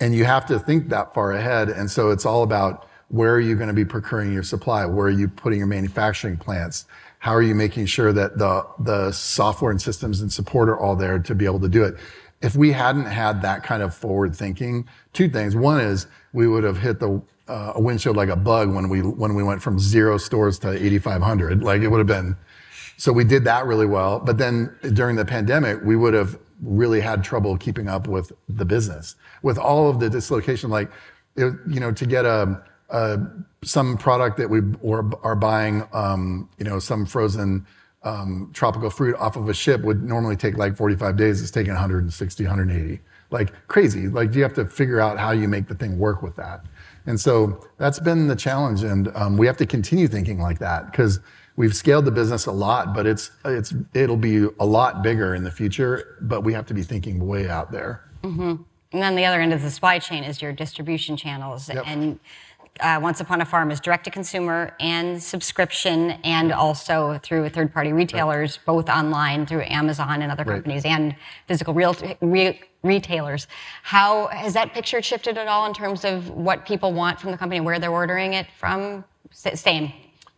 and 0.00 0.16
you 0.16 0.24
have 0.24 0.46
to 0.46 0.58
think 0.58 0.88
that 0.88 1.14
far 1.14 1.30
ahead. 1.30 1.68
And 1.68 1.88
so 1.88 2.10
it's 2.10 2.26
all 2.26 2.42
about 2.42 2.88
where 3.08 3.34
are 3.34 3.40
you 3.40 3.54
going 3.54 3.68
to 3.68 3.74
be 3.74 3.84
procuring 3.84 4.32
your 4.32 4.42
supply? 4.42 4.84
Where 4.86 5.06
are 5.06 5.10
you 5.10 5.28
putting 5.28 5.58
your 5.58 5.68
manufacturing 5.68 6.36
plants? 6.36 6.86
How 7.18 7.32
are 7.32 7.42
you 7.42 7.54
making 7.54 7.86
sure 7.86 8.12
that 8.12 8.38
the, 8.38 8.66
the 8.80 9.12
software 9.12 9.70
and 9.70 9.80
systems 9.80 10.20
and 10.20 10.32
support 10.32 10.68
are 10.68 10.78
all 10.78 10.96
there 10.96 11.18
to 11.18 11.34
be 11.34 11.44
able 11.44 11.60
to 11.60 11.68
do 11.68 11.84
it? 11.84 11.96
If 12.42 12.56
we 12.56 12.72
hadn't 12.72 13.06
had 13.06 13.40
that 13.42 13.62
kind 13.62 13.82
of 13.82 13.94
forward 13.94 14.36
thinking, 14.36 14.86
two 15.12 15.28
things. 15.28 15.56
One 15.56 15.80
is 15.80 16.06
we 16.32 16.46
would 16.46 16.64
have 16.64 16.78
hit 16.78 17.00
the 17.00 17.22
uh, 17.48 17.72
a 17.74 17.80
windshield 17.80 18.16
like 18.16 18.28
a 18.28 18.36
bug 18.36 18.74
when 18.74 18.88
we 18.88 19.00
when 19.00 19.34
we 19.34 19.42
went 19.42 19.62
from 19.62 19.78
zero 19.78 20.18
stores 20.18 20.58
to 20.60 20.70
8,500. 20.72 21.62
Like 21.62 21.82
it 21.82 21.88
would 21.88 21.98
have 21.98 22.06
been. 22.06 22.36
So 22.96 23.12
we 23.12 23.24
did 23.24 23.44
that 23.44 23.66
really 23.66 23.86
well. 23.86 24.20
But 24.20 24.38
then 24.38 24.74
during 24.94 25.16
the 25.16 25.24
pandemic, 25.24 25.80
we 25.82 25.96
would 25.96 26.14
have 26.14 26.38
really 26.62 27.00
had 27.00 27.24
trouble 27.24 27.56
keeping 27.56 27.88
up 27.88 28.06
with 28.06 28.32
the 28.48 28.64
business 28.64 29.16
with 29.42 29.58
all 29.58 29.90
of 29.90 30.00
the 30.00 30.08
dislocation. 30.08 30.70
Like, 30.70 30.90
it, 31.36 31.52
you 31.66 31.80
know, 31.80 31.92
to 31.92 32.06
get 32.06 32.24
a, 32.24 32.62
a 32.62 32.73
some 33.62 33.96
product 33.96 34.36
that 34.36 34.48
we 34.48 34.60
or 34.82 35.10
are 35.22 35.34
buying, 35.34 35.86
um, 35.92 36.48
you 36.58 36.64
know, 36.64 36.78
some 36.78 37.06
frozen 37.06 37.66
um, 38.02 38.50
tropical 38.52 38.90
fruit 38.90 39.16
off 39.16 39.36
of 39.36 39.48
a 39.48 39.54
ship 39.54 39.80
would 39.82 40.02
normally 40.02 40.36
take 40.36 40.56
like 40.56 40.76
45 40.76 41.16
days. 41.16 41.42
It's 41.42 41.50
taking 41.50 41.72
160, 41.72 42.44
180. 42.44 43.00
Like 43.30 43.52
crazy. 43.68 44.08
Like 44.08 44.34
you 44.34 44.42
have 44.42 44.54
to 44.54 44.66
figure 44.66 45.00
out 45.00 45.18
how 45.18 45.32
you 45.32 45.48
make 45.48 45.66
the 45.66 45.74
thing 45.74 45.98
work 45.98 46.22
with 46.22 46.36
that. 46.36 46.64
And 47.06 47.20
so 47.20 47.66
that's 47.78 47.98
been 47.98 48.28
the 48.28 48.36
challenge, 48.36 48.82
and 48.82 49.14
um, 49.14 49.36
we 49.36 49.46
have 49.46 49.58
to 49.58 49.66
continue 49.66 50.08
thinking 50.08 50.40
like 50.40 50.58
that 50.60 50.90
because 50.90 51.20
we've 51.56 51.74
scaled 51.74 52.06
the 52.06 52.10
business 52.10 52.46
a 52.46 52.52
lot, 52.52 52.94
but 52.94 53.06
it's 53.06 53.30
it's 53.44 53.74
it'll 53.92 54.16
be 54.16 54.48
a 54.58 54.64
lot 54.64 55.02
bigger 55.02 55.34
in 55.34 55.44
the 55.44 55.50
future. 55.50 56.16
But 56.22 56.42
we 56.42 56.54
have 56.54 56.64
to 56.66 56.74
be 56.74 56.82
thinking 56.82 57.26
way 57.26 57.48
out 57.48 57.70
there. 57.72 58.04
And 58.92 59.02
then 59.02 59.16
the 59.16 59.24
other 59.24 59.40
end 59.40 59.52
of 59.52 59.60
the 59.60 59.70
supply 59.70 59.98
chain 59.98 60.22
is 60.22 60.40
your 60.40 60.52
distribution 60.52 61.16
channels. 61.16 61.68
Yep. 61.68 61.84
Uh, 62.80 62.98
Once 63.00 63.20
Upon 63.20 63.40
a 63.40 63.44
Farm 63.44 63.70
is 63.70 63.78
direct 63.78 64.04
to 64.04 64.10
consumer 64.10 64.74
and 64.80 65.22
subscription, 65.22 66.12
and 66.24 66.50
also 66.52 67.18
through 67.22 67.48
third 67.50 67.72
party 67.72 67.92
retailers, 67.92 68.58
both 68.66 68.88
online 68.88 69.46
through 69.46 69.62
Amazon 69.62 70.22
and 70.22 70.32
other 70.32 70.42
Right. 70.42 70.56
companies, 70.56 70.84
and 70.84 71.14
physical 71.46 71.72
real, 71.72 71.94
re, 72.20 72.60
retailers. 72.82 73.46
How 73.84 74.26
has 74.28 74.54
that 74.54 74.72
picture 74.74 75.00
shifted 75.02 75.38
at 75.38 75.46
all 75.46 75.66
in 75.66 75.72
terms 75.72 76.04
of 76.04 76.30
what 76.30 76.66
people 76.66 76.92
want 76.92 77.20
from 77.20 77.30
the 77.30 77.38
company, 77.38 77.60
where 77.60 77.78
they're 77.78 77.92
ordering 77.92 78.32
it 78.34 78.48
from? 78.58 79.04
S- 79.30 79.60
Same. 79.60 79.92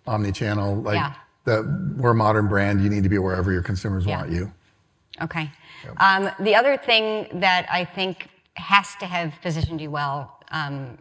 Omni-channel, 0.06 0.76
like 0.82 0.96
Yeah. 0.96 1.12
the 1.44 1.62
we're 1.96 2.10
a 2.10 2.14
modern 2.14 2.48
brand. 2.48 2.82
You 2.82 2.90
need 2.90 3.02
to 3.02 3.08
be 3.08 3.18
wherever 3.18 3.50
your 3.50 3.62
consumers 3.62 4.04
Yeah. 4.04 4.18
want 4.18 4.30
you. 4.30 4.52
Okay. 5.22 5.50
Um, 5.96 6.30
the 6.40 6.54
other 6.54 6.76
thing 6.76 7.28
that 7.40 7.66
I 7.72 7.86
think 7.86 8.28
has 8.56 8.94
to 8.96 9.06
have 9.06 9.32
positioned 9.40 9.80
you 9.80 9.90
well 9.90 10.32
um, 10.52 10.98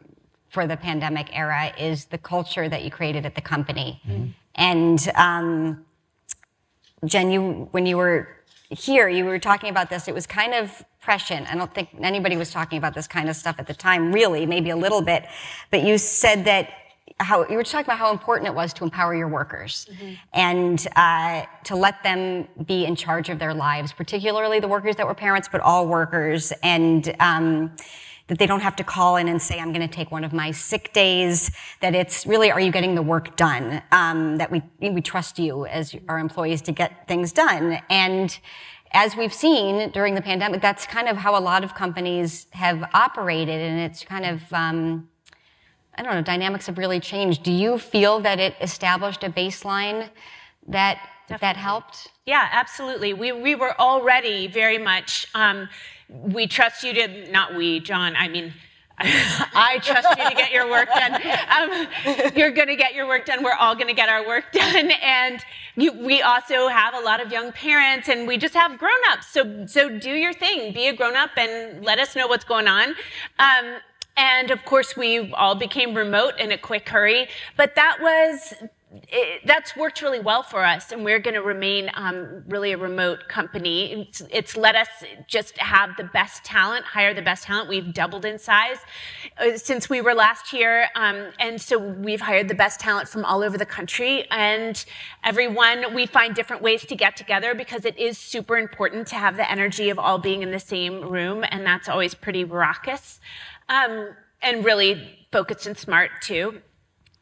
for 0.56 0.66
the 0.66 0.78
pandemic 0.78 1.28
era 1.38 1.64
is 1.78 2.06
the 2.06 2.18
culture 2.18 2.68
that 2.74 2.82
you 2.86 2.90
created 2.90 3.26
at 3.26 3.36
the 3.36 3.46
company. 3.56 3.90
And 4.56 5.00
um, 5.16 5.86
Jen, 7.04 7.30
you 7.30 7.42
when 7.76 7.86
you 7.86 7.98
were 7.98 8.20
here, 8.70 9.08
you 9.10 9.26
were 9.26 9.38
talking 9.38 9.70
about 9.70 9.90
this. 9.90 10.08
It 10.08 10.16
was 10.20 10.26
kind 10.26 10.54
of 10.54 10.84
prescient. 11.02 11.52
I 11.52 11.56
don't 11.60 11.74
think 11.78 11.90
anybody 12.02 12.38
was 12.38 12.52
talking 12.52 12.78
about 12.78 12.94
this 12.96 13.08
kind 13.16 13.28
of 13.30 13.36
stuff 13.36 13.58
at 13.60 13.68
the 13.68 13.74
time, 13.74 14.14
really, 14.14 14.46
maybe 14.46 14.70
a 14.70 14.80
little 14.86 15.02
bit. 15.02 15.22
But 15.72 15.84
you 15.84 15.98
said 15.98 16.46
that 16.46 16.70
how 17.20 17.46
you 17.52 17.58
were 17.58 17.64
talking 17.64 17.86
about 17.86 18.00
how 18.00 18.12
important 18.12 18.48
it 18.48 18.56
was 18.56 18.74
to 18.78 18.84
empower 18.84 19.14
your 19.16 19.28
workers 19.28 19.90
and 20.34 20.88
uh, 20.96 21.44
to 21.66 21.76
let 21.76 22.02
them 22.04 22.48
be 22.66 22.86
in 22.86 22.96
charge 22.96 23.28
of 23.30 23.38
their 23.40 23.54
lives, 23.54 23.94
particularly 23.94 24.60
the 24.60 24.68
workers 24.68 24.96
that 24.96 25.06
were 25.06 25.14
parents, 25.14 25.48
but 25.52 25.62
all 25.62 25.84
workers, 25.88 26.54
and 26.64 27.16
um, 27.20 27.72
that 28.28 28.40
they 28.40 28.46
don't 28.46 28.62
have 28.62 28.76
to 28.78 28.84
call 28.84 29.18
in 29.18 29.28
and 29.28 29.42
say, 29.42 29.60
"I'm 29.60 29.72
going 29.72 29.88
to 29.88 29.94
take 29.94 30.12
one 30.12 30.24
of 30.24 30.34
my 30.34 30.52
sick 30.52 30.94
days." 30.94 31.52
That 31.82 31.96
it's 31.96 32.26
really, 32.26 32.52
are 32.52 32.60
you 32.60 32.72
getting 32.72 32.96
the 32.96 33.02
work 33.02 33.36
done? 33.36 33.82
Um, 33.92 34.38
that 34.38 34.52
we 34.52 34.62
we 34.80 35.02
trust 35.02 35.40
you 35.40 35.66
as 35.66 35.96
our 36.08 36.20
employees 36.20 36.62
to 36.64 36.72
get 36.72 37.08
things 37.08 37.32
done, 37.32 37.80
and 37.90 38.38
as 38.92 39.16
we've 39.16 39.34
seen 39.34 39.90
during 39.92 40.16
the 40.16 40.22
pandemic, 40.22 40.62
that's 40.62 40.86
kind 40.86 41.10
of 41.10 41.18
how 41.18 41.38
a 41.38 41.42
lot 41.42 41.64
of 41.64 41.76
companies 41.76 42.48
have 42.52 42.90
operated, 42.94 43.60
and 43.60 43.80
it's 43.80 44.04
kind 44.04 44.26
of 44.26 44.54
um, 44.54 45.10
I 45.98 46.04
don't 46.04 46.14
know, 46.14 46.22
dynamics 46.22 46.66
have 46.68 46.78
really 46.78 47.00
changed. 47.00 47.44
Do 47.44 47.52
you 47.52 47.78
feel 47.78 48.20
that 48.22 48.40
it 48.40 48.56
established 48.60 49.24
a 49.24 49.30
baseline 49.30 50.10
that 50.68 51.00
that 51.28 51.58
helped? 51.58 52.10
Yeah, 52.26 52.48
absolutely. 52.52 53.14
We, 53.14 53.32
we 53.32 53.56
were 53.56 53.80
already 53.80 54.48
very 54.48 54.78
much, 54.78 55.28
um, 55.36 55.70
we 56.10 56.48
trust 56.48 56.84
you 56.84 56.94
to, 56.94 57.32
not 57.32 57.56
we, 57.56 57.80
John, 57.80 58.16
I 58.16 58.28
mean, 58.28 58.54
I 58.98 59.80
trust 59.84 60.08
you 60.18 60.30
to 60.30 60.36
get 60.36 60.52
your 60.52 60.70
work 60.70 60.88
done. 60.94 61.16
Um, 61.16 62.32
you're 62.36 62.52
going 62.52 62.70
to 62.70 62.78
get 62.78 62.94
your 62.94 63.08
work 63.08 63.26
done. 63.26 63.44
We're 63.44 63.54
all 63.54 63.76
going 63.76 63.88
to 63.88 63.94
get 63.94 64.08
our 64.08 64.26
work 64.26 64.52
done. 64.52 64.92
And 65.04 65.44
you, 65.76 65.92
we 65.92 66.22
also 66.22 66.68
have 66.68 66.94
a 66.94 67.00
lot 67.00 67.22
of 67.22 67.32
young 67.32 67.52
parents 67.52 68.08
and 68.08 68.26
we 68.28 68.38
just 68.38 68.54
have 68.54 68.78
grown-ups. 68.78 69.28
So, 69.28 69.66
so 69.66 69.90
do 69.90 70.12
your 70.12 70.34
thing. 70.34 70.74
Be 70.74 70.88
a 70.88 70.96
grown-up 70.96 71.32
and 71.36 71.84
let 71.84 72.00
us 72.00 72.16
know 72.16 72.28
what's 72.28 72.46
going 72.46 72.68
on. 72.68 72.96
Um, 73.40 73.78
and 74.18 74.52
of 74.52 74.64
course, 74.64 74.96
we 74.96 75.34
all 75.34 75.56
became 75.56 75.94
remote 75.94 76.40
in 76.40 76.52
a 76.52 76.58
quick 76.58 76.88
hurry. 76.88 77.28
But 77.58 77.76
that 77.76 77.98
was 78.00 78.54
it, 79.10 79.42
that's 79.46 79.76
worked 79.76 80.02
really 80.02 80.20
well 80.20 80.44
for 80.44 80.64
us, 80.64 80.92
and 80.92 81.04
we're 81.04 81.20
going 81.20 81.34
to 81.34 81.42
remain 81.42 81.90
um, 81.94 82.44
really 82.48 82.72
a 82.72 82.78
remote 82.78 83.28
company. 83.28 83.92
It's, 83.92 84.22
it's 84.32 84.58
let 84.58 84.76
us 84.76 84.88
just 85.28 85.58
have 85.58 85.92
the 85.98 86.06
best 86.06 86.44
talent, 86.44 86.86
hire 86.86 87.14
the 87.14 87.22
best 87.22 87.44
talent. 87.44 87.70
We've 87.70 87.94
doubled 87.94 88.26
in 88.26 88.38
size 88.40 88.78
uh, 89.38 89.58
since 89.58 89.90
we 89.90 90.02
were 90.02 90.14
last 90.14 90.50
here, 90.50 90.88
um, 90.96 91.32
and 91.40 91.60
so 91.62 91.78
we've 91.78 92.22
hired 92.22 92.48
the 92.48 92.56
best 92.56 92.80
talent 92.80 93.08
from 93.08 93.26
all 93.26 93.44
over 93.44 93.58
the 93.58 93.66
country. 93.66 94.26
And 94.32 94.84
everyone, 95.24 95.94
we 95.94 96.06
find 96.06 96.36
different 96.36 96.62
ways 96.62 96.86
to 96.86 96.96
get 96.96 97.16
together 97.16 97.56
because 97.56 97.86
it 97.86 97.98
is 97.98 98.18
super 98.18 98.58
important 98.58 99.08
to 99.08 99.16
have 99.16 99.38
the 99.38 99.50
energy 99.50 99.90
of 99.90 100.00
all 100.00 100.18
being 100.18 100.42
in 100.42 100.52
the 100.52 100.60
same 100.60 101.02
room, 101.02 101.44
and 101.50 101.66
that's 101.66 101.90
always 101.90 102.14
pretty 102.14 102.44
raucous, 102.44 103.20
um, 103.70 104.10
and 104.42 104.64
really 104.64 105.28
focused 105.32 105.68
and 105.68 105.78
smart 105.78 106.12
too. 106.22 106.62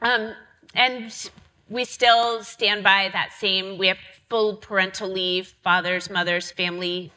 Um, 0.02 0.34
and 0.76 1.32
we 1.74 1.86
still 1.86 2.44
stand 2.44 2.84
by 2.84 3.10
that 3.14 3.34
same, 3.34 3.78
we 3.80 3.88
have 3.88 3.98
full 4.30 4.56
parental 4.56 5.10
leave, 5.10 5.56
fathers, 5.64 6.10
mothers, 6.10 6.52
family, 6.52 7.12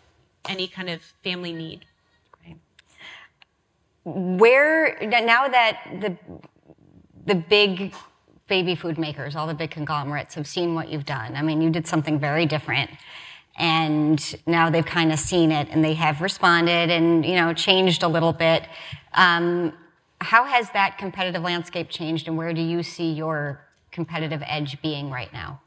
any 0.48 0.66
kind 0.66 0.88
of 0.88 1.02
family 1.22 1.52
need. 1.52 1.84
Where 4.04 4.96
now 5.00 5.48
that 5.48 5.80
the 6.00 6.16
the 7.26 7.34
big 7.34 7.92
baby 8.46 8.76
food 8.76 8.98
makers, 8.98 9.34
all 9.34 9.48
the 9.48 9.54
big 9.54 9.72
conglomerates 9.72 10.34
have 10.36 10.46
seen 10.46 10.74
what 10.74 10.88
you've 10.88 11.04
done. 11.04 11.34
I 11.34 11.42
mean, 11.42 11.60
you 11.60 11.70
did 11.70 11.86
something 11.88 12.18
very 12.18 12.46
different. 12.46 12.90
And 13.58 14.36
now 14.46 14.70
they've 14.70 14.86
kind 14.86 15.12
of 15.12 15.18
seen 15.18 15.50
it 15.50 15.68
and 15.70 15.84
they 15.84 15.94
have 15.94 16.20
responded 16.20 16.88
and, 16.90 17.26
you 17.26 17.34
know, 17.34 17.52
changed 17.52 18.04
a 18.04 18.08
little 18.08 18.32
bit. 18.32 18.68
Um, 19.14 19.72
how 20.20 20.44
has 20.44 20.70
that 20.70 20.98
competitive 20.98 21.42
landscape 21.42 21.88
changed 21.88 22.28
and 22.28 22.36
where 22.36 22.52
do 22.52 22.60
you 22.60 22.84
see 22.84 23.10
your 23.10 23.65
competitive 23.96 24.42
edge 24.46 24.80
being 24.82 25.10
right 25.10 25.32
now? 25.32 25.60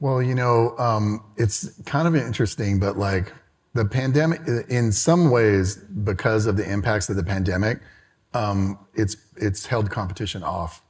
Well, 0.00 0.20
you 0.20 0.34
know, 0.34 0.76
um, 0.76 1.24
it's 1.38 1.80
kind 1.84 2.06
of 2.06 2.14
interesting, 2.14 2.78
but 2.78 2.98
like 2.98 3.32
the 3.72 3.86
pandemic, 3.86 4.40
in 4.68 4.92
some 4.92 5.30
ways, 5.30 5.76
because 5.76 6.46
of 6.46 6.56
the 6.58 6.70
impacts 6.70 7.08
of 7.08 7.16
the 7.16 7.24
pandemic, 7.24 7.78
um, 8.34 8.78
it's 8.94 9.16
it's 9.36 9.64
held 9.64 9.90
competition 9.90 10.42
off 10.42 10.82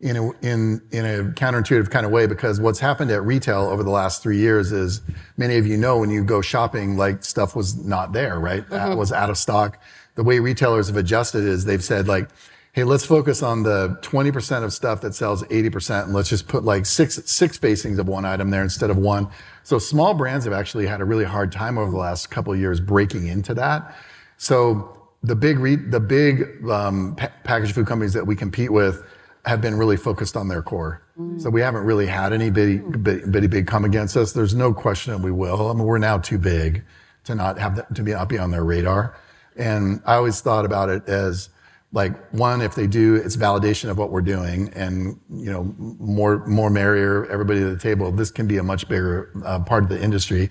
in 0.00 0.16
a 0.16 0.30
in 0.42 0.82
in 0.92 1.04
a 1.06 1.32
counterintuitive 1.32 1.90
kind 1.90 2.04
of 2.04 2.12
way. 2.12 2.26
Because 2.26 2.60
what's 2.60 2.78
happened 2.78 3.10
at 3.10 3.22
retail 3.24 3.62
over 3.62 3.82
the 3.82 3.90
last 3.90 4.22
three 4.22 4.38
years 4.38 4.70
is, 4.70 5.00
many 5.38 5.56
of 5.56 5.66
you 5.66 5.78
know, 5.78 5.98
when 5.98 6.10
you 6.10 6.22
go 6.22 6.42
shopping, 6.42 6.96
like 6.98 7.24
stuff 7.24 7.56
was 7.56 7.84
not 7.84 8.12
there, 8.12 8.38
right? 8.38 8.68
That 8.68 8.96
was 8.96 9.12
out 9.12 9.30
of 9.30 9.38
stock. 9.38 9.80
The 10.14 10.22
way 10.22 10.38
retailers 10.38 10.86
have 10.88 10.96
adjusted 10.96 11.44
is 11.44 11.64
they've 11.64 11.82
said 11.82 12.06
like, 12.06 12.28
hey, 12.76 12.84
let's 12.84 13.06
focus 13.06 13.42
on 13.42 13.62
the 13.62 13.98
20% 14.02 14.62
of 14.62 14.70
stuff 14.70 15.00
that 15.00 15.14
sells 15.14 15.42
80%, 15.44 16.04
and 16.04 16.12
let's 16.12 16.28
just 16.28 16.46
put 16.46 16.62
like 16.62 16.84
six 16.84 17.18
six 17.24 17.56
facings 17.56 17.98
of 17.98 18.06
one 18.06 18.26
item 18.26 18.50
there 18.50 18.62
instead 18.62 18.90
of 18.90 18.98
one. 18.98 19.28
So 19.62 19.78
small 19.78 20.12
brands 20.12 20.44
have 20.44 20.52
actually 20.52 20.86
had 20.86 21.00
a 21.00 21.06
really 21.06 21.24
hard 21.24 21.50
time 21.50 21.78
over 21.78 21.90
the 21.90 21.96
last 21.96 22.30
couple 22.30 22.52
of 22.52 22.60
years 22.60 22.78
breaking 22.78 23.28
into 23.28 23.54
that. 23.54 23.96
So 24.36 25.08
the 25.22 25.34
big 25.34 25.58
re- 25.58 25.76
the 25.76 25.98
big 25.98 26.68
um, 26.68 27.16
pa- 27.16 27.32
packaged 27.44 27.74
food 27.74 27.86
companies 27.86 28.12
that 28.12 28.26
we 28.26 28.36
compete 28.36 28.70
with 28.70 29.02
have 29.46 29.62
been 29.62 29.76
really 29.78 29.96
focused 29.96 30.36
on 30.36 30.48
their 30.48 30.60
core. 30.60 31.02
So 31.38 31.48
we 31.48 31.62
haven't 31.62 31.84
really 31.84 32.06
had 32.06 32.34
any 32.34 32.50
bitty, 32.50 32.76
bitty, 32.76 33.26
bitty 33.30 33.46
big 33.46 33.66
come 33.66 33.86
against 33.86 34.18
us. 34.18 34.32
There's 34.32 34.54
no 34.54 34.74
question 34.74 35.14
that 35.14 35.22
we 35.22 35.30
will. 35.30 35.70
I 35.70 35.72
mean, 35.72 35.84
we're 35.84 35.96
now 35.96 36.18
too 36.18 36.36
big 36.36 36.84
to 37.24 37.34
not 37.34 37.58
have 37.58 37.76
that, 37.76 37.94
to 37.94 38.02
be 38.02 38.12
not 38.12 38.28
be 38.28 38.38
on 38.38 38.50
their 38.50 38.64
radar. 38.64 39.16
And 39.56 40.02
I 40.04 40.16
always 40.16 40.42
thought 40.42 40.66
about 40.66 40.90
it 40.90 41.08
as 41.08 41.48
like 41.96 42.14
one, 42.34 42.60
if 42.60 42.74
they 42.74 42.86
do, 42.86 43.14
it's 43.14 43.36
validation 43.36 43.88
of 43.88 43.96
what 43.96 44.10
we're 44.10 44.20
doing, 44.20 44.68
and 44.74 45.18
you 45.30 45.50
know, 45.50 45.64
more 45.98 46.46
more 46.46 46.68
merrier. 46.68 47.24
Everybody 47.30 47.62
at 47.62 47.70
the 47.70 47.78
table. 47.78 48.12
This 48.12 48.30
can 48.30 48.46
be 48.46 48.58
a 48.58 48.62
much 48.62 48.86
bigger 48.86 49.32
uh, 49.46 49.60
part 49.60 49.82
of 49.82 49.88
the 49.88 50.00
industry. 50.00 50.50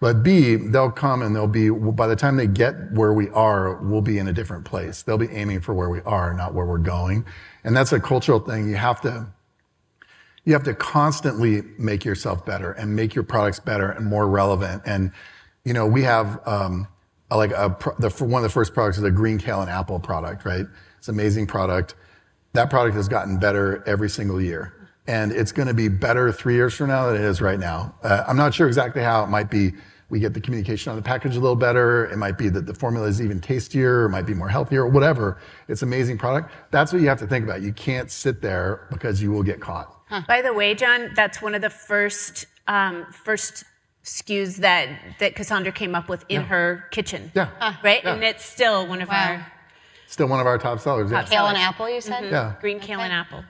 But 0.00 0.22
B, 0.22 0.54
they'll 0.54 0.92
come 0.92 1.22
and 1.22 1.34
they'll 1.34 1.46
be, 1.46 1.70
by 1.70 2.06
the 2.06 2.16
time 2.16 2.36
they 2.36 2.46
get 2.46 2.92
where 2.92 3.12
we 3.12 3.28
are, 3.30 3.76
we'll 3.82 4.02
be 4.02 4.18
in 4.18 4.28
a 4.28 4.32
different 4.32 4.64
place. 4.64 5.02
They'll 5.02 5.18
be 5.18 5.30
aiming 5.30 5.62
for 5.62 5.72
where 5.72 5.88
we 5.88 6.00
are, 6.02 6.34
not 6.34 6.52
where 6.52 6.66
we're 6.66 6.78
going. 6.78 7.24
And 7.64 7.74
that's 7.74 7.92
a 7.92 7.98
cultural 7.98 8.38
thing. 8.38 8.68
You 8.68 8.76
have 8.76 9.00
to, 9.00 9.26
you 10.44 10.52
have 10.52 10.64
to 10.64 10.74
constantly 10.74 11.62
make 11.78 12.04
yourself 12.04 12.44
better 12.44 12.72
and 12.72 12.94
make 12.94 13.14
your 13.14 13.24
products 13.24 13.60
better 13.60 13.90
and 13.90 14.04
more 14.04 14.28
relevant. 14.28 14.82
And, 14.84 15.10
you 15.64 15.72
know, 15.72 15.86
we 15.86 16.02
have, 16.02 16.46
um, 16.46 16.86
like 17.30 17.52
a, 17.52 17.74
the, 17.98 18.10
one 18.24 18.44
of 18.44 18.50
the 18.50 18.52
first 18.52 18.74
products 18.74 18.98
is 18.98 19.04
a 19.04 19.10
green 19.10 19.38
kale 19.38 19.62
and 19.62 19.70
apple 19.70 19.98
product, 19.98 20.44
right? 20.44 20.66
It's 21.04 21.10
an 21.10 21.16
amazing 21.16 21.46
product. 21.46 21.96
That 22.54 22.70
product 22.70 22.96
has 22.96 23.08
gotten 23.08 23.36
better 23.38 23.84
every 23.86 24.08
single 24.08 24.40
year. 24.40 24.88
And 25.06 25.32
it's 25.32 25.52
going 25.52 25.68
to 25.68 25.74
be 25.74 25.88
better 25.88 26.32
three 26.32 26.54
years 26.54 26.72
from 26.72 26.88
now 26.88 27.08
than 27.08 27.16
it 27.16 27.20
is 27.20 27.42
right 27.42 27.58
now. 27.58 27.94
Uh, 28.02 28.24
I'm 28.26 28.38
not 28.38 28.54
sure 28.54 28.66
exactly 28.66 29.02
how 29.02 29.22
it 29.22 29.26
might 29.26 29.50
be. 29.50 29.74
We 30.08 30.18
get 30.18 30.32
the 30.32 30.40
communication 30.40 30.88
on 30.88 30.96
the 30.96 31.02
package 31.02 31.36
a 31.36 31.40
little 31.40 31.56
better. 31.56 32.06
It 32.06 32.16
might 32.16 32.38
be 32.38 32.48
that 32.48 32.64
the 32.64 32.72
formula 32.72 33.06
is 33.06 33.20
even 33.20 33.38
tastier. 33.38 34.06
It 34.06 34.08
might 34.08 34.24
be 34.24 34.32
more 34.32 34.48
healthier, 34.48 34.84
or 34.84 34.88
whatever. 34.88 35.36
It's 35.68 35.82
an 35.82 35.88
amazing 35.90 36.16
product. 36.16 36.50
That's 36.70 36.90
what 36.90 37.02
you 37.02 37.08
have 37.08 37.18
to 37.18 37.26
think 37.26 37.44
about. 37.44 37.60
You 37.60 37.74
can't 37.74 38.10
sit 38.10 38.40
there 38.40 38.88
because 38.90 39.20
you 39.20 39.30
will 39.30 39.42
get 39.42 39.60
caught. 39.60 39.94
By 40.26 40.40
the 40.40 40.54
way, 40.54 40.74
John, 40.74 41.10
that's 41.14 41.42
one 41.42 41.54
of 41.54 41.60
the 41.60 41.68
first 41.68 42.46
um, 42.66 43.04
first 43.12 43.64
SKUs 44.04 44.56
that 44.56 44.88
that 45.20 45.34
Cassandra 45.34 45.70
came 45.72 45.94
up 45.94 46.08
with 46.08 46.24
in 46.30 46.44
her 46.44 46.86
kitchen. 46.92 47.30
Yeah. 47.34 47.50
Right, 47.84 48.02
Yeah. 48.02 48.14
and 48.14 48.24
it's 48.24 48.42
still 48.44 48.86
one 48.86 49.02
of 49.02 49.10
Wow. 49.10 49.44
Still 50.14 50.28
one 50.28 50.38
of 50.38 50.46
our 50.46 50.58
top 50.58 50.78
sellers. 50.78 51.10
yeah. 51.10 51.24
Kale 51.24 51.46
and 51.46 51.58
apple, 51.58 51.90
you 51.90 52.00
said? 52.00 52.30
Yeah. 52.30 52.54
green 52.60 52.78
kale 52.78 53.00
and 53.00 53.12
apple. 53.12 53.42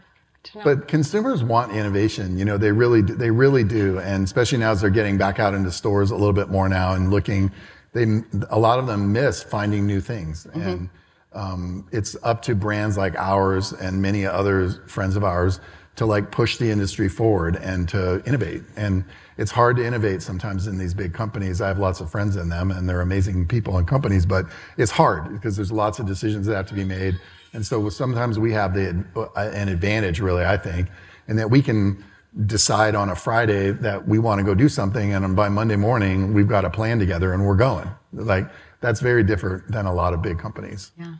But 0.64 0.88
consumers 0.88 1.44
want 1.44 1.72
innovation. 1.72 2.38
You 2.38 2.46
know, 2.46 2.56
they 2.56 2.72
really, 2.72 3.02
do, 3.02 3.14
they 3.14 3.30
really 3.30 3.64
do, 3.64 3.98
and 3.98 4.24
especially 4.24 4.56
now 4.56 4.70
as 4.70 4.80
they're 4.80 4.88
getting 4.88 5.18
back 5.18 5.38
out 5.38 5.52
into 5.52 5.70
stores 5.70 6.10
a 6.10 6.14
little 6.14 6.32
bit 6.32 6.48
more 6.48 6.66
now 6.70 6.94
and 6.94 7.10
looking, 7.10 7.52
they 7.92 8.06
a 8.48 8.58
lot 8.58 8.78
of 8.78 8.86
them 8.86 9.12
miss 9.12 9.42
finding 9.42 9.86
new 9.86 10.00
things, 10.00 10.46
and 10.54 10.88
um, 11.34 11.86
it's 11.92 12.16
up 12.22 12.40
to 12.42 12.54
brands 12.54 12.96
like 12.96 13.14
ours 13.16 13.74
and 13.74 14.00
many 14.00 14.24
other 14.24 14.70
friends 14.86 15.16
of 15.16 15.22
ours 15.24 15.60
to 15.96 16.06
like 16.06 16.30
push 16.30 16.56
the 16.56 16.70
industry 16.70 17.10
forward 17.10 17.56
and 17.56 17.90
to 17.90 18.22
innovate. 18.24 18.62
And 18.74 19.04
it's 19.36 19.50
hard 19.50 19.76
to 19.76 19.84
innovate 19.84 20.22
sometimes 20.22 20.66
in 20.66 20.78
these 20.78 20.94
big 20.94 21.12
companies. 21.12 21.60
I 21.60 21.68
have 21.68 21.78
lots 21.78 22.00
of 22.00 22.10
friends 22.10 22.36
in 22.36 22.48
them, 22.48 22.70
and 22.70 22.88
they're 22.88 23.00
amazing 23.00 23.46
people 23.46 23.78
and 23.78 23.86
companies, 23.86 24.26
but 24.26 24.46
it's 24.76 24.92
hard 24.92 25.32
because 25.32 25.56
there's 25.56 25.72
lots 25.72 25.98
of 25.98 26.06
decisions 26.06 26.46
that 26.46 26.54
have 26.56 26.66
to 26.68 26.74
be 26.74 26.84
made. 26.84 27.18
And 27.52 27.64
so 27.64 27.88
sometimes 27.88 28.38
we 28.38 28.52
have 28.52 28.74
the, 28.74 29.04
uh, 29.16 29.28
an 29.36 29.68
advantage, 29.68 30.20
really, 30.20 30.44
I 30.44 30.56
think, 30.56 30.88
in 31.28 31.36
that 31.36 31.50
we 31.50 31.62
can 31.62 32.04
decide 32.46 32.94
on 32.94 33.10
a 33.10 33.14
Friday 33.14 33.70
that 33.70 34.08
we 34.08 34.18
want 34.18 34.40
to 34.40 34.44
go 34.44 34.54
do 34.54 34.68
something, 34.68 35.14
and 35.14 35.36
by 35.36 35.48
Monday 35.48 35.76
morning 35.76 36.34
we've 36.34 36.48
got 36.48 36.64
a 36.64 36.70
plan 36.70 36.98
together 36.98 37.32
and 37.32 37.46
we're 37.46 37.54
going. 37.54 37.88
Like 38.12 38.50
that's 38.80 39.00
very 39.00 39.22
different 39.22 39.70
than 39.70 39.86
a 39.86 39.94
lot 39.94 40.14
of 40.14 40.22
big 40.22 40.38
companies. 40.38 40.92
Yeah. 40.98 41.14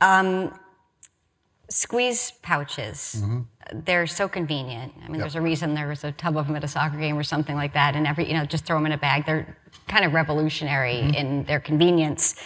Um, 0.00 0.54
squeeze 1.68 2.32
pouches. 2.42 3.22
They're 3.72 4.06
so 4.06 4.28
convenient. 4.28 4.92
I 5.04 5.08
mean, 5.08 5.20
there's 5.20 5.34
a 5.34 5.40
reason 5.40 5.74
there 5.74 5.88
was 5.88 6.04
a 6.04 6.12
tub 6.12 6.36
of 6.36 6.46
them 6.46 6.56
at 6.56 6.64
a 6.64 6.68
soccer 6.68 6.98
game 6.98 7.16
or 7.18 7.22
something 7.24 7.56
like 7.56 7.72
that, 7.74 7.96
and 7.96 8.06
every 8.06 8.28
you 8.28 8.34
know 8.34 8.44
just 8.44 8.64
throw 8.64 8.76
them 8.76 8.86
in 8.86 8.92
a 8.92 8.98
bag. 8.98 9.26
They're 9.26 9.56
kind 9.88 10.04
of 10.04 10.12
revolutionary 10.14 11.00
in 11.16 11.44
their 11.44 11.60
convenience. 11.60 12.36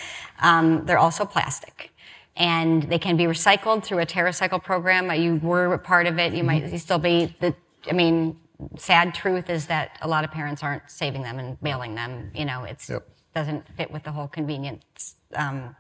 Um, 0.40 0.84
they're 0.86 0.98
also 0.98 1.24
plastic, 1.24 1.90
and 2.36 2.84
they 2.84 2.98
can 2.98 3.16
be 3.16 3.24
recycled 3.24 3.84
through 3.84 3.98
a 3.98 4.06
TerraCycle 4.06 4.62
program. 4.62 5.10
Uh, 5.10 5.14
You 5.14 5.36
were 5.36 5.72
a 5.74 5.78
part 5.78 6.06
of 6.06 6.18
it. 6.18 6.32
You 6.32 6.44
might 6.44 6.74
still 6.78 6.98
be. 6.98 7.34
The 7.40 7.54
I 7.88 7.92
mean, 7.92 8.38
sad 8.78 9.14
truth 9.14 9.50
is 9.50 9.66
that 9.66 9.98
a 10.02 10.08
lot 10.08 10.24
of 10.24 10.30
parents 10.30 10.62
aren't 10.62 10.90
saving 10.90 11.22
them 11.22 11.38
and 11.38 11.56
mailing 11.60 11.94
them. 11.94 12.30
You 12.34 12.44
know, 12.46 12.64
it 12.64 12.82
Yep. 12.88 13.06
doesn't 13.34 13.64
fit 13.76 13.90
with 13.90 14.04
the 14.04 14.12
whole 14.12 14.28
convenience 14.28 15.16
um, 15.34 15.76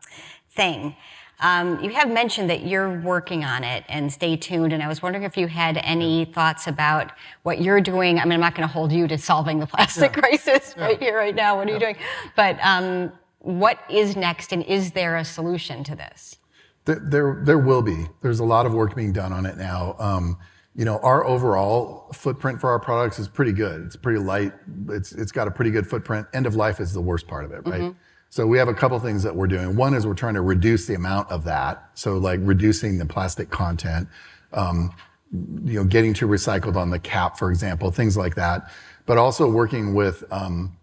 thing. 0.50 0.96
Um, 1.40 1.82
you 1.82 1.90
have 1.90 2.10
mentioned 2.10 2.50
that 2.50 2.66
you're 2.66 3.00
working 3.00 3.44
on 3.44 3.64
it, 3.64 3.84
and 3.88 4.12
stay 4.12 4.36
tuned. 4.36 4.72
And 4.72 4.82
I 4.82 4.88
was 4.88 5.02
wondering 5.02 5.24
if 5.24 5.36
you 5.36 5.46
had 5.46 5.78
any 5.78 6.26
thoughts 6.26 6.66
about 6.66 7.12
what 7.42 7.60
you're 7.60 7.80
doing. 7.80 8.18
I 8.18 8.24
mean, 8.24 8.34
I'm 8.34 8.40
not 8.40 8.54
going 8.54 8.68
to 8.68 8.72
hold 8.72 8.92
you 8.92 9.08
to 9.08 9.18
solving 9.18 9.58
the 9.58 9.66
plastic 9.66 10.12
crisis 10.12 10.74
right 10.76 10.98
here, 10.98 11.16
right 11.16 11.34
now. 11.34 11.56
What 11.56 11.68
are 11.68 11.72
you 11.72 11.78
doing? 11.78 11.96
But 12.36 12.58
um, 12.62 13.12
what 13.38 13.78
is 13.88 14.16
next, 14.16 14.52
and 14.52 14.62
is 14.64 14.92
there 14.92 15.16
a 15.16 15.24
solution 15.24 15.82
to 15.84 15.96
this? 15.96 16.36
There, 16.84 17.00
there, 17.02 17.42
there 17.44 17.58
will 17.58 17.82
be. 17.82 18.06
There's 18.22 18.40
a 18.40 18.44
lot 18.44 18.66
of 18.66 18.74
work 18.74 18.94
being 18.94 19.12
done 19.12 19.32
on 19.32 19.46
it 19.46 19.56
now. 19.56 19.96
Um, 19.98 20.38
you 20.74 20.84
know, 20.84 20.98
our 20.98 21.26
overall 21.26 22.10
footprint 22.12 22.60
for 22.60 22.70
our 22.70 22.78
products 22.78 23.18
is 23.18 23.28
pretty 23.28 23.52
good. 23.52 23.82
It's 23.86 23.96
pretty 23.96 24.20
light. 24.20 24.52
It's, 24.88 25.12
it's 25.12 25.32
got 25.32 25.48
a 25.48 25.50
pretty 25.50 25.70
good 25.70 25.86
footprint. 25.86 26.26
End 26.32 26.46
of 26.46 26.54
life 26.54 26.80
is 26.80 26.92
the 26.92 27.00
worst 27.00 27.26
part 27.26 27.44
of 27.44 27.52
it, 27.52 27.66
right? 27.66 27.94
So 28.30 28.46
we 28.46 28.58
have 28.58 28.68
a 28.68 28.74
couple 28.74 28.98
things 29.00 29.24
that 29.24 29.34
we're 29.34 29.48
doing. 29.48 29.74
One 29.74 29.92
is 29.92 30.06
we're 30.06 30.14
trying 30.14 30.34
to 30.34 30.40
reduce 30.40 30.86
the 30.86 30.94
amount 30.94 31.30
of 31.30 31.44
that. 31.44 31.90
So 31.94 32.16
like 32.16 32.38
reducing 32.42 32.96
the 32.96 33.04
plastic 33.04 33.50
content, 33.50 34.08
um, 34.52 34.94
you 35.32 35.74
know, 35.74 35.84
getting 35.84 36.14
to 36.14 36.28
recycled 36.28 36.76
on 36.76 36.90
the 36.90 36.98
cap, 36.98 37.36
for 37.36 37.50
example, 37.50 37.90
things 37.90 38.16
like 38.16 38.36
that. 38.36 38.70
But 39.04 39.18
also 39.18 39.50
working 39.50 39.94
with 39.94 40.22
um, 40.32 40.76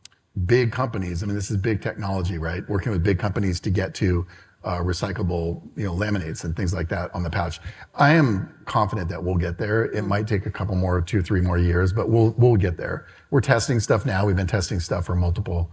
big 0.45 0.73
companies. 0.73 1.23
I 1.23 1.25
mean, 1.25 1.35
this 1.35 1.49
is 1.49 1.55
big 1.57 1.81
technology, 1.81 2.37
right? 2.37 2.67
Working 2.69 2.91
with 2.91 3.01
big 3.01 3.17
companies 3.17 3.61
to 3.61 3.69
get 3.69 3.93
to 3.95 4.27
uh, 4.65 4.79
recyclable, 4.79 5.61
you 5.77 5.85
know, 5.85 5.93
laminates 5.93 6.43
and 6.43 6.53
things 6.53 6.73
like 6.73 6.89
that 6.89 7.13
on 7.15 7.23
the 7.23 7.29
pouch. 7.29 7.61
I 7.95 8.13
am 8.13 8.53
confident 8.65 9.07
that 9.07 9.23
we'll 9.23 9.35
get 9.35 9.57
there. 9.57 9.85
It 9.85 10.03
might 10.03 10.27
take 10.27 10.45
a 10.45 10.51
couple 10.51 10.75
more, 10.75 10.99
two, 11.01 11.21
three 11.21 11.39
more 11.39 11.57
years, 11.57 11.93
but 11.93 12.09
we'll 12.09 12.31
we'll 12.37 12.57
get 12.57 12.75
there. 12.75 13.05
We're 13.31 13.39
testing 13.39 13.79
stuff 13.79 14.05
now. 14.05 14.25
We've 14.25 14.35
been 14.35 14.47
testing 14.47 14.81
stuff 14.81 15.05
for 15.05 15.15
multiple, 15.15 15.71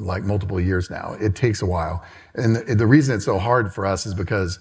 like 0.00 0.24
multiple 0.24 0.60
years 0.60 0.90
now. 0.90 1.16
It 1.20 1.34
takes 1.34 1.62
a 1.62 1.66
while, 1.66 2.04
and 2.34 2.56
the, 2.56 2.74
the 2.74 2.86
reason 2.86 3.14
it's 3.16 3.24
so 3.24 3.38
hard 3.38 3.72
for 3.74 3.86
us 3.86 4.06
is 4.06 4.14
because 4.14 4.58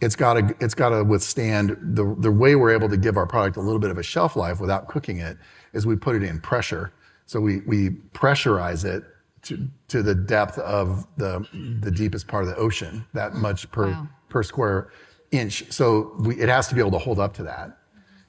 it's 0.00 0.14
got 0.16 0.34
to 0.34 0.54
it's 0.60 0.74
got 0.74 0.90
to 0.90 1.02
withstand 1.04 1.76
the 1.80 2.14
the 2.18 2.30
way 2.30 2.54
we're 2.54 2.70
able 2.70 2.88
to 2.88 2.96
give 2.96 3.16
our 3.16 3.26
product 3.26 3.56
a 3.56 3.60
little 3.60 3.80
bit 3.80 3.90
of 3.90 3.98
a 3.98 4.02
shelf 4.02 4.36
life 4.36 4.60
without 4.60 4.86
cooking 4.88 5.18
it 5.18 5.36
is 5.72 5.86
we 5.86 5.96
put 5.96 6.14
it 6.16 6.22
in 6.22 6.40
pressure. 6.40 6.92
So 7.26 7.40
we 7.40 7.60
we 7.66 7.90
pressurize 8.12 8.84
it 8.84 9.04
to 9.42 9.68
to 9.88 10.02
the 10.02 10.14
depth 10.14 10.58
of 10.58 11.06
the 11.16 11.46
the 11.80 11.90
deepest 11.90 12.26
part 12.28 12.44
of 12.44 12.50
the 12.50 12.56
ocean, 12.56 13.04
that 13.14 13.34
much 13.34 13.70
per 13.72 13.88
Wow. 13.90 14.08
per 14.28 14.42
square 14.42 14.90
inch. 15.30 15.64
So 15.72 16.14
we, 16.20 16.36
it 16.40 16.48
has 16.48 16.68
to 16.68 16.74
be 16.74 16.80
able 16.80 16.92
to 16.92 16.98
hold 16.98 17.18
up 17.18 17.34
to 17.34 17.42
that. 17.44 17.76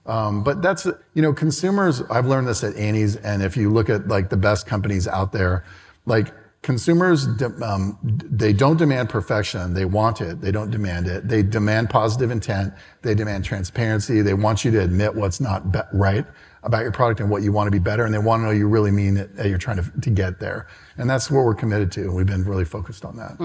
Um, 0.05 0.43
but 0.43 0.61
that's 0.61 0.85
you 1.13 1.21
know 1.21 1.33
consumers. 1.33 2.01
I've 2.09 2.25
learned 2.25 2.47
this 2.47 2.63
at 2.63 2.75
Annie's, 2.75 3.15
and 3.17 3.43
if 3.43 3.55
you 3.55 3.69
look 3.69 3.89
at 3.89 4.07
like 4.07 4.29
the 4.29 4.37
best 4.37 4.65
companies 4.65 5.07
out 5.07 5.31
there, 5.31 5.63
like 6.09 6.33
consumers, 6.61 7.27
um, 7.63 7.97
they 8.03 8.51
don't 8.51 8.77
demand 8.77 9.09
perfection. 9.09 9.73
They 9.73 9.85
want 9.85 10.19
it. 10.19 10.41
They 10.41 10.51
don't 10.51 10.71
demand 10.71 11.07
it. 11.07 11.27
They 11.27 11.41
demand 11.43 11.89
positive 11.89 12.31
intent. 12.31 12.73
They 13.01 13.15
demand 13.15 13.45
transparency. 13.45 14.21
They 14.21 14.33
want 14.33 14.65
you 14.65 14.71
to 14.71 14.81
admit 14.81 15.15
what's 15.15 15.39
not 15.39 15.71
be- 15.71 15.79
right 15.93 16.25
about 16.63 16.81
your 16.81 16.91
product 16.91 17.21
and 17.21 17.29
what 17.29 17.41
you 17.41 17.53
want 17.53 17.67
to 17.67 17.71
be 17.71 17.79
better, 17.79 18.03
and 18.03 18.13
they 18.13 18.17
want 18.19 18.41
to 18.41 18.45
know 18.45 18.51
you 18.51 18.67
really 18.67 18.91
mean 18.91 19.15
it. 19.15 19.33
That 19.37 19.47
you're 19.47 19.57
trying 19.57 19.77
to, 19.77 20.01
to 20.01 20.09
get 20.09 20.39
there, 20.41 20.67
and 20.97 21.09
that's 21.09 21.31
what 21.31 21.45
we're 21.45 21.55
committed 21.55 21.91
to. 21.93 22.01
and 22.01 22.15
We've 22.15 22.25
been 22.25 22.43
really 22.43 22.65
focused 22.65 23.05
on 23.05 23.15
that. 23.15 23.39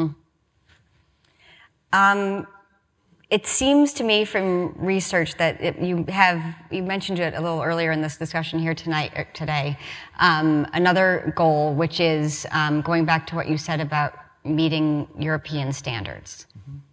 It 3.31 3.47
seems 3.47 3.93
to 3.95 4.05
me 4.05 4.25
from 4.25 4.75
research 4.77 5.37
that 5.37 5.61
it, 5.61 5.79
you 5.79 6.05
have, 6.09 6.43
you 6.71 6.83
mentioned 6.83 7.19
it 7.19 7.35
a 7.35 7.41
little 7.41 7.63
earlier 7.63 7.91
in 7.91 8.03
this 8.03 8.17
discussion 8.17 8.59
here 8.59 8.75
tonight, 8.75 9.13
er, 9.17 9.27
today, 9.33 9.79
um, 10.21 10.67
another 10.75 11.33
goal, 11.35 11.75
which 11.75 12.01
is 12.01 12.47
um, 12.53 12.83
going 12.83 13.05
back 13.05 13.27
to 13.29 13.35
what 13.35 13.49
you 13.49 13.57
said 13.57 13.81
about 13.81 14.15
meeting 14.45 15.09
European 15.19 15.73
standards. 15.73 16.47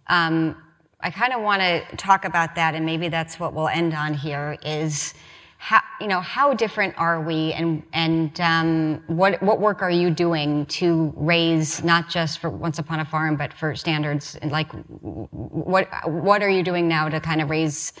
Um, 0.06 0.56
I 1.00 1.10
kind 1.10 1.32
of 1.34 1.42
want 1.42 1.60
to 1.60 1.96
talk 1.96 2.24
about 2.24 2.54
that, 2.54 2.74
and 2.74 2.86
maybe 2.86 3.08
that's 3.08 3.38
what 3.38 3.52
we'll 3.52 3.68
end 3.68 3.92
on 3.92 4.14
here, 4.14 4.56
is 4.64 5.14
how, 5.62 5.80
you 6.00 6.08
know, 6.08 6.20
how 6.20 6.52
different 6.52 6.92
are 6.98 7.20
we 7.20 7.52
and, 7.52 7.84
and 7.92 8.40
um, 8.40 9.00
what, 9.06 9.40
what 9.40 9.60
work 9.60 9.80
are 9.80 9.92
you 9.92 10.10
doing 10.10 10.66
to 10.66 11.14
raise 11.14 11.84
not 11.84 12.10
just 12.10 12.40
for 12.40 12.50
Once 12.50 12.80
Upon 12.80 12.98
a 12.98 13.04
Farm, 13.04 13.36
but 13.36 13.52
for 13.52 13.76
standards? 13.76 14.34
And 14.42 14.50
like, 14.50 14.72
what, 14.72 15.88
what 16.04 16.42
are 16.42 16.48
you 16.48 16.64
doing 16.64 16.88
now 16.88 17.08
to 17.08 17.20
kind 17.20 17.40
of 17.40 17.48
raise 17.48 17.92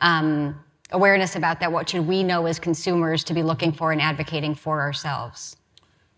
um, 0.00 0.62
awareness 0.90 1.36
about 1.36 1.58
that? 1.60 1.72
What 1.72 1.88
should 1.88 2.06
we 2.06 2.22
know 2.22 2.44
as 2.44 2.58
consumers 2.58 3.24
to 3.24 3.32
be 3.32 3.42
looking 3.42 3.72
for 3.72 3.92
and 3.92 4.02
advocating 4.02 4.54
for 4.54 4.82
ourselves? 4.82 5.56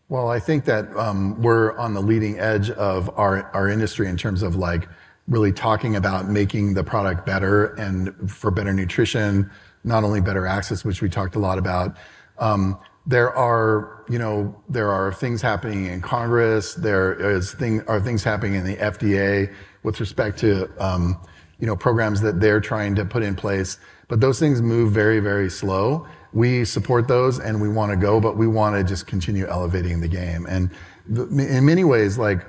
Well, 0.09 0.29
I 0.31 0.41
think 0.41 0.65
that 0.65 0.89
um, 0.97 1.41
we're 1.41 1.79
on 1.79 1.95
the 1.95 2.03
leading 2.03 2.41
edge 2.41 2.71
of 2.71 3.09
our, 3.17 3.53
our 3.55 3.69
industry 3.69 4.09
in 4.09 4.17
terms 4.17 4.43
of 4.43 4.57
like 4.57 4.89
really 5.29 5.53
talking 5.53 5.95
about 5.95 6.29
making 6.29 6.75
the 6.75 6.83
product 6.83 7.25
better 7.25 7.67
and 7.75 8.29
for 8.29 8.51
better 8.51 8.73
nutrition, 8.73 9.49
not 9.85 10.05
only 10.05 10.21
better 10.21 10.47
access, 10.47 10.85
which 10.85 11.03
we 11.03 11.09
talked 11.09 11.37
a 11.37 11.39
lot 11.39 11.59
about. 11.59 11.97
Um, 12.39 12.79
there 13.07 13.35
are, 13.35 14.05
you 14.09 14.19
know, 14.19 14.55
there 14.69 14.91
are 14.91 15.13
things 15.13 15.41
happening 15.41 15.87
in 15.87 16.03
Congress. 16.03 16.75
There 16.75 17.15
is 17.15 17.53
thing, 17.55 17.83
are 17.89 18.01
things 18.01 18.23
happening 18.23 18.55
in 18.55 18.65
the 18.65 18.77
FDA 18.77 19.53
with 19.83 19.99
respect 19.99 20.39
to, 20.41 20.71
um, 20.79 21.19
you 21.59 21.67
know, 21.67 21.75
programs 21.75 22.21
that 22.21 22.39
they're 22.39 22.61
trying 22.61 22.95
to 22.97 23.05
put 23.05 23.23
in 23.23 23.35
place. 23.35 23.79
But 24.09 24.21
those 24.21 24.39
things 24.39 24.61
move 24.61 24.93
very, 24.93 25.21
very 25.21 25.51
slow. 25.51 26.07
We 26.35 26.67
support 26.67 27.09
those 27.09 27.41
and 27.41 27.61
we 27.61 27.69
want 27.69 27.91
to 27.93 27.97
go, 27.97 28.21
but 28.21 28.37
we 28.37 28.47
want 28.47 28.77
to 28.77 28.85
just 28.85 29.07
continue 29.07 29.47
elevating 29.47 30.01
the 30.01 30.09
game. 30.09 30.47
And 30.47 30.71
in 31.09 31.65
many 31.65 31.85
ways, 31.85 32.19
like 32.19 32.45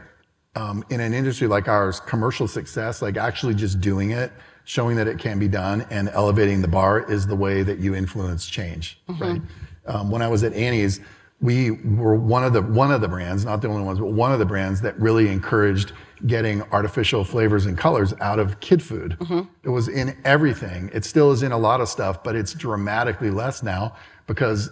um, 0.55 0.84
in 0.89 0.99
an 0.99 1.13
industry 1.13 1.47
like 1.47 1.69
ours, 1.69 2.01
commercial 2.01 2.47
success, 2.47 3.01
like 3.01 3.15
actually 3.15 3.55
just 3.55 3.80
doing 3.80 4.11
it, 4.11 4.32
showing 4.70 4.95
that 4.95 5.07
it 5.07 5.17
can 5.17 5.39
be 5.39 5.47
done 5.47 5.84
and 5.89 6.09
elevating 6.09 6.61
the 6.61 6.67
bar 6.67 7.11
is 7.11 7.26
the 7.26 7.36
way 7.36 7.63
that 7.63 7.80
you 7.80 7.95
influence 7.95 8.45
change, 8.45 9.01
mm-hmm. 9.09 9.24
right? 9.24 9.41
Um, 9.88 10.11
when 10.11 10.22
I 10.22 10.28
was 10.28 10.43
at 10.43 10.53
Annie's, 10.53 10.99
we 11.41 11.72
were 11.72 12.13
one 12.13 12.43
of 12.43 12.53
the 12.53 12.61
one 12.61 12.91
of 12.91 13.01
the 13.01 13.07
brands, 13.07 13.43
not 13.43 13.63
the 13.63 13.67
only 13.67 13.82
ones, 13.82 13.97
but 13.97 14.11
one 14.11 14.32
of 14.32 14.38
the 14.38 14.45
brands 14.45 14.80
that 14.82 14.95
really 14.99 15.28
encouraged 15.28 15.93
getting 16.28 16.61
artificial 16.72 17.24
flavors 17.24 17.65
and 17.65 17.80
colors 17.80 18.13
out 18.22 18.38
of 18.38 18.59
kid 18.59 18.84
food. 18.84 19.17
Mm-hmm. 19.20 19.49
It 19.63 19.70
was 19.70 19.88
in 19.88 20.15
everything. 20.24 20.91
It 20.93 21.03
still 21.03 21.32
is 21.32 21.41
in 21.41 21.51
a 21.51 21.57
lot 21.57 21.82
of 21.82 21.89
stuff, 21.89 22.24
but 22.24 22.36
it's 22.36 22.53
dramatically 22.53 23.32
less 23.32 23.63
now 23.63 23.95
because 24.28 24.70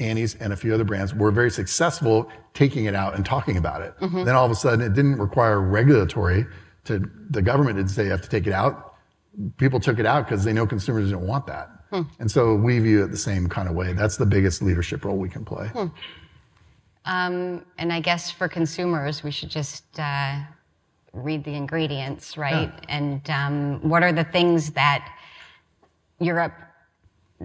Annie's 0.00 0.34
and 0.34 0.52
a 0.52 0.56
few 0.56 0.74
other 0.74 0.82
brands 0.82 1.14
were 1.14 1.30
very 1.30 1.52
successful 1.52 2.28
taking 2.52 2.86
it 2.86 2.96
out 2.96 3.14
and 3.14 3.24
talking 3.24 3.56
about 3.56 3.80
it. 3.80 3.96
Mm-hmm. 4.00 4.24
Then 4.24 4.34
all 4.34 4.44
of 4.44 4.50
a 4.50 4.56
sudden, 4.56 4.80
it 4.80 4.94
didn't 4.94 5.18
require 5.18 5.60
regulatory 5.60 6.46
to 6.86 7.08
the 7.30 7.42
government 7.42 7.76
didn't 7.76 7.90
say 7.90 8.06
you 8.06 8.10
have 8.10 8.22
to 8.22 8.28
take 8.28 8.48
it 8.48 8.52
out 8.52 8.95
people 9.56 9.80
took 9.80 9.98
it 9.98 10.06
out 10.06 10.26
because 10.26 10.44
they 10.44 10.52
know 10.52 10.66
consumers 10.66 11.10
didn't 11.10 11.26
want 11.26 11.46
that. 11.46 11.70
Hmm. 11.90 12.02
And 12.18 12.30
so 12.30 12.54
we 12.54 12.78
view 12.78 13.04
it 13.04 13.08
the 13.08 13.16
same 13.16 13.48
kind 13.48 13.68
of 13.68 13.74
way. 13.74 13.92
That's 13.92 14.16
the 14.16 14.26
biggest 14.26 14.62
leadership 14.62 15.04
role 15.04 15.16
we 15.16 15.28
can 15.28 15.44
play. 15.44 15.68
Hmm. 15.68 15.86
Um, 17.04 17.64
and 17.78 17.92
I 17.92 18.00
guess 18.00 18.30
for 18.30 18.48
consumers, 18.48 19.22
we 19.22 19.30
should 19.30 19.50
just 19.50 19.84
uh, 19.98 20.40
read 21.12 21.44
the 21.44 21.54
ingredients, 21.54 22.36
right? 22.36 22.72
Yeah. 22.72 22.86
And 22.88 23.30
um, 23.30 23.88
what 23.88 24.02
are 24.02 24.12
the 24.12 24.24
things 24.24 24.72
that 24.72 25.08
Europe 26.18 26.54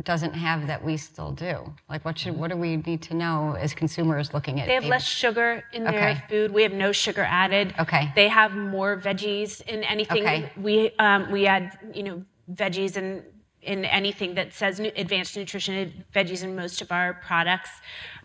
doesn't 0.04 0.34
have 0.34 0.68
that 0.68 0.84
we 0.84 0.96
still 0.98 1.32
do? 1.32 1.74
Like, 1.90 2.06
what 2.06 2.18
should 2.18 2.38
what 2.38 2.50
do 2.50 2.58
we 2.58 2.78
need 2.78 3.02
to 3.04 3.14
know 3.14 3.56
as 3.60 3.74
consumers 3.74 4.34
looking 4.34 4.60
at? 4.60 4.68
They 4.68 4.76
have 4.76 4.86
less 4.86 5.04
sugar 5.04 5.64
in 5.74 5.88
okay. 5.88 6.00
their 6.00 6.24
food. 6.30 6.54
We 6.54 6.64
have 6.64 6.74
no 6.74 6.92
sugar 6.92 7.24
added. 7.24 7.74
Okay. 7.78 8.12
They 8.16 8.30
have 8.30 8.56
more 8.56 8.98
veggies 8.98 9.62
in 9.62 9.84
anything. 9.84 10.24
Okay. 10.24 10.52
We 10.56 10.92
um, 10.98 11.32
we 11.32 11.46
add 11.46 11.78
you 11.94 12.04
know 12.04 12.24
veggies 12.54 12.96
and 12.96 13.24
in 13.62 13.86
anything 13.86 14.34
that 14.36 14.54
says 14.54 14.80
advanced 14.80 15.38
nutrition 15.38 16.04
veggies 16.16 16.44
in 16.44 16.56
most 16.56 16.82
of 16.82 16.92
our 16.92 17.14
products. 17.16 17.70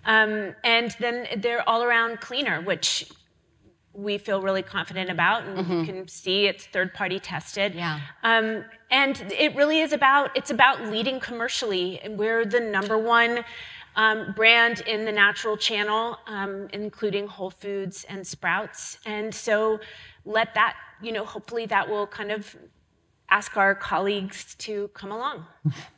Um, 0.04 0.54
and 0.64 0.96
then 1.00 1.26
they're 1.38 1.68
all 1.68 1.82
around 1.82 2.20
cleaner, 2.20 2.62
which 2.62 3.10
we 3.96 4.18
feel 4.18 4.42
really 4.42 4.62
confident 4.62 5.10
about, 5.10 5.44
and 5.44 5.58
mm-hmm. 5.58 5.72
you 5.72 5.84
can 5.84 6.08
see 6.08 6.46
it's 6.46 6.66
third 6.66 6.92
party 6.92 7.18
tested. 7.18 7.74
Yeah. 7.74 8.00
Um, 8.22 8.64
and 8.90 9.32
it 9.36 9.54
really 9.56 9.80
is 9.80 9.92
about 9.92 10.36
it's 10.36 10.50
about 10.50 10.82
leading 10.82 11.18
commercially. 11.18 11.98
And 12.00 12.18
we're 12.18 12.44
the 12.44 12.60
number 12.60 12.98
one 12.98 13.44
um, 13.96 14.32
brand 14.36 14.80
in 14.80 15.04
the 15.04 15.12
natural 15.12 15.56
channel, 15.56 16.18
um, 16.26 16.68
including 16.72 17.26
Whole 17.26 17.50
Foods 17.50 18.04
and 18.08 18.26
Sprouts. 18.26 18.98
And 19.06 19.34
so 19.34 19.80
let 20.24 20.54
that, 20.54 20.76
you 21.02 21.12
know, 21.12 21.24
hopefully 21.24 21.66
that 21.66 21.88
will 21.88 22.06
kind 22.06 22.30
of 22.30 22.54
ask 23.30 23.56
our 23.56 23.74
colleagues 23.74 24.54
to 24.56 24.88
come 24.88 25.10
along. 25.10 25.46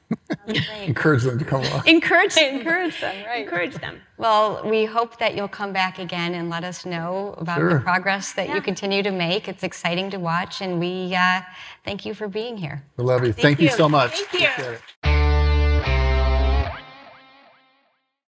encourage 0.86 1.22
them 1.22 1.38
to 1.38 1.44
come 1.44 1.62
along. 1.62 1.86
Encourage, 1.86 2.34
them. 2.34 2.56
encourage 2.56 3.00
them, 3.00 3.24
right? 3.26 3.42
Encourage 3.42 3.74
them. 3.74 4.00
Well, 4.16 4.62
we 4.64 4.84
hope 4.84 5.18
that 5.18 5.34
you'll 5.34 5.48
come 5.48 5.72
back 5.72 5.98
again 5.98 6.34
and 6.34 6.50
let 6.50 6.64
us 6.64 6.86
know 6.86 7.34
about 7.38 7.58
sure. 7.58 7.74
the 7.74 7.80
progress 7.80 8.32
that 8.32 8.48
yeah. 8.48 8.56
you 8.56 8.62
continue 8.62 9.02
to 9.02 9.10
make. 9.10 9.48
It's 9.48 9.62
exciting 9.62 10.10
to 10.10 10.18
watch, 10.18 10.60
and 10.60 10.80
we 10.80 11.14
uh, 11.14 11.42
thank 11.84 12.04
you 12.06 12.14
for 12.14 12.28
being 12.28 12.56
here. 12.56 12.82
We 12.96 13.04
love 13.04 13.24
you. 13.24 13.32
Thank, 13.32 13.42
thank 13.42 13.60
you. 13.60 13.68
you. 13.68 13.76
so 13.76 13.88
much. 13.88 14.18
Thank 14.20 15.02
you. 15.04 15.17